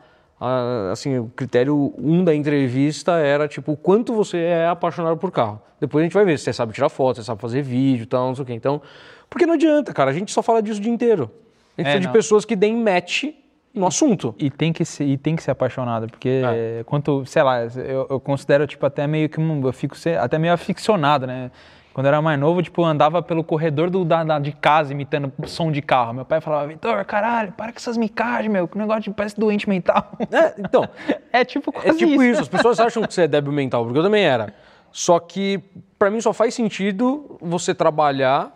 [0.91, 5.59] assim, o critério um da entrevista era, tipo, o quanto você é apaixonado por carro.
[5.79, 8.03] Depois a gente vai ver se você sabe tirar foto, se você sabe fazer vídeo
[8.03, 8.53] e tal, não sei o quê.
[8.53, 8.81] Então,
[9.29, 11.31] porque não adianta, cara, a gente só fala disso o dia inteiro.
[11.77, 12.13] A gente É, precisa de não.
[12.13, 13.25] pessoas que deem match
[13.73, 14.33] no assunto.
[14.37, 16.83] E tem que ser, e tem que ser apaixonado, porque É.
[16.85, 20.53] quanto, sei lá, eu, eu considero tipo até meio que um, eu fico até meio
[20.53, 21.51] aficionado, né?
[21.93, 24.93] Quando eu era mais novo, tipo, eu andava pelo corredor do, da, da- de casa
[24.93, 26.13] imitando som de carro.
[26.13, 29.67] Meu pai falava, Vitor, caralho, para com essas micagens, meu, que negócio de parece doente
[29.67, 30.11] mental.
[30.31, 30.87] É, então,
[31.33, 32.41] É tipo É quase tipo isso.
[32.41, 34.53] as pessoas acham que você é débil mental, porque eu também era.
[34.91, 35.59] Só que,
[35.97, 38.51] pra mim, só faz sentido você trabalhar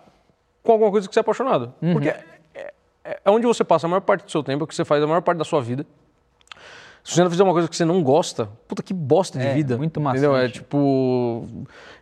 [0.64, 1.74] com alguma coisa que você é apaixonado.
[1.92, 2.14] Porque
[3.04, 4.76] é, é- é onde você passa a maior parte do seu tempo, é o que
[4.76, 5.86] você faz a maior parte da sua vida.
[7.04, 9.54] Se você não fizer uma coisa que você não gosta, puta que bosta de É,
[9.54, 9.76] vida.
[9.78, 10.32] muito Entendeu?
[10.36, 10.54] É maçante.
[10.60, 11.46] tipo.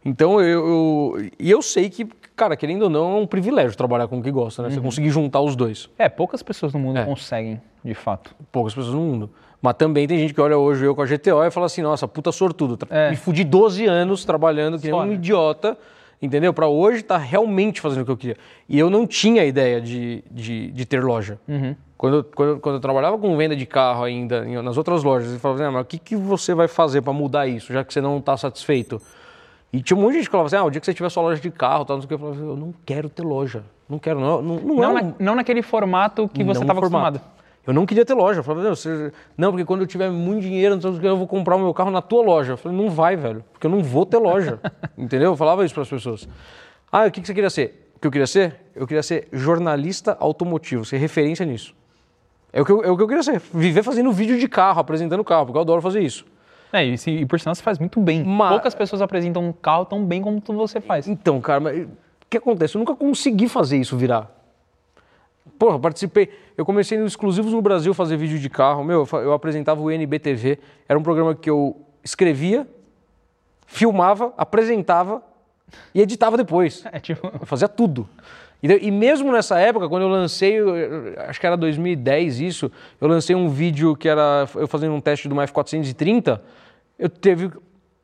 [0.05, 1.29] Então eu, eu.
[1.39, 4.29] E eu sei que, cara, querendo ou não, é um privilégio trabalhar com o que
[4.29, 4.69] gosta, né?
[4.69, 5.89] Você conseguir juntar os dois.
[5.97, 7.05] É, poucas pessoas no mundo É.
[7.05, 8.35] conseguem, de fato.
[8.51, 9.29] poucas pessoas no mundo.
[9.59, 12.07] Mas também tem gente que olha hoje eu com a GTO e fala assim, nossa,
[12.07, 12.77] puta sortudo.
[12.89, 13.09] É.
[13.09, 15.13] Me fudi 12 anos trabalhando que nem Só, um né?
[15.13, 15.75] idiota,
[16.21, 16.53] entendeu?
[16.53, 18.37] Pra hoje estar realmente fazendo o que eu queria.
[18.69, 21.39] E eu não tinha ideia de, de, de ter loja.
[21.47, 21.75] Uhum.
[21.97, 25.03] Quando, eu- quando, eu- quando eu trabalhava com venda de carro ainda, em- nas outras
[25.03, 27.71] lojas, eu falava assim, ah, mas o que, que você vai fazer para mudar isso,
[27.71, 29.01] já que você não está satisfeito?
[29.73, 31.09] E tinha um monte de gente que falava assim, ah, o dia que você tiver
[31.09, 33.07] sua loja de carro, tal, não sei o que, eu falava assim, eu não quero
[33.09, 33.63] ter loja.
[33.87, 34.41] Não quero, não.
[34.41, 37.21] Não, não, Não, é um- na- não naquele formato que você estava acostumado.
[37.65, 38.39] Eu não queria ter loja.
[38.39, 41.59] Eu falava, não, você- não, porque quando eu tiver muito dinheiro, eu vou comprar o
[41.59, 42.53] meu carro na tua loja.
[42.53, 44.59] Eu falei, não vai, velho, porque eu não vou ter loja.
[44.97, 45.31] Entendeu?
[45.31, 46.27] Eu falava isso para as pessoas.
[46.91, 47.91] Ah, o que, que você queria ser?
[47.95, 48.55] O que eu queria ser?
[48.75, 51.75] Eu queria ser jornalista automotivo, ser referência nisso.
[52.51, 53.39] É o que eu, é o que eu queria ser.
[53.53, 56.25] Viver fazendo vídeo de carro, apresentando carro, porque eu adoro fazer isso.
[56.73, 58.23] É, e, se- e por sinal você faz muito bem.
[58.23, 61.07] Ma- Poucas pessoas apresentam um carro tão bem como você faz.
[61.07, 61.87] Então, cara, mas o
[62.29, 62.75] que acontece?
[62.75, 64.29] Eu nunca consegui fazer isso virar.
[65.57, 66.29] Porra, participei.
[66.57, 68.83] Eu comecei nos exclusivos no Brasil fazer vídeo de carro.
[68.83, 70.59] Meu, eu apresentava o NBTV.
[70.87, 72.67] Era um programa que eu escrevia,
[73.67, 75.21] filmava, apresentava
[75.93, 76.83] e editava depois.
[76.91, 77.27] É tipo.
[77.27, 78.07] Eu fazia tudo.
[78.61, 80.73] E, e mesmo nessa época, quando eu lancei, eu-
[81.27, 85.27] acho que era 2010 isso, eu lancei um vídeo que era eu fazendo um teste
[85.27, 86.39] de uma F430,
[86.99, 87.49] eu teve...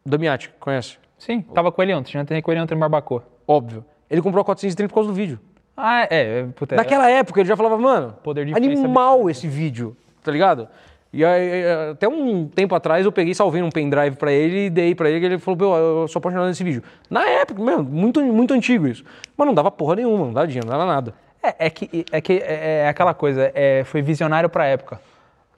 [0.03, 0.97] Damiati, conhece?
[1.19, 3.23] Sim, tava com ele ontem, já tem com ele ontem em Barbacoa.
[3.47, 3.83] Óbvio.
[4.09, 5.39] Ele comprou a 430 por causa do vídeo.
[5.77, 9.47] Ah, é, é, puta, é- Naquela época ele já falava, mano, Poder de animal esse
[9.47, 10.67] vídeo, tá ligado?
[11.13, 14.69] E aí, eh, até um tempo atrás eu peguei, salvei num pendrive pra ele e
[14.69, 16.83] dei pra ele, ele falou, "Meu, eu sou apaixonado nesse vídeo.
[17.09, 19.03] Na época, mesmo, muito, muito antigo isso.
[19.37, 21.13] Mas não dava porra nenhuma, não dava dinheiro, não dava nada.
[21.41, 24.99] É, é que, é, que é, é aquela coisa, é, foi visionário pra época.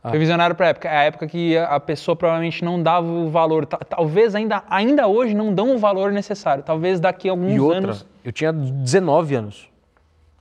[0.01, 0.87] Foi visionário pra época.
[0.87, 3.65] É a época que a pessoa provavelmente não dava o valor.
[3.65, 6.63] Ta- Talvez ainda, ainda hoje não dão o valor necessário.
[6.63, 8.05] Talvez daqui a alguns E outra, anos.
[8.23, 9.67] eu tinha 19 anos.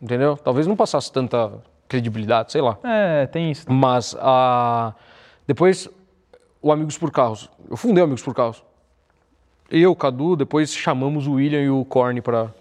[0.01, 0.37] Entendeu?
[0.37, 1.53] Talvez não passasse tanta
[1.89, 2.79] credibilidade, sei lá.
[2.85, 3.71] É, tem isso.
[3.71, 4.95] Mas ah,
[5.47, 5.89] depois,
[6.63, 7.51] o Amigos por Carros.
[7.69, 8.63] Eu fundei o Amigos por Carros.
[9.71, 12.53] Eu, Cadu, depois chamamos o William e o Corne para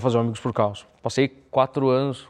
[0.00, 0.86] fazer o Amigos por Carros.
[1.02, 2.28] Passei quatro anos,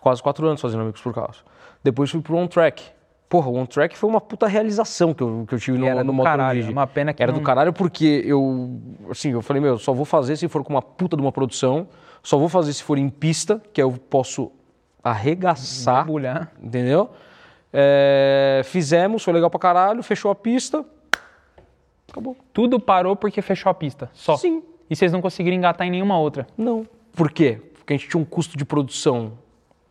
[0.00, 1.44] quase quatro anos fazendo Amigos por Carros.
[1.82, 2.82] Depois fui pro On Track.
[3.28, 6.04] Porra, o On Track foi uma puta realização que eu, que eu tive no, era
[6.04, 8.78] no do caralho, uma pena que Era não- do caralho porque eu,
[9.10, 11.88] assim, eu falei, meu, só vou fazer se for com uma puta de uma produção,
[12.22, 14.50] só vou fazer se for em pista, que eu posso
[15.02, 16.52] arregaçar Mergulhar.
[16.62, 17.10] entendeu?
[17.72, 20.84] É, fizemos, foi legal pra caralho, fechou a pista,
[22.10, 22.36] acabou.
[22.52, 24.10] Tudo parou porque fechou a pista.
[24.12, 24.36] Só.
[24.36, 24.62] Sim.
[24.88, 26.46] E vocês não conseguiram engatar em nenhuma outra.
[26.56, 26.86] Não.
[27.12, 27.60] Por quê?
[27.74, 29.32] Porque a gente tinha um custo de produção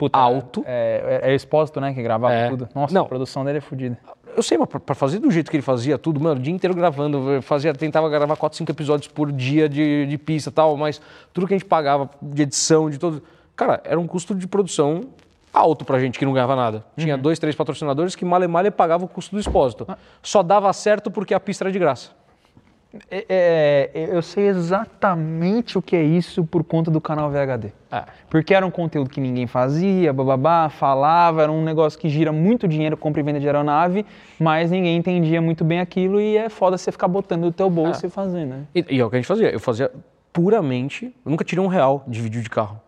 [0.02, 0.64] Puta, alto.
[0.66, 1.94] É, é, é o Expósito, né?
[1.94, 2.50] Que gravava É.
[2.50, 2.68] tudo.
[2.74, 3.04] Nossa, Não.
[3.04, 3.98] a produção dele é fodida.
[4.36, 6.52] Eu sei, mas pra, pra fazer do jeito que ele fazia tudo, mano, o dia
[6.54, 10.76] inteiro gravando, fazia, tentava gravar 4, 5 episódios por dia de, de pista e tal,
[10.76, 11.00] mas
[11.32, 13.22] tudo que a gente pagava de edição, de todo.
[13.56, 15.02] Cara, era um custo de produção
[15.54, 16.84] alto pra gente que não ganhava nada.
[16.98, 19.86] Tinha dois, três patrocinadores que male male pagava o custo do expósito.
[20.24, 22.12] Só dava certo porque a pista era de graça.
[23.10, 27.72] É, é, eu sei exatamente o que é isso por conta do canal VHD.
[27.90, 28.04] É.
[28.30, 32.68] Porque era um conteúdo que ninguém fazia, bababá, falava, era um negócio que gira muito
[32.68, 34.06] dinheiro, compra e venda de aeronave,
[34.38, 38.06] mas ninguém entendia muito bem aquilo e é foda você ficar botando no teu bolso
[38.06, 38.64] e fazendo, né?
[38.76, 39.50] E, e é o que a gente fazia.
[39.50, 39.90] Eu fazia
[40.34, 41.06] puramente.
[41.26, 42.80] Eu nunca tirei um real de vídeo de carro.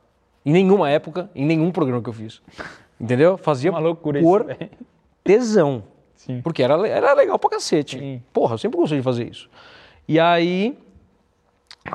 [0.45, 2.41] Em nenhuma época, em nenhum programa que eu fiz.
[2.99, 3.38] Entendeu?
[3.38, 4.70] Fazia Uma loucura por isso,
[5.24, 5.84] tesão.
[6.16, 6.41] Sim.
[6.41, 7.99] Porque era, era legal pra cacete.
[7.99, 8.22] Sim.
[8.32, 9.49] Porra, eu sempre gostei de fazer isso.
[10.08, 10.78] E aí,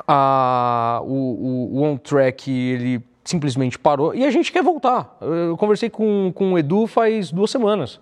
[0.07, 4.13] a, o, o, o On Track, ele simplesmente parou.
[4.13, 5.17] E a gente quer voltar.
[5.21, 7.99] Eu conversei com, com o Edu faz duas semanas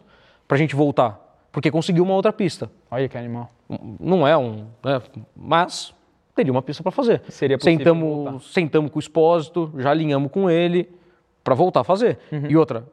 [0.47, 1.23] pra gente voltar.
[1.51, 2.69] Porque conseguiu uma outra pista.
[2.89, 3.49] Olha que animal.
[3.99, 4.67] Não é um.
[4.83, 5.01] né,
[5.35, 5.93] mas
[6.35, 7.21] teria uma pista para fazer.
[7.29, 8.31] Seria possível voltar.
[8.31, 10.89] sentamos, sentamos com o expósito, já alinhamos com ele
[11.43, 12.19] para voltar a fazer.
[12.31, 12.45] Uhum.
[12.47, 12.85] E outra,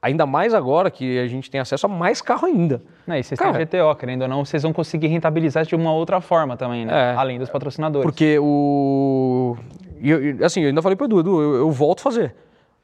[0.00, 2.82] ainda mais agora que a gente tem acesso a mais carro ainda.
[3.06, 5.92] Não, e vocês Cara- têm GTO, querendo ou não, vocês vão conseguir rentabilizar de uma
[5.92, 7.12] outra forma também, né?
[7.12, 7.16] É.
[7.16, 8.04] Além dos patrocinadores.
[8.04, 9.56] Porque o.
[10.00, 12.34] eu- assim, eu ainda falei pro Edu, Edu, eu, eu volto a fazer.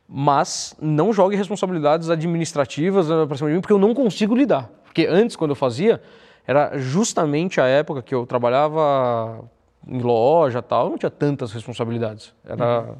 [0.08, 4.68] Mas não jogue responsabilidades administrativas eh, pra cima de mim, porque eu não consigo lidar.
[4.84, 6.02] Porque antes, quando eu fazia,
[6.46, 9.42] era justamente a época que eu trabalhava
[9.88, 12.34] em loja e tal, eu não tinha tantas responsabilidades.
[12.46, 12.94] Era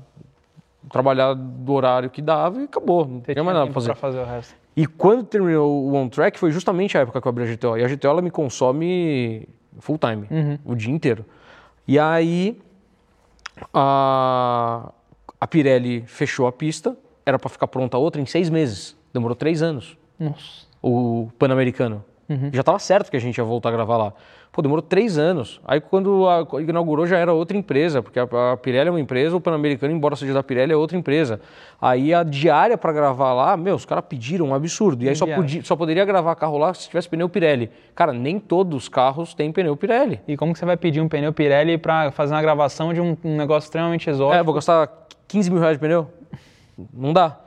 [0.90, 3.06] trabalhar do horário que dava e acabou.
[3.06, 3.94] Não Você tinha mais nada pra tempo fazer.
[3.94, 4.54] fazer o resto.
[4.76, 7.76] E quando terminou o On Track foi justamente a época que eu abri a GTO.
[7.76, 9.46] E a GTO ela me consome
[9.78, 11.24] full time, o dia inteiro.
[11.86, 12.58] E aí
[13.72, 14.90] a,
[15.40, 18.96] a Pirelli fechou a pista, era para ficar pronta outra em seis meses.
[19.12, 19.96] Demorou três anos.
[20.18, 20.66] Nossa.
[20.82, 22.04] O Pan-Americano.
[22.50, 24.14] Já estava certo que a gente ia voltar a gravar lá.
[24.52, 25.62] Pô, demorou três anos.
[25.64, 29.34] Aí quando a- inaugurou já era outra empresa, porque a, a Pirelli é uma empresa,
[29.34, 31.40] o Pan-Americano, embora seja da Pirelli, é outra empresa.
[31.80, 35.02] Aí a diária para gravar lá, meu, os caras pediram um absurdo.
[35.04, 37.70] E aí só, podia, só poderia gravar carro lá se tivesse pneu Pirelli.
[37.94, 40.20] Cara, nem todos os carros têm pneu Pirelli.
[40.28, 43.16] E como que você vai pedir um pneu Pirelli pra fazer uma gravação de um,
[43.24, 44.38] um negócio extremamente exótico?
[44.38, 44.86] É, vou gastar
[45.28, 46.08] 15 mil reais de pneu?
[46.92, 47.38] Não dá.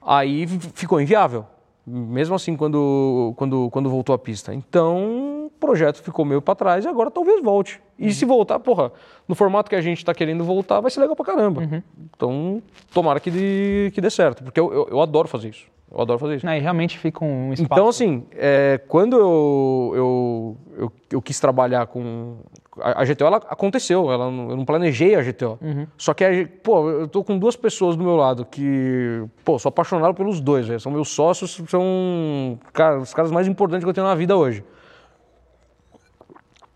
[0.00, 1.44] Aí ficou inviável.
[1.84, 4.54] Mesmo assim, quando, quando, quando voltou à pista.
[4.54, 5.37] Então,
[5.68, 7.80] projeto ficou meio para trás e agora talvez volte.
[7.98, 8.90] E se voltar, porra,
[9.26, 11.82] no formato que a gente está querendo voltar, vai ser legal pra caramba.
[12.16, 12.62] Então,
[12.92, 14.42] tomara que dê, que dê certo.
[14.42, 15.66] Porque eu, eu, eu adoro fazer isso.
[15.90, 16.46] Eu adoro fazer isso.
[16.46, 17.72] Não, e realmente fica um espaço.
[17.72, 22.36] Então, assim, é, quando eu, eu, eu, eu quis trabalhar com.
[22.80, 25.58] A, a GTO, ela aconteceu, ela, eu não planejei a GTO.
[25.96, 26.28] Só que, a
[26.62, 30.68] pô, eu tô com duas pessoas do meu lado que, pô, sou apaixonado pelos dois,
[30.68, 30.78] velho.
[30.78, 34.62] São meus sócios, são cara, os caras mais importantes que eu tenho na vida hoje.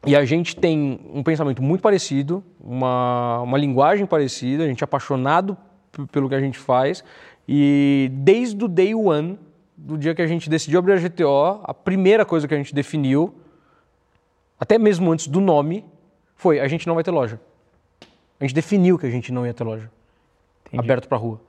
[0.05, 4.85] E a gente tem um pensamento muito parecido, uma, uma linguagem parecida, a gente é
[4.85, 5.57] apaixonado
[6.11, 7.05] pelo que a gente faz.
[7.47, 9.39] E desde o day one,
[9.77, 12.75] do dia que a gente decidiu abrir a GTO, a primeira coisa que a gente
[12.75, 13.35] definiu,
[14.59, 15.85] até mesmo antes do nome,
[16.35, 17.41] foi a gente não vai ter loja.
[18.41, 19.89] A gente definiu que a gente não ia ter loja.
[20.77, 21.41] Aberto para rua.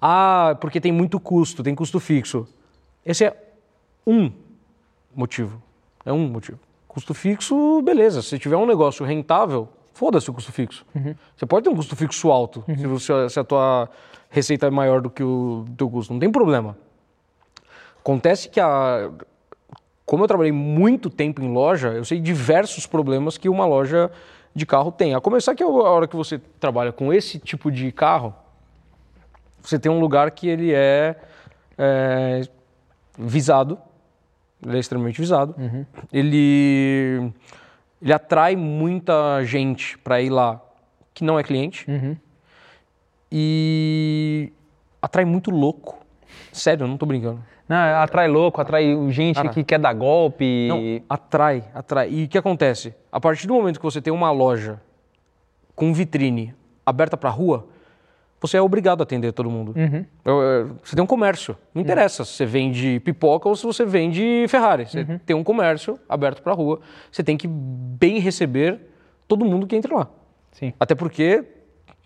[0.00, 2.46] Ah, porque tem muito custo, tem custo fixo.
[3.04, 3.36] Esse é
[4.06, 4.32] um
[5.14, 5.60] motivo.
[6.04, 6.58] É um motivo.
[6.92, 8.20] Custo fixo, beleza.
[8.20, 10.84] Se tiver um negócio rentável, foda-se o custo fixo.
[11.36, 13.88] Você pode ter um custo fixo alto, se, você- se a tua
[14.28, 16.12] receita é maior do que o teu custo.
[16.12, 16.76] Não tem problema.
[18.00, 19.08] Acontece que a,
[20.04, 24.10] como eu trabalhei muito tempo em loja, eu sei diversos problemas que uma loja
[24.52, 25.14] de carro tem.
[25.14, 28.34] A começar que a hora que você trabalha com esse tipo de carro,
[29.62, 31.14] você tem um lugar que ele é,
[31.78, 32.40] é,
[33.16, 33.78] visado
[34.64, 35.54] Ele é extremamente visado.
[36.12, 37.32] Ele,
[38.00, 40.60] ele atrai muita gente para ir lá
[41.14, 41.86] que não é cliente.
[43.30, 44.52] E
[45.00, 45.98] atrai muito louco.
[46.52, 47.42] Sério, eu não tô brincando.
[47.68, 49.48] Não, atrai louco, atrai gente Cara.
[49.50, 50.66] que quer dar golpe.
[50.68, 52.10] Não, atrai, atrai.
[52.10, 52.92] E o que acontece?
[53.12, 54.80] A partir do momento que você tem uma loja
[55.76, 56.52] com vitrine
[56.84, 57.68] aberta para rua,
[58.40, 59.74] você é obrigado a atender todo mundo.
[60.24, 61.56] Eu- eu- Você tem um comércio.
[61.74, 64.86] Não interessa se você vende pipoca ou se você vende Ferrari.
[64.86, 66.80] Você tem um comércio aberto para rua.
[67.12, 68.80] Você tem que bem receber
[69.28, 70.08] todo mundo que entra lá.
[70.52, 70.72] Sim.
[70.80, 71.44] Até porque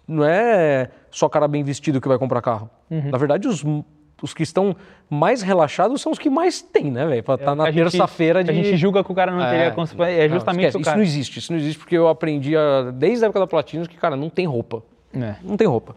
[0.07, 2.69] não é só cara bem vestido que vai comprar carro.
[2.91, 3.65] Na verdade, os,
[4.23, 4.77] os que estão
[5.09, 7.23] mais relaxados são os que mais têm, né, velho?
[7.23, 8.51] Pra estar na A gente- terça-feira de.
[8.51, 9.71] A gente julga que o cara não teria...
[9.71, 12.57] cons- É Não, justamente esquece, o Isso não existe, isso não existe porque eu aprendi
[12.57, 14.83] a- desde a época da Platinos que, cara, não tem roupa.
[15.15, 15.37] É.
[15.43, 15.95] Não tem roupa.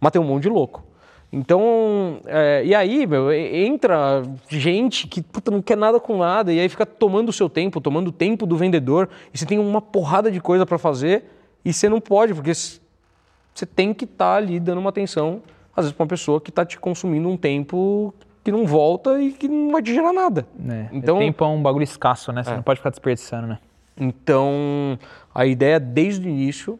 [0.00, 0.84] Mas tem um monte de louco.
[1.32, 6.60] Então, é, e aí, meu, entra gente que puta, não quer nada com nada e
[6.60, 9.82] aí fica tomando o seu tempo, tomando o tempo do vendedor e você tem uma
[9.82, 11.24] porrada de coisa para fazer
[11.64, 15.42] e você não pode, porque você tem que estar ali dando uma atenção,
[15.76, 19.32] às vezes, para uma pessoa que está te consumindo um tempo que não volta e
[19.32, 20.46] que não vai te gerar nada.
[20.70, 22.44] É, Então- Tempo é um bagulho escasso, né?
[22.44, 23.58] Você não pode ficar desperdiçando, né?
[23.98, 24.96] Então,
[25.34, 26.78] a ideia desde o início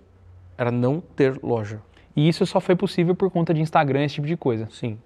[0.56, 1.80] era não ter loja.
[2.16, 4.66] E isso só foi possível por conta de Instagram, esse tipo de coisa.
[4.70, 4.98] Sim.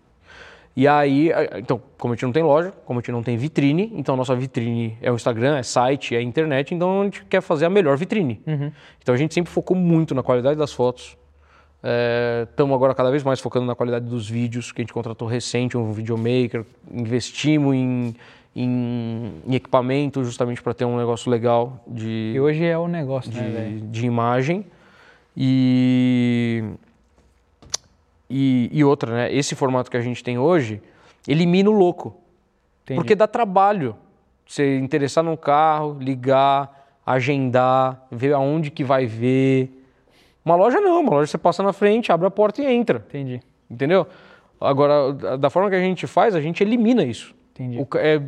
[0.77, 3.93] E aí, então, como a gente não tem loja, como a gente não tem vitrine,
[3.97, 7.41] então a nossa vitrine é o Instagram, é site, é internet, então a gente quer
[7.41, 8.41] fazer a melhor vitrine.
[9.03, 11.19] Então a gente sempre focou muito na qualidade das fotos.
[12.49, 15.77] Estamos agora cada vez mais focando na qualidade dos vídeos, que a gente contratou recente,
[15.77, 18.15] um videomaker, investimos em,
[18.55, 23.33] em, em equipamento justamente para ter um negócio legal de, E hoje é o negócio,
[23.33, 24.65] né, de, de imagem.
[25.37, 26.63] E,
[28.31, 29.35] e, e outra, né?
[29.35, 30.81] Esse formato que a gente tem hoje
[31.27, 32.15] elimina o louco.
[32.85, 33.01] Entendi.
[33.01, 33.97] Porque dá trabalho.
[34.47, 39.71] Você interessar num carro, ligar, agendar, ver aonde que vai ver.
[40.45, 43.05] Uma loja não, uma loja você passa na frente, abre a porta e entra.
[43.09, 43.41] Entendi.
[43.71, 44.07] Entendeu?
[44.61, 47.35] Agora, da- forma que a gente faz, a gente elimina isso.
[47.53, 47.79] Entendi.
[47.79, 48.21] O é,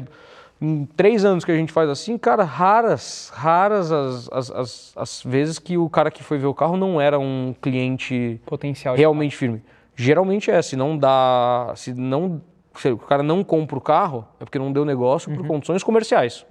[0.60, 5.22] em três anos que a gente faz assim, cara, raras, raras as, as, as, as
[5.24, 8.94] vezes que o cara que foi ver o carro não era um cliente Potencial.
[8.94, 9.60] realmente firme.
[9.94, 12.40] Geralmente é, se não dá, se não,
[12.76, 15.36] se o cara não compra o carro, é porque não deu negócio Uhum.
[15.36, 16.46] por condições comerciais.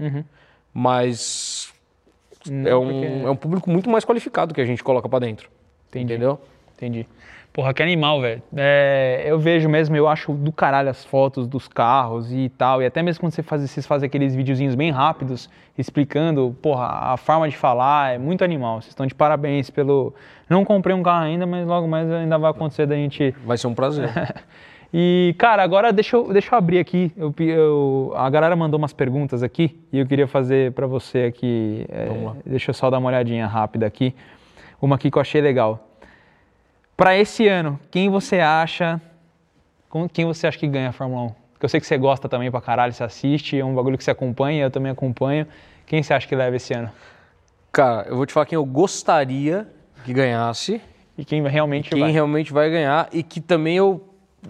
[0.73, 1.71] Mas
[2.49, 5.19] Não, é, um, porque- é um público muito mais qualificado que a gente coloca pra
[5.19, 5.49] dentro.
[5.89, 6.13] Entendi.
[6.13, 6.39] Entendeu?
[6.75, 7.07] Entendi.
[7.53, 8.41] Porra, que animal, velho.
[8.55, 12.81] É, eu vejo mesmo, eu acho do caralho as fotos dos carros e tal.
[12.81, 17.17] E até mesmo quando você faz, vocês fazem aqueles videozinhos bem rápidos, explicando, porra, a
[17.17, 18.75] forma de falar, é muito animal.
[18.81, 20.15] Vocês estão de parabéns pelo.
[20.51, 23.33] Não comprei um carro ainda, mas logo mais ainda vai acontecer da gente.
[23.45, 24.09] Vai ser um prazer.
[24.93, 27.13] E, cara, agora deixa eu, deixa eu abrir aqui.
[27.15, 31.85] Eu, eu- a galera mandou umas perguntas aqui e eu queria fazer pra você aqui.
[31.87, 32.35] é, Vamos lá.
[32.45, 34.13] Deixa eu só dar uma olhadinha rápida aqui.
[34.81, 35.87] Uma aqui que eu achei legal.
[36.97, 38.99] Pra esse ano, quem você acha.
[40.11, 41.27] Quem você acha que ganha a Fórmula 1?
[41.53, 44.03] Porque eu sei que você gosta também pra caralho, você assiste, é um bagulho que
[44.03, 45.47] você acompanha, eu também acompanho.
[45.85, 46.89] Quem você acha que leva esse ano?
[47.71, 49.69] Cara, eu vou te falar quem eu gostaria
[50.03, 50.81] que ganhasse,
[51.17, 52.11] E quem realmente quem vai?
[52.11, 54.01] realmente vai ganhar e que também eu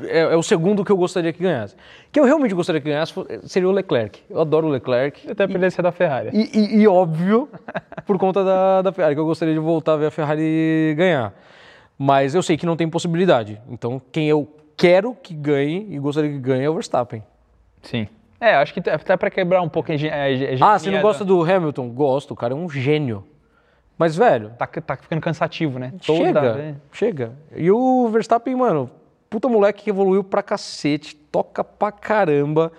[0.03, 1.75] é, é o segundo que eu gostaria que ganhasse.
[2.13, 4.21] Que eu realmente gostaria que ganhasse seria o Leclerc.
[4.29, 5.29] Eu adoro o Leclerc.
[5.29, 6.29] Até por ele ser da Ferrari.
[6.31, 7.49] E, e- e óbvio,
[8.07, 11.33] por conta da, da Ferrari, que eu gostaria de voltar a ver a Ferrari ganhar.
[11.97, 13.59] Mas eu sei que não tem possibilidade.
[13.69, 14.47] Então, quem eu
[14.77, 17.21] quero que ganhe e gostaria que ganhe é o Verstappen.
[17.81, 18.07] Sim.
[18.39, 21.01] É, acho que até pra quebrar um pouco a hege- a hege- Ah, você não
[21.01, 21.89] gosta do Hamilton?
[21.89, 23.23] Gosto, o cara é um gênio.
[24.01, 25.93] Mas, velho, Tá, tá ficando cansativo, né?
[26.01, 27.31] chega, chega.
[27.55, 28.89] E o Verstappen, mano,
[29.29, 32.71] puta moleque que evoluiu pra cacete, toca pra caramba.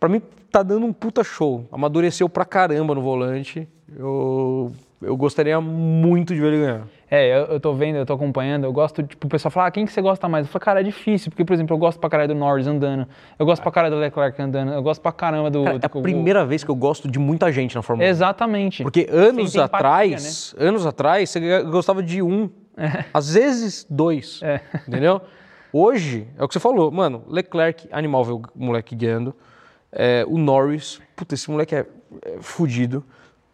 [0.00, 1.68] Pra mim, tá dando um puta show.
[1.70, 3.68] Amadureceu pra caramba no volante.
[3.94, 4.72] Eu,
[5.04, 6.82] eu gostaria muito de ver ele ganhar.
[7.10, 9.70] É, eu, eu tô vendo, eu tô acompanhando, eu gosto, tipo, o pessoal fala, ah,
[9.70, 10.46] quem que você gosta mais?
[10.46, 13.06] Eu falo, cara, é difícil, porque, por exemplo, eu gosto pra caralho do Norris andando,
[13.38, 15.62] eu gosto pra caralho do Leclerc andando, eu gosto pra caramba do...
[15.64, 18.10] Cara, é a do- primeira vez que eu gosto de muita gente na Fórmula 1.
[18.10, 18.82] Exatamente.
[18.82, 22.50] Porque anos empatia, atrás, anos atrás, você gostava de um,
[23.12, 24.60] às vezes dois, É.
[24.88, 25.20] entendeu?
[25.72, 29.34] Hoje, é o que você falou, mano, Leclerc, animal ver o moleque guiando,
[29.96, 31.86] É, o Norris, puta, esse moleque é,
[32.24, 33.04] é fudido.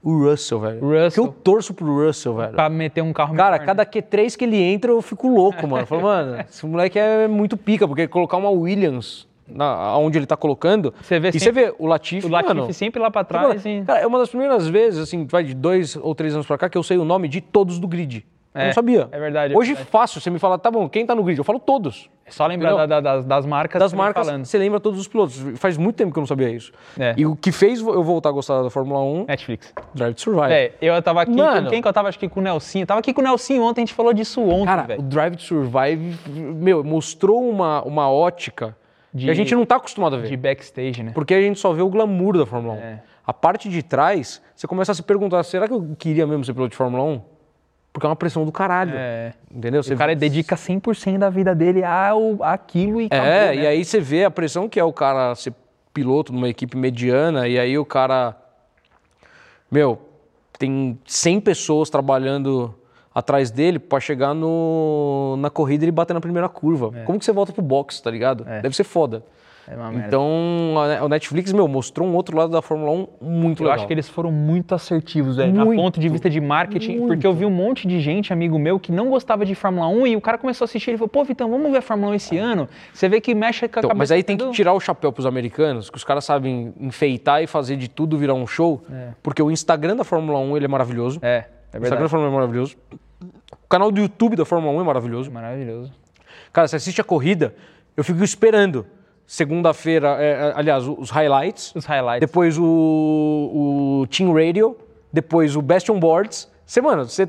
[0.03, 0.80] O Russell, velho.
[0.80, 1.24] Russell.
[1.24, 2.53] Que eu torço pro Russell, velho.
[2.53, 3.66] Pra meter um carro Cara, melhor, né?
[3.66, 5.82] cada Q3 que ele entra, eu fico louco, mano.
[5.82, 10.24] Eu falo, mano, esse moleque é muito pica, porque colocar uma Williams na, onde ele
[10.26, 10.94] tá colocando.
[11.03, 13.64] Você vê e sempre- você vê o Latifi, O Latifi mano, sempre lá pra trás
[13.66, 13.82] e...
[13.86, 16.68] Cara, é uma das primeiras vezes, assim, vai de dois ou três anos pra cá,
[16.70, 18.24] que eu sei o nome de todos do grid.
[18.55, 19.09] eu É, não sabia.
[19.12, 19.90] é verdade, é Hoje verdade.
[19.90, 21.36] fácil, você me fala, tá bom, quem tá no grid?
[21.36, 22.09] Eu falo todos.
[22.31, 23.78] É só lembrar da- da- das, marcas.
[23.81, 24.45] das marcas, Falando.
[24.45, 25.37] você lembra todos os pilotos.
[25.57, 26.72] Faz muito tempo que eu não sabia isso.
[26.99, 27.14] É.
[27.16, 29.72] E o que fez eu voltar a gostar da Fórmula 1, Netflix.
[29.95, 30.53] Drive to Survive.
[30.53, 31.64] É, eu tava aqui Mano.
[31.64, 32.09] com quem que eu tava?
[32.09, 32.83] Acho que com o Nelsinho.
[32.85, 35.03] Eu tava aqui com o Nelsinho ontem, a gente falou disso ontem, Cara, o velho.
[35.03, 38.76] Drive to Survive, meu, mostrou uma, uma ótica
[39.12, 40.28] De- que a gente não tá acostumado a ver.
[40.28, 41.12] De backstage, né?
[41.14, 42.76] Porque a gente só vê o glamour da Fórmula 1.
[42.78, 43.03] É.
[43.26, 46.53] A parte de trás, você começa a se perguntar, será que eu queria mesmo ser
[46.53, 47.20] piloto de Fórmula 1?
[47.93, 48.93] Porque é uma pressão do caralho.
[48.95, 49.32] É.
[49.51, 49.82] Entendeu?
[49.82, 53.57] Você O cara dedica 100% da vida dele ao, àquilo e acabou, É, né?
[53.57, 55.53] e aí você vê a pressão que é o cara ser
[55.93, 58.36] piloto numa equipe mediana, e aí o cara.
[59.70, 59.99] Meu,
[60.59, 62.74] tem 100 pessoas trabalhando
[63.14, 66.93] atrás dele pra chegar no, na corrida e ele bater na primeira curva.
[67.05, 68.45] Como que você volta pro box, tá ligado?
[68.49, 68.61] É.
[68.61, 69.24] Deve ser foda.
[69.71, 70.07] É.
[70.07, 73.77] Então, o Netflix, meu, mostrou um outro lado da Fórmula 1 muito Eu legal.
[73.77, 75.81] acho que eles foram muito assertivos, velho, a Muito.
[75.81, 78.91] ponto de vista de marketing, porque eu vi um monte de gente, amigo meu, que
[78.91, 81.49] não gostava de Fórmula 1 e o cara começou a assistir, ele falou, pô, Vitão,
[81.49, 82.68] vamos ver a Fórmula 1 esse ano?
[82.93, 85.12] Você vê que mexe com a Então, cabeça mas aí tem que tirar o chapéu
[85.12, 88.83] pros americanos, que os caras sabem enfeitar e fazer de tudo virar um show,
[89.23, 91.18] porque o Instagram da Fórmula 1 ele é maravilhoso.
[91.23, 92.03] É, é o Instagram verdade.
[92.03, 92.77] da Fórmula 1 é maravilhoso.
[93.62, 95.31] O canal do YouTube da Fórmula 1 é maravilhoso.
[95.31, 95.93] Maravilhoso.
[96.53, 97.55] Cara, você assiste a corrida,
[97.97, 98.85] eu fico esperando.
[99.35, 102.18] Segunda-feira, é, é, aliás, os highlights, Os highlights.
[102.28, 102.64] depois o,
[104.03, 104.76] o Team Radio,
[105.12, 106.51] depois o Best on Boards.
[106.83, 107.28] Mano, você,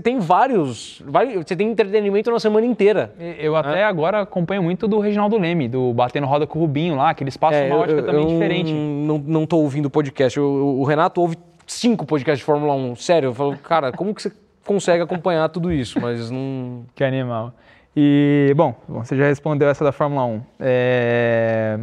[0.00, 1.02] tem vários.
[1.44, 3.12] Você tem entretenimento na semana inteira.
[3.40, 7.12] Eu até agora acompanho muito do Reginaldo Leme, do Batendo Roda com o Rubinho lá,
[7.12, 8.72] que eles passam É, uma ótica também diferente.
[8.72, 10.38] Não, não tô ouvindo podcast.
[10.38, 10.46] Eu-
[10.78, 11.36] o Renato ouve
[11.66, 12.94] cinco podcasts de Fórmula 1.
[12.94, 14.32] Sério, eu falo, cara, como que você
[14.64, 16.00] consegue acompanhar tudo isso?
[16.00, 16.84] Mas não.
[16.94, 17.52] Que animal.
[17.94, 20.42] E, bom, você já respondeu essa da Fórmula 1.
[20.60, 21.78] É,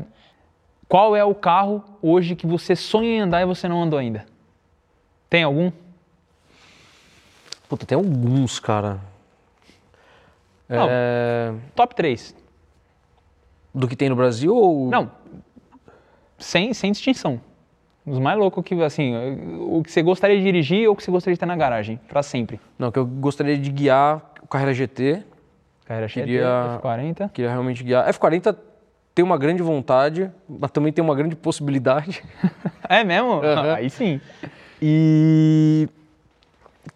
[0.88, 4.26] Qual é o carro hoje que você sonha em andar e você não andou ainda?
[5.30, 5.72] Tem algum?
[7.68, 9.00] Puta, tem alguns, cara.
[10.68, 10.88] Não.
[10.90, 12.36] É, Top 3.
[13.74, 14.90] Do que tem no Brasil ou.
[14.90, 15.12] Não.
[16.40, 17.40] Sem, sem distinção.
[18.04, 19.14] Os mais loucos que, assim,
[19.60, 22.00] o que você gostaria de dirigir ou o que você gostaria de ter na garagem,
[22.08, 22.60] pra sempre.
[22.80, 25.24] Não, que eu gostaria de guiar o Carreira GT.
[25.90, 27.30] Carreira GT, Queria- F40.
[27.34, 28.08] Queria realmente guiar.
[28.14, 28.56] F40
[29.16, 32.24] tem uma grande vontade, mas também tem uma grande possibilidade.
[32.88, 33.34] É mesmo?
[33.44, 33.74] Aham.
[33.76, 34.20] Aí sim.
[34.82, 35.88] E.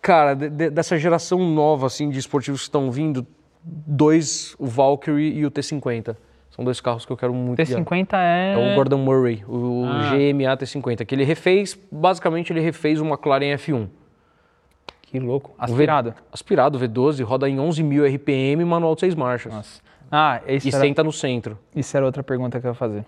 [0.01, 3.25] Cara, de- de- dessa geração nova, assim, de esportivos que estão vindo,
[3.63, 6.15] dois, o Valkyrie e o T50.
[6.49, 7.79] São dois carros que eu quero muito guiar.
[7.81, 8.53] T50 é...
[8.53, 10.09] É o Gordon Murray, o Ah.
[10.15, 13.87] GMA T50, que ele refez, basicamente ele refez o McLaren F1.
[15.13, 15.51] Que louco.
[15.51, 16.13] O V- Aspirado.
[16.31, 19.53] Aspirado, V12, roda em 11 mil RPM, manual de seis marchas.
[19.53, 19.79] Nossa.
[20.11, 20.79] Ah, esse E era...
[20.83, 21.55] senta no centro.
[21.75, 23.05] Isso era outra pergunta que eu ia fazer.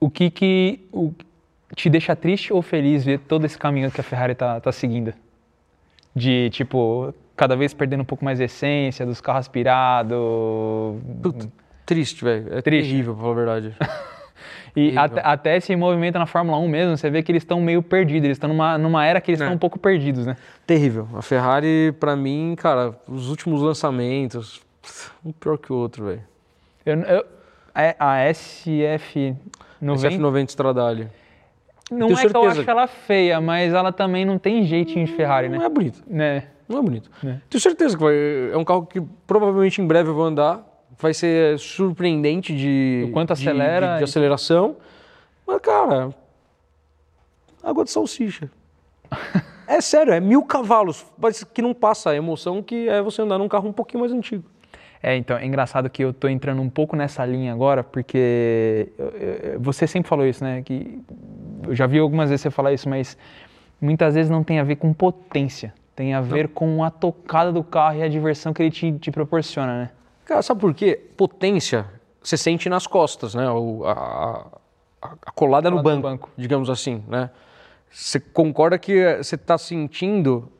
[0.00, 1.12] O que que o-
[1.74, 5.12] te deixa triste ou feliz ver todo esse caminho que a Ferrari tá, tá seguindo?
[6.14, 10.16] De, tipo, cada vez perdendo um pouco mais a essência dos carros aspirados.
[11.22, 11.52] Puta,
[11.84, 12.54] triste, velho.
[12.54, 12.88] É Triste.
[12.90, 13.76] terrível, pra falar a verdade.
[14.74, 18.24] E até, esse movimento na Fórmula 1 mesmo, você vê que eles estão meio perdidos.
[18.24, 19.54] Eles estão numa, numa era que eles estão É.
[19.54, 20.36] um pouco perdidos, né?
[20.66, 21.08] terrível.
[21.14, 24.60] A Ferrari, pra mim, cara, os últimos lançamentos,
[25.24, 26.22] um pior que o outro, velho.
[26.84, 27.24] Eu, eu-
[27.74, 29.36] a, a SF90
[29.94, 31.08] Esse F90 Stradale.
[31.90, 32.60] não é que eu certeza.
[32.62, 35.64] acho ela feia, mas ela também não tem jeitinho de Ferrari, Não né?
[35.66, 36.02] é bonito.
[36.06, 36.44] né?
[36.68, 37.08] Não é bonito.
[37.24, 37.36] É.
[37.48, 38.14] Tenho certeza que vai.
[38.52, 40.64] É um carro que provavelmente em breve eu vou andar.
[40.98, 43.06] Vai ser surpreendente de.
[43.08, 44.76] O quanto de- acelera De, de e- aceleração.
[45.46, 46.10] Mas, cara.
[47.62, 48.50] Água de salsicha.
[49.66, 51.04] é sério, é mil cavalos.
[51.18, 54.12] Mas que não passa a emoção que é você andar num carro um pouquinho mais
[54.12, 54.44] antigo.
[55.02, 58.88] É, então, é engraçado que eu tô entrando um pouco nessa linha agora, porque
[59.60, 60.62] você sempre falou isso, né?
[60.62, 61.00] Que
[61.64, 63.16] eu já vi algumas vezes você falar isso, mas
[63.80, 65.72] muitas vezes não tem a ver com potência.
[65.94, 69.10] Tem a ver com a tocada do carro e a diversão que ele te, te
[69.10, 69.90] proporciona, né?
[70.26, 71.00] Cara, sabe por quê?
[71.16, 71.86] Potência
[72.22, 73.48] você sente nas costas, né?
[73.50, 74.46] O- a,
[75.00, 76.30] a- a colada no Colada no banco, banco.
[76.36, 77.30] digamos assim, né?
[77.90, 80.50] Você concorda que você está sentindo,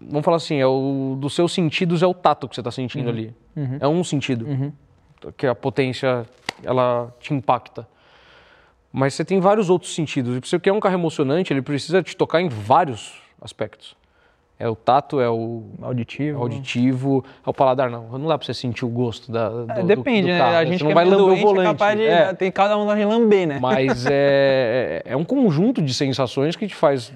[0.00, 3.10] vamos falar assim, é o, dos seus sentidos é o tato que você está sentindo
[3.10, 3.34] ali.
[3.80, 4.46] É um sentido,
[5.36, 6.24] que a potência,
[6.62, 7.86] ela te impacta.
[8.92, 10.36] Mas você tem vários outros sentidos.
[10.36, 13.96] E se você quer um carro emocionante, ele precisa te tocar em vários aspectos.
[14.58, 16.40] É o tato, é o Auditivo.
[16.40, 18.08] auditivo, ao paladar não.
[18.18, 20.38] Não dá pra você sentir o gosto da, do, É, do- depende, do né?
[20.38, 20.56] carro.
[20.56, 21.66] A gente não é vai lamber o doente volante.
[21.68, 22.04] é capaz de...
[22.06, 23.58] É, Tem cada um vai lamber, né?
[23.60, 27.12] mas é, é um conjunto de sensações que te faz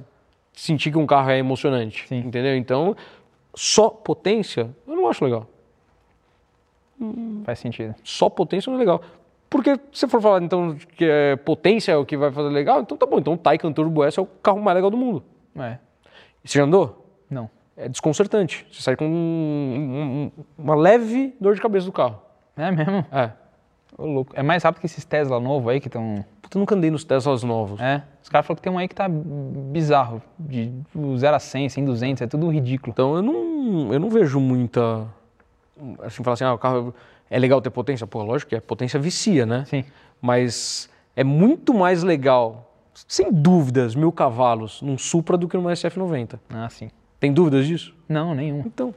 [0.53, 2.19] sentir que um carro é emocionante, Sim.
[2.19, 2.57] entendeu?
[2.57, 2.97] Então,
[3.55, 5.47] só potência, eu não acho legal.
[7.45, 7.95] Faz sentido.
[8.03, 9.01] Só potência não é legal.
[9.49, 12.81] Porque se você for falar então que é, potência é o que vai fazer legal,
[12.81, 13.19] então tá bom.
[13.19, 15.23] Então o Taycan Turbo S é o carro mais legal do mundo.
[15.57, 15.79] É.
[16.45, 17.07] Você já andou?
[17.81, 18.67] É desconcertante.
[18.73, 22.21] Você sai com um- um- uma leve dor de cabeça do carro.
[22.57, 23.07] É mesmo?
[23.13, 23.31] É.
[23.97, 24.33] Ô, louco.
[24.37, 26.25] É mais rápido que esses Tesla novos aí que estão.
[26.43, 27.81] Puta, eu nunca andei nos Teslas novos.
[27.81, 28.03] É.
[28.23, 30.21] Os caras falaram que tem um aí que tá bizarro.
[30.39, 30.73] De
[31.17, 32.91] 0 a 100, 100, 200, é tudo ridículo.
[32.93, 35.07] Então eu não, eu não vejo muita.
[36.03, 36.93] Assim, falar assim, ah, o carro
[37.31, 38.07] é legal ter potência?
[38.07, 38.61] Pô, lógico que é.
[38.61, 39.65] Potência vicia, né?
[39.67, 39.85] Sim.
[40.21, 42.73] Mas é muito mais legal,
[43.07, 46.41] sem dúvidas, mil cavalos num Supra do que numa SF90.
[46.51, 46.91] Ah, sim.
[47.21, 47.95] Tem dúvidas disso?
[48.09, 48.63] Não, nenhum.
[48.67, 48.95] Então.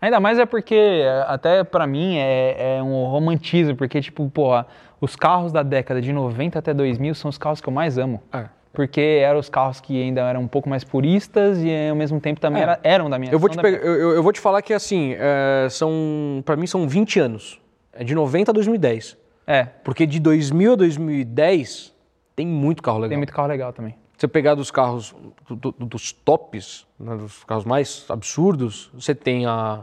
[0.00, 4.66] Ainda mais é porque, até pra mim, é, é um romantismo, porque, tipo, porra,
[5.00, 8.20] os carros da década de 90 até 2000 são os carros que eu mais amo.
[8.32, 8.46] É.
[8.72, 12.40] Porque eram os carros que ainda eram um pouco mais puristas e ao mesmo tempo
[12.40, 12.62] também É.
[12.64, 15.14] era- eram da minha Eu vou, te pegar- eu, eu- vou te falar que assim,
[15.18, 16.42] é, são.
[16.44, 17.60] Pra mim são 20 anos.
[17.92, 19.16] É de 90 a 2010.
[19.46, 21.94] É, Porque de 2000 a 2010
[22.34, 23.08] tem muito carro legal.
[23.10, 23.94] tem muito carro legal também.
[24.22, 25.12] Você pegar dos carros,
[25.48, 29.80] do- do- dos tops, né, dos carros mais absurdos, você tem a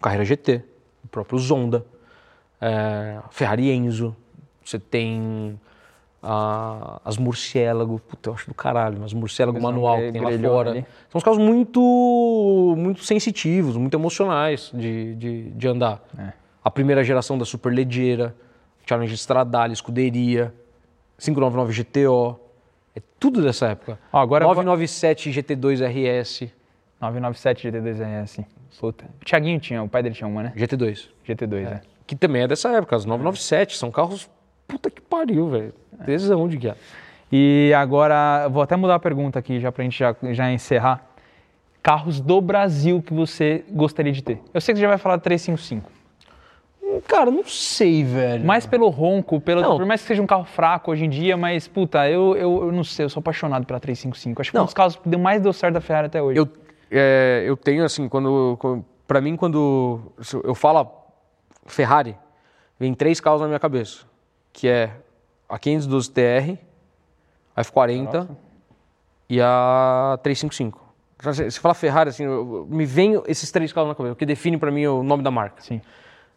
[0.00, 0.64] Carreira GT,
[1.04, 1.84] o próprio Zonda,
[2.58, 4.16] é, Ferrari Enzo,
[4.64, 5.60] você tem
[6.22, 10.22] a- as Murciélago, puta, eu acho do caralho, mas Murciélago Visão manual gre- que tem
[10.22, 10.70] lá fora.
[10.70, 10.86] ali.
[11.10, 16.02] São uns carros muito, muito sensitivos, muito emocionais de, de, de andar.
[16.18, 16.32] É.
[16.64, 18.34] A primeira geração da Superleggera,
[18.86, 20.54] Challenge Stradale, Scuderia,
[21.18, 22.40] 599 GTO,
[22.96, 23.98] é tudo dessa época.
[24.12, 26.50] Ó, agora- 997 GT2 RS,
[27.00, 28.40] 997 GT2 RS.
[28.80, 29.04] Puta.
[29.20, 30.52] O Thiaguinho tinha, o pai dele tinha uma, né?
[30.56, 31.80] GT2, GT2, é.
[32.06, 34.28] que também é dessa época, as 997, são carros,
[34.66, 35.74] puta que pariu, velho.
[36.04, 36.76] Tesão de guiar.
[37.30, 41.06] E agora, vou até mudar a pergunta aqui, já pra gente já, já encerrar.
[41.82, 44.40] Carros do Brasil que você gostaria de ter?
[44.54, 45.90] Eu sei que você já vai falar 355.
[47.06, 48.44] Cara, não sei, velho.
[48.44, 49.76] Mais pelo ronco, pelo, Não.
[49.76, 52.72] por mais que seja um carro fraco hoje em dia, mas, puta, eu, eu, eu
[52.72, 54.40] não sei, eu sou apaixonado pela 355.
[54.40, 54.62] Acho que Não.
[54.62, 56.38] um dos carros que deu mais deu certo da Ferrari até hoje.
[56.38, 56.48] Eu,
[56.90, 60.12] é, eu tenho assim, quando, quando para mim quando
[60.44, 60.90] eu falo
[61.66, 62.16] Ferrari,
[62.78, 64.04] vem três carros na minha cabeça,
[64.52, 64.90] que é
[65.48, 66.58] a 512 TR,
[67.54, 68.28] a F40
[69.28, 70.80] e a 355.
[71.34, 74.16] Se se falar Ferrari assim, eu- eu- me vem esses três carros na cabeça, o
[74.16, 75.62] que define para mim o nome da marca.
[75.62, 75.80] Sim.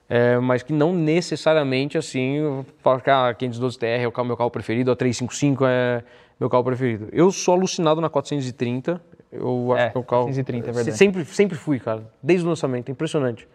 [0.08, 4.52] É, mas que não necessariamente assim, falo que a 512 TR é o meu carro
[4.52, 6.04] preferido, a 355 é
[6.40, 7.08] meu carro preferido.
[7.12, 9.02] Eu sou alucinado na 430.
[9.32, 10.24] Eu acho É, que é o carro.
[10.26, 10.98] 430, é verdade.
[10.98, 12.04] Sempre, sempre fui, cara.
[12.22, 13.48] Desde o lançamento, é impressionante.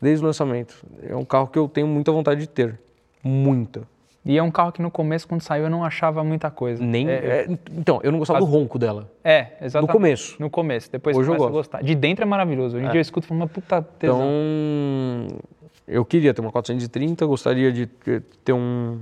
[0.00, 0.84] Desde o lançamento.
[1.02, 2.78] É um carro que eu tenho muita vontade de ter.
[3.22, 3.82] Muita.
[4.24, 6.82] E é um carro que no começo, quando saiu, eu não achava muita coisa.
[6.82, 7.08] Nem.
[7.08, 9.10] É, é, então, eu não gostava do ronco dela.
[9.22, 9.86] é exatamente.
[9.88, 10.36] No começo.
[10.40, 10.90] No começo.
[10.92, 11.72] Depois Hoje eu começa a gosto.
[11.72, 11.82] gostar.
[11.82, 12.76] De dentro é maravilhoso.
[12.76, 14.16] Hoje em dia eu escuto e falo, puta tesão.
[14.22, 15.38] Então,
[15.86, 17.86] eu queria ter uma 430, gostaria de
[18.44, 18.98] ter um.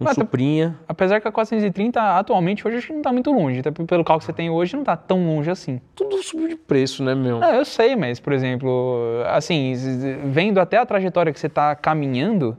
[0.00, 0.76] Um Mas tá- Suprinha.
[0.88, 3.60] Apesar que a 430 atualmente hoje acho que não tá muito longe.
[3.60, 5.80] Até pelo carro que você tem hoje não tá tão longe assim.
[5.94, 7.42] Tudo subiu de preço, né, meu?
[7.42, 9.72] Ah, eu sei, mas, por exemplo, assim,
[10.24, 12.56] vendo até a trajetória que você está caminhando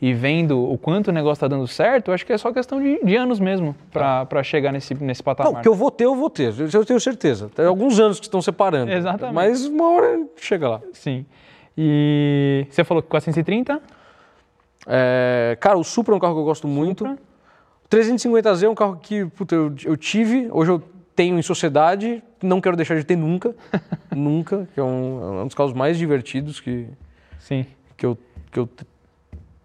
[0.00, 2.80] e vendo o quanto o negócio está dando certo, eu acho que é só questão
[2.80, 5.52] de, de anos mesmo para chegar nesse, nesse patamar.
[5.52, 6.54] Não, que eu vou ter, eu vou ter.
[6.72, 7.50] Eu tenho certeza.
[7.54, 8.90] Tem alguns anos que estão separando.
[8.90, 9.34] Exatamente.
[9.34, 10.80] Mas uma hora chega lá.
[10.94, 11.26] Sim.
[11.80, 13.80] E você falou que 430?
[14.84, 17.06] É, cara, o Supra é um carro que eu gosto muito.
[17.06, 20.82] O 350Z é um carro que puta, eu, eu tive, hoje eu
[21.14, 23.54] tenho em sociedade, não quero deixar de ter nunca.
[24.10, 26.88] nunca, que é um, é um dos carros mais divertidos que,
[27.38, 27.64] Sim.
[27.96, 28.18] que, eu,
[28.50, 28.68] que eu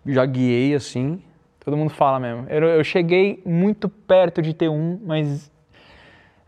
[0.05, 1.19] já guiei, assim.
[1.65, 2.45] Todo mundo fala mesmo.
[2.47, 5.51] Eu, eu cheguei muito perto de ter um, mas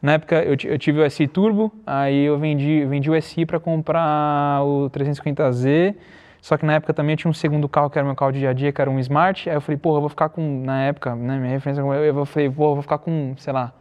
[0.02, 3.60] na época eu, eu tive o SI Turbo, aí eu vendi, vendi o SI para
[3.60, 5.96] comprar o 350Z.
[6.42, 8.38] Só que na época também eu tinha um segundo carro que era meu carro de
[8.40, 9.50] dia a dia, que era um Smart.
[9.50, 12.26] Aí eu falei, porra, eu vou ficar com, na época, né, minha referência, eu, eu
[12.26, 13.74] falei, porra, eu vou ficar com, sei lá,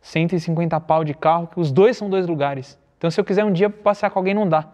[0.00, 2.78] 150 pau de carro, que os dois são dois lugares.
[2.96, 4.64] Então se eu quiser um dia passear com alguém, não dá.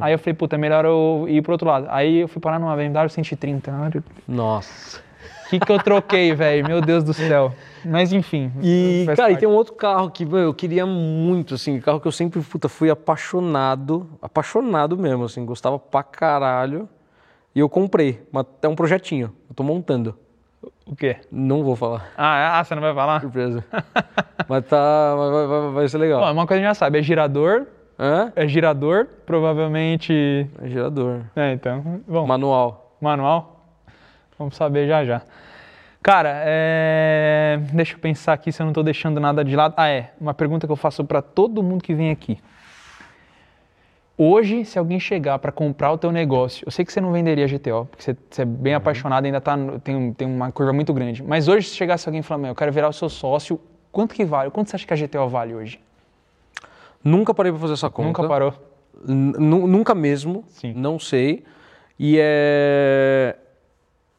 [0.00, 1.86] Aí eu falei, puta, é melhor eu ir pro outro lado.
[1.90, 3.72] Aí eu fui parar numa BMW 130.
[3.72, 5.00] Olha, Nossa.
[5.46, 6.66] O que, que eu troquei, velho?
[6.66, 7.52] Meu Deus do céu.
[7.84, 8.50] Mas enfim.
[8.62, 9.38] E, cara, e parte.
[9.40, 12.68] tem um outro carro que meu, eu queria muito, assim, carro que eu sempre puta,
[12.68, 16.88] fui apaixonado, apaixonado mesmo, assim, gostava pra caralho.
[17.54, 20.16] E eu comprei, mas é um projetinho, eu tô montando.
[20.84, 21.16] O quê?
[21.30, 23.20] Não vou falar, Ah, ah, você não vai falar?
[23.20, 23.64] surpresa.
[24.48, 26.20] mas tá, vai, vai- vai ser legal.
[26.22, 27.66] Bom, uma coisa a gente já sabe, é girador,
[27.98, 28.32] Hã?
[28.36, 30.46] é girador, provavelmente...
[30.60, 31.20] É gerador.
[31.34, 32.96] É, então, bom, Manual.
[33.00, 33.55] manual,
[34.38, 35.22] vamos saber já já.
[36.02, 37.58] Cara, é...
[37.72, 39.74] deixa eu pensar aqui se eu não tô deixando nada de lado.
[39.76, 42.38] Ah, é, uma pergunta que eu faço pra todo mundo que vem aqui.
[44.18, 47.46] Hoje, se alguém chegar para comprar o teu negócio, eu sei que você não venderia
[47.46, 49.54] GTO, porque você, você é bem apaixonado, ainda tá,
[49.84, 51.22] tem, tem uma curva muito grande.
[51.22, 53.60] Mas hoje, se chegasse alguém e falar, eu quero virar o seu sócio,
[53.92, 54.50] quanto que vale?
[54.50, 55.78] Quanto você acha que a GTO vale hoje?
[57.04, 58.06] Nunca parei pra fazer essa conta.
[58.08, 58.54] Nunca parou.
[59.06, 60.44] N- nu- nunca mesmo.
[60.48, 60.72] Sim.
[60.74, 61.44] Não sei.
[61.98, 63.36] E é.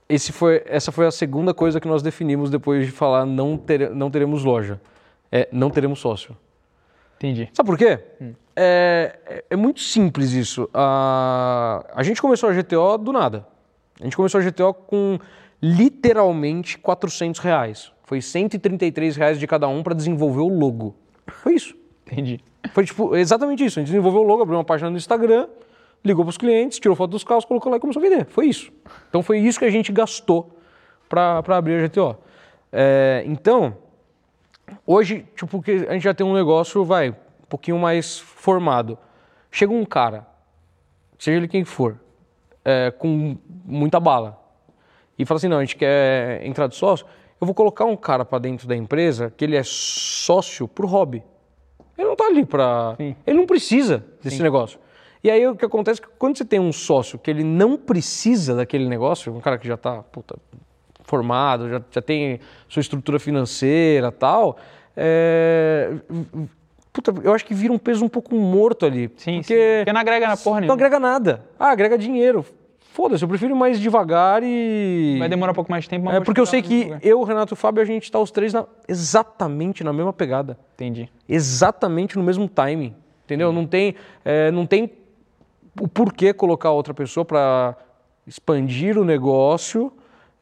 [0.09, 3.89] Esse foi, essa foi a segunda coisa que nós definimos depois de falar não, ter,
[3.89, 4.79] não teremos loja.
[5.31, 6.35] É, não teremos sócio.
[7.17, 7.49] Entendi.
[7.51, 7.99] Sabe por quê?
[8.55, 10.69] É, é- é muito simples isso.
[10.73, 13.45] A, a gente começou a GTO do nada.
[13.99, 15.19] A gente começou a GTO com
[15.61, 17.91] literalmente 400 reais.
[18.03, 20.95] Foi 133 reais de cada um para desenvolver o logo.
[21.27, 21.75] Foi isso.
[22.05, 22.39] Entendi.
[22.71, 23.79] Foi tipo, exatamente isso.
[23.79, 25.47] A gente desenvolveu o logo, abriu uma página no Instagram,
[26.03, 28.25] ligou para os clientes, tirou foto dos carros, colocou lá e começou a vender.
[28.25, 28.71] Foi isso.
[29.09, 30.57] Então foi isso que a gente gastou
[31.09, 32.17] para abrir a GTO.
[32.71, 33.77] É, então,
[34.85, 38.97] hoje, tipo, a gente já tem um negócio, vai, um pouquinho mais formado.
[39.51, 40.27] Chega um cara,
[41.17, 41.99] seja ele quem for,
[42.63, 44.39] é, com muita bala,
[45.17, 47.05] e fala assim, não, a gente quer entrar de sócio,
[47.39, 51.23] eu vou colocar um cara para dentro da empresa que ele é sócio por hobby.
[51.97, 53.15] Ele não tá ali para, Sim.
[53.25, 54.79] ele não precisa desse negócio.
[55.27, 57.75] E aí o que acontece é que quando você tem um sócio que ele não
[57.75, 60.01] precisa daquele negócio, um cara que já está
[61.03, 62.39] formado, já, já tem
[62.69, 64.57] sua estrutura financeira tal,
[64.95, 65.95] é,
[66.93, 69.11] puta, eu acho que vira um peso um pouco morto ali.
[69.17, 69.79] Sim, porque sim.
[69.79, 70.73] Porque não agrega na porra não nenhuma.
[70.75, 71.43] agrega nada.
[71.59, 72.45] Ah, agrega dinheiro.
[72.93, 75.17] Foda-se, eu prefiro ir mais devagar e.
[75.19, 76.99] Vai demorar um pouco mais de tempo, mas É porque eu sei que lugar.
[77.03, 80.57] eu, Renato e o Fábio, a gente tá os três na- exatamente na mesma pegada.
[80.75, 81.09] Entendi.
[81.27, 82.95] Exatamente no mesmo timing.
[83.25, 83.51] Entendeu?
[83.51, 83.93] Não tem,
[84.23, 84.89] é, não tem
[85.81, 87.75] o porquê colocar outra pessoa para
[88.25, 89.91] expandir o negócio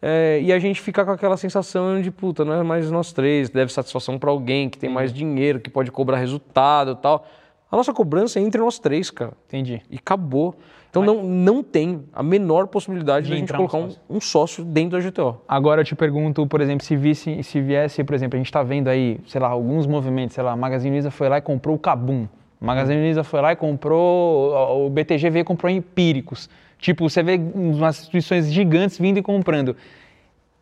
[0.01, 3.49] é, e a gente ficar com aquela sensação de puta, não é mais nós três,
[3.49, 7.25] deve satisfação para alguém que tem mais dinheiro, que pode cobrar resultado e tal.
[7.71, 9.33] A nossa cobrança é entre nós três, cara.
[9.47, 9.81] Entendi.
[9.89, 10.55] E acabou.
[10.89, 14.01] Então não, não tem a menor possibilidade De de a gente colocar um, sócio.
[14.09, 15.41] um sócio dentro da GTO.
[15.47, 18.63] Agora eu te pergunto, por exemplo, se, visse, se viesse, por exemplo, a gente está
[18.63, 21.75] vendo aí, sei lá, alguns movimentos, sei lá, a Magazine Luiza foi lá e comprou
[21.75, 22.27] o Kabum.
[22.61, 26.49] A Magazine Luiza foi lá e comprou, o BTG veio e comprou Empíricos.
[26.79, 29.75] Tipo, você vê umas instituições gigantes vindo e comprando.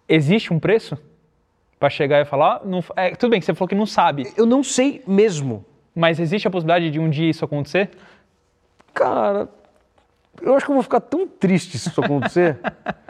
[0.07, 0.97] Existe um preço
[1.79, 4.45] para chegar e falar, "Ah, não, é, tudo bem você falou que não sabe, Eu
[4.45, 5.65] não sei mesmo.
[5.95, 7.91] mas existe a possibilidade de um dia isso acontecer?
[8.93, 9.47] Cara,
[10.41, 12.57] eu acho que eu vou ficar tão triste se isso acontecer.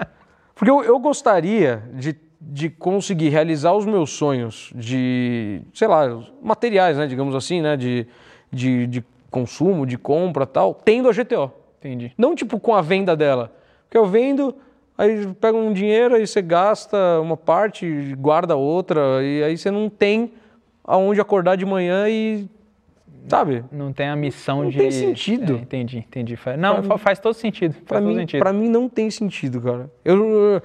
[0.56, 6.98] Porque eu, eu gostaria de, de conseguir realizar os meus sonhos de, sei lá, materiais,
[6.98, 8.06] né, digamos assim, né, de,
[8.54, 11.52] de, de consumo, de compra tal, tendo a GTO.
[11.80, 12.14] Entendi.
[12.18, 13.52] Não tipo com a venda dela.
[13.86, 14.56] Porque eu vendo,
[14.98, 19.90] aí pega um dinheiro, aí você gasta uma parte, guarda outra, e aí você não
[19.90, 20.32] tem
[20.84, 22.48] aonde acordar de manhã e.
[23.28, 23.64] Sabe?
[23.72, 24.78] Não tem a missão Não de.
[24.78, 25.54] tem sentido.
[25.56, 26.38] É, entendi, entendi.
[26.58, 27.72] Não, fa- faz todo sentido.
[27.74, 28.40] Faz Pra todo mim, sentido.
[28.40, 29.90] pra mim não tem sentido, cara.
[30.04, 30.62] Eu,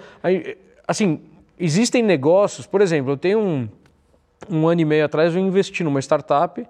[0.86, 1.20] assim,
[1.58, 3.68] existem negócios, por exemplo, eu tenho um,
[4.50, 6.66] um ano e meio atrás eu investi numa startup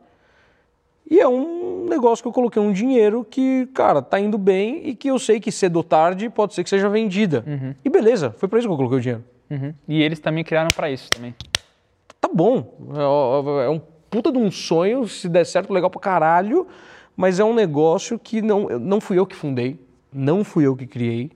[1.11, 4.95] e é um negócio que eu coloquei um dinheiro que, cara, tá indo bem e
[4.95, 7.45] que eu sei que cedo ou tarde pode ser que seja vendida.
[7.85, 9.25] E beleza, foi pra isso que eu coloquei o dinheiro.
[9.51, 9.75] Uhum.
[9.89, 11.35] E eles também criaram para isso também.
[12.21, 13.81] Tá bom, é, é um
[14.11, 16.67] puta de um sonho, se der certo, legal pra caralho,
[17.17, 19.79] mas é um negócio que não, não fui eu que fundei,
[20.13, 21.31] não fui eu que criei,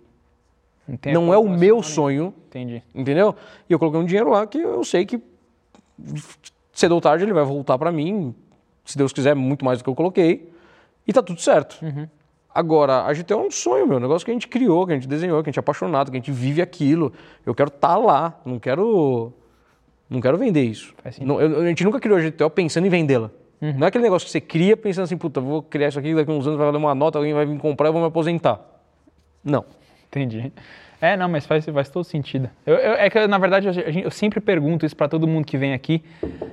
[1.00, 2.82] tem não é o meu sonho, Entendi.
[2.94, 3.34] Entendeu?
[3.68, 5.18] E eu coloquei um dinheiro lá que eu sei que
[6.70, 8.34] cedo ou tarde ele vai voltar para mim,
[8.84, 10.50] se Deus quiser, muito mais do que eu coloquei,
[11.06, 11.78] e tá tudo certo.
[12.54, 14.94] Agora, a GTO é um sonho, meu, um negócio que a gente criou, que a
[14.94, 17.12] gente desenhou, que a gente é apaixonado, que a gente vive aquilo.
[17.46, 19.32] Eu quero estar lá, não quero
[20.10, 20.92] não quero vender isso.
[21.04, 21.26] Sentido.
[21.26, 23.30] Não, eu- a gente nunca criou a GTO pensando em vendê-la.
[23.78, 26.30] Não é aquele negócio que você cria pensando assim, puta, vou criar isso aqui, daqui
[26.30, 28.08] a uns anos vai valer uma nota, alguém vai vir comprar e eu vou me
[28.08, 28.60] aposentar.
[29.42, 29.64] Não.
[30.08, 30.52] Entendi.
[31.02, 32.48] É, não, mas faz, faz todo sentido.
[32.64, 35.58] Eu, eu- é que, na verdade, gente- eu sempre pergunto isso para todo mundo que
[35.58, 36.00] vem aqui,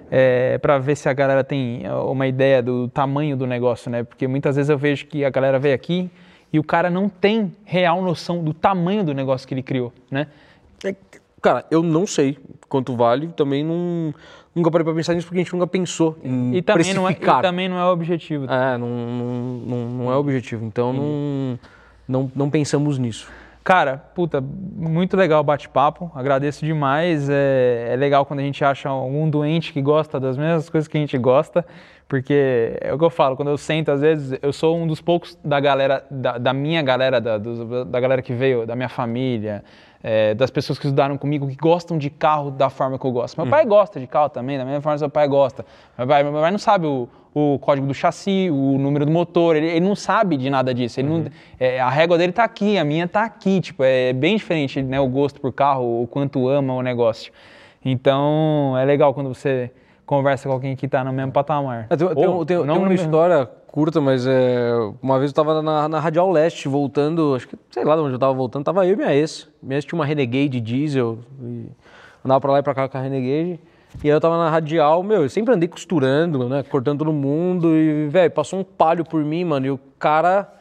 [0.09, 4.03] é, para ver se a galera tem é, uma ideia do tamanho do negócio, né?
[4.03, 6.09] Porque muitas vezes eu vejo que a galera vem aqui
[6.51, 10.25] e o cara não tem real noção do tamanho do negócio que ele criou, né?
[10.83, 10.95] É,
[11.41, 14.13] Cara, eu não sei quanto vale, também não,
[14.53, 17.11] nunca parei pra pensar nisso porque a gente nunca pensou em E também, não é,
[17.11, 17.41] e precificar.
[17.41, 18.43] também não é o objetivo.
[18.51, 19.25] É, não, não,
[19.65, 21.59] não, não é o objetivo, então não,
[22.05, 23.31] não, não pensamos nisso.
[23.63, 27.29] Cara, puta, muito legal o bate-papo, agradeço demais.
[27.29, 30.97] É, é legal quando a gente acha algum doente que gosta das mesmas coisas que
[30.97, 31.63] a gente gosta,
[32.07, 35.01] porque é o que eu falo, quando eu sento, às vezes, eu sou um dos
[35.01, 38.89] poucos da galera, da, da minha galera, da, dos- da galera que veio, da minha
[38.89, 39.63] família,
[40.01, 43.39] é, das pessoas que estudaram comigo, que gostam de carro da forma que eu gosto.
[43.39, 45.65] Meu pai gosta de carro também, da mesma forma que meu pai gosta.
[45.97, 49.55] Meu pai, meu pai não sabe o, o código do chassi, o número do motor,
[49.55, 50.99] ele, ele não sabe de nada disso.
[50.99, 51.25] Ele não,
[51.59, 53.59] é, a régua dele tá aqui, a minha tá aqui.
[53.59, 57.31] Tipo, é bem diferente né, o gosto por carro, o quanto ama o negócio.
[57.83, 59.71] Então, é legal quando você
[60.09, 61.85] conversa com alguém que tá no mesmo patamar.
[61.87, 64.71] É, tem, tem- Ou tem- tem não no uma mesmo- história curta, mas é,
[65.03, 68.13] uma vez eu tava na, na Radial Leste voltando, acho que sei lá de onde
[68.13, 69.47] eu tava voltando, tava eu e minha ex.
[69.61, 71.67] Minha ex tinha uma Renegade diesel, e
[72.25, 73.59] andava pra lá e pra cá com a Renegade.
[74.03, 77.75] E aí eu tava na Radial, meu, eu sempre andei costurando, né, cortando todo mundo
[77.75, 80.51] e, velho, passou um palho por mim, mano, e o cara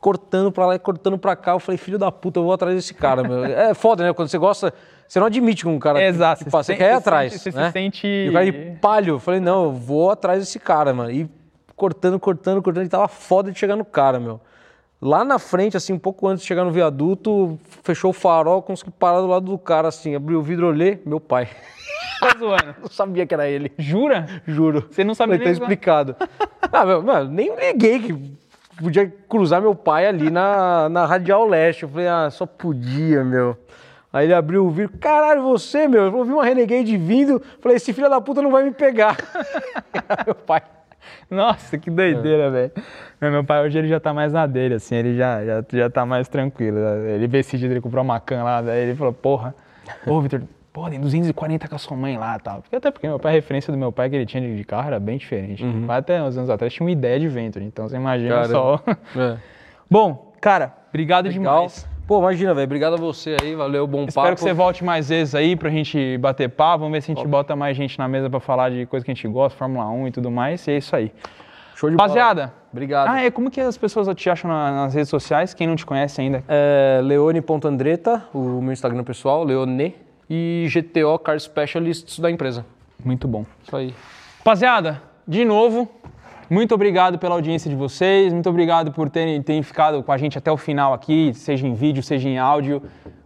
[0.00, 1.52] cortando pra lá e cortando pra cá.
[1.52, 3.42] Eu falei, filho da puta, eu vou atrás desse cara, meu.
[3.44, 4.72] É foda, né, quando você gosta,
[5.10, 7.50] você não admite com um cara Exato, que passa, você quer ir atrás, sente- você
[7.50, 7.70] se né?
[7.72, 9.14] sente- E o cara de palho.
[9.14, 11.10] Eu falei, não, eu vou atrás desse cara, mano.
[11.10, 11.28] E
[11.74, 12.86] cortando, cortando, cortando.
[12.86, 14.40] E tava foda de chegar no cara, meu.
[15.02, 18.92] Lá na frente, assim, um pouco antes de chegar no viaduto, fechou o farol, consegui
[18.92, 21.48] parar do lado do cara, assim, abriu o vidro, olhei, meu pai.
[22.20, 22.76] Tá zoando.
[22.80, 24.26] Não sabia que era ele, Jura?
[24.46, 24.86] juro.
[24.92, 26.14] Você não sabia Falei, nem tá explicado.
[26.70, 28.36] ah, meu, mano, nem liguei que
[28.80, 31.82] podia cruzar meu pai ali na, na Radial Leste.
[31.82, 33.56] Eu falei, ah, só podia, meu.
[34.12, 36.04] Aí ele abriu o vidro, caralho, você, meu.
[36.04, 39.16] Eu vi uma Renegade vindo, falei, esse filho da puta não vai me pegar.
[40.26, 40.62] meu pai.
[41.30, 42.72] Nossa, que doideira, velho.
[43.20, 46.04] Meu, pai hoje ele já tá mais na dele, assim, ele já, já, já tá
[46.04, 46.78] mais tranquilo.
[46.78, 49.54] Ele veio esse dia, ele comprou uma can lá, daí ele falou, porra,
[50.06, 50.42] ô Vitor,
[50.72, 52.62] pô, tem 240 com a sua mãe lá e tal.
[52.62, 54.88] Porque até porque meu pai, a referência do meu pai que ele tinha de, carro
[54.88, 55.64] era bem diferente.
[55.64, 58.48] Meu pai até uns anos atrás tinha uma ideia de Venture, então você imagina Cara,
[58.48, 58.80] só.
[59.16, 59.36] É.
[59.88, 61.66] Bom, cara, obrigado Legal.
[61.66, 61.89] demais.
[62.10, 62.64] Pô, imagina, velho.
[62.64, 64.34] Obrigado a você aí, valeu, bom Espero papo.
[64.34, 66.80] que você volte mais vezes aí pra gente bater papo.
[66.80, 69.12] Vamos ver se a gente bota mais gente na mesa pra falar de coisa que
[69.12, 70.66] a gente gosta, Fórmula 1 e tudo mais.
[70.66, 71.12] E é isso aí.
[71.76, 72.08] Show de bola.
[72.08, 72.52] Rapaziada.
[72.72, 73.08] Obrigado.
[73.10, 75.54] Ah, é como que as pessoas te acham na- nas redes sociais?
[75.54, 76.42] Quem não te conhece ainda?
[76.48, 79.94] É, leone.andreta, o meu Instagram pessoal, Leone.
[80.28, 82.66] E GTO Car Specialists da empresa.
[83.04, 83.44] Muito bom.
[83.64, 83.94] Isso aí.
[84.38, 85.88] Rapaziada, de novo,
[86.50, 90.36] muito obrigado pela audiência de vocês, muito obrigado por terem, terem ficado com a gente
[90.36, 92.82] até o final aqui, seja em vídeo, seja em áudio.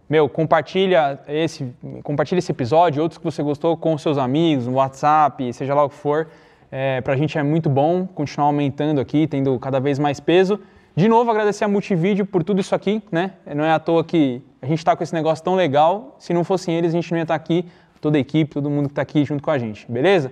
[0.07, 1.73] Meu, compartilha esse,
[2.03, 5.89] compartilha esse episódio, outros que você gostou com seus amigos, no WhatsApp, seja lá o
[5.89, 6.27] que for.
[6.71, 10.59] É, pra gente é muito bom continuar aumentando aqui, tendo cada vez mais peso.
[10.95, 13.31] De novo, agradecer a Multivídeo por tudo isso aqui, né?
[13.55, 16.15] Não é à toa que a gente está com esse negócio tão legal.
[16.19, 17.65] Se não fossem eles, a gente não ia estar aqui,
[17.99, 20.31] toda a equipe, todo mundo que está aqui junto com a gente, beleza?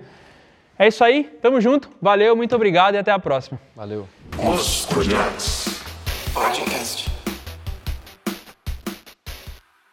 [0.77, 3.59] É isso aí, tamo junto, valeu, muito obrigado e até a próxima.
[3.75, 4.07] Valeu.
[6.33, 7.12] Podcast.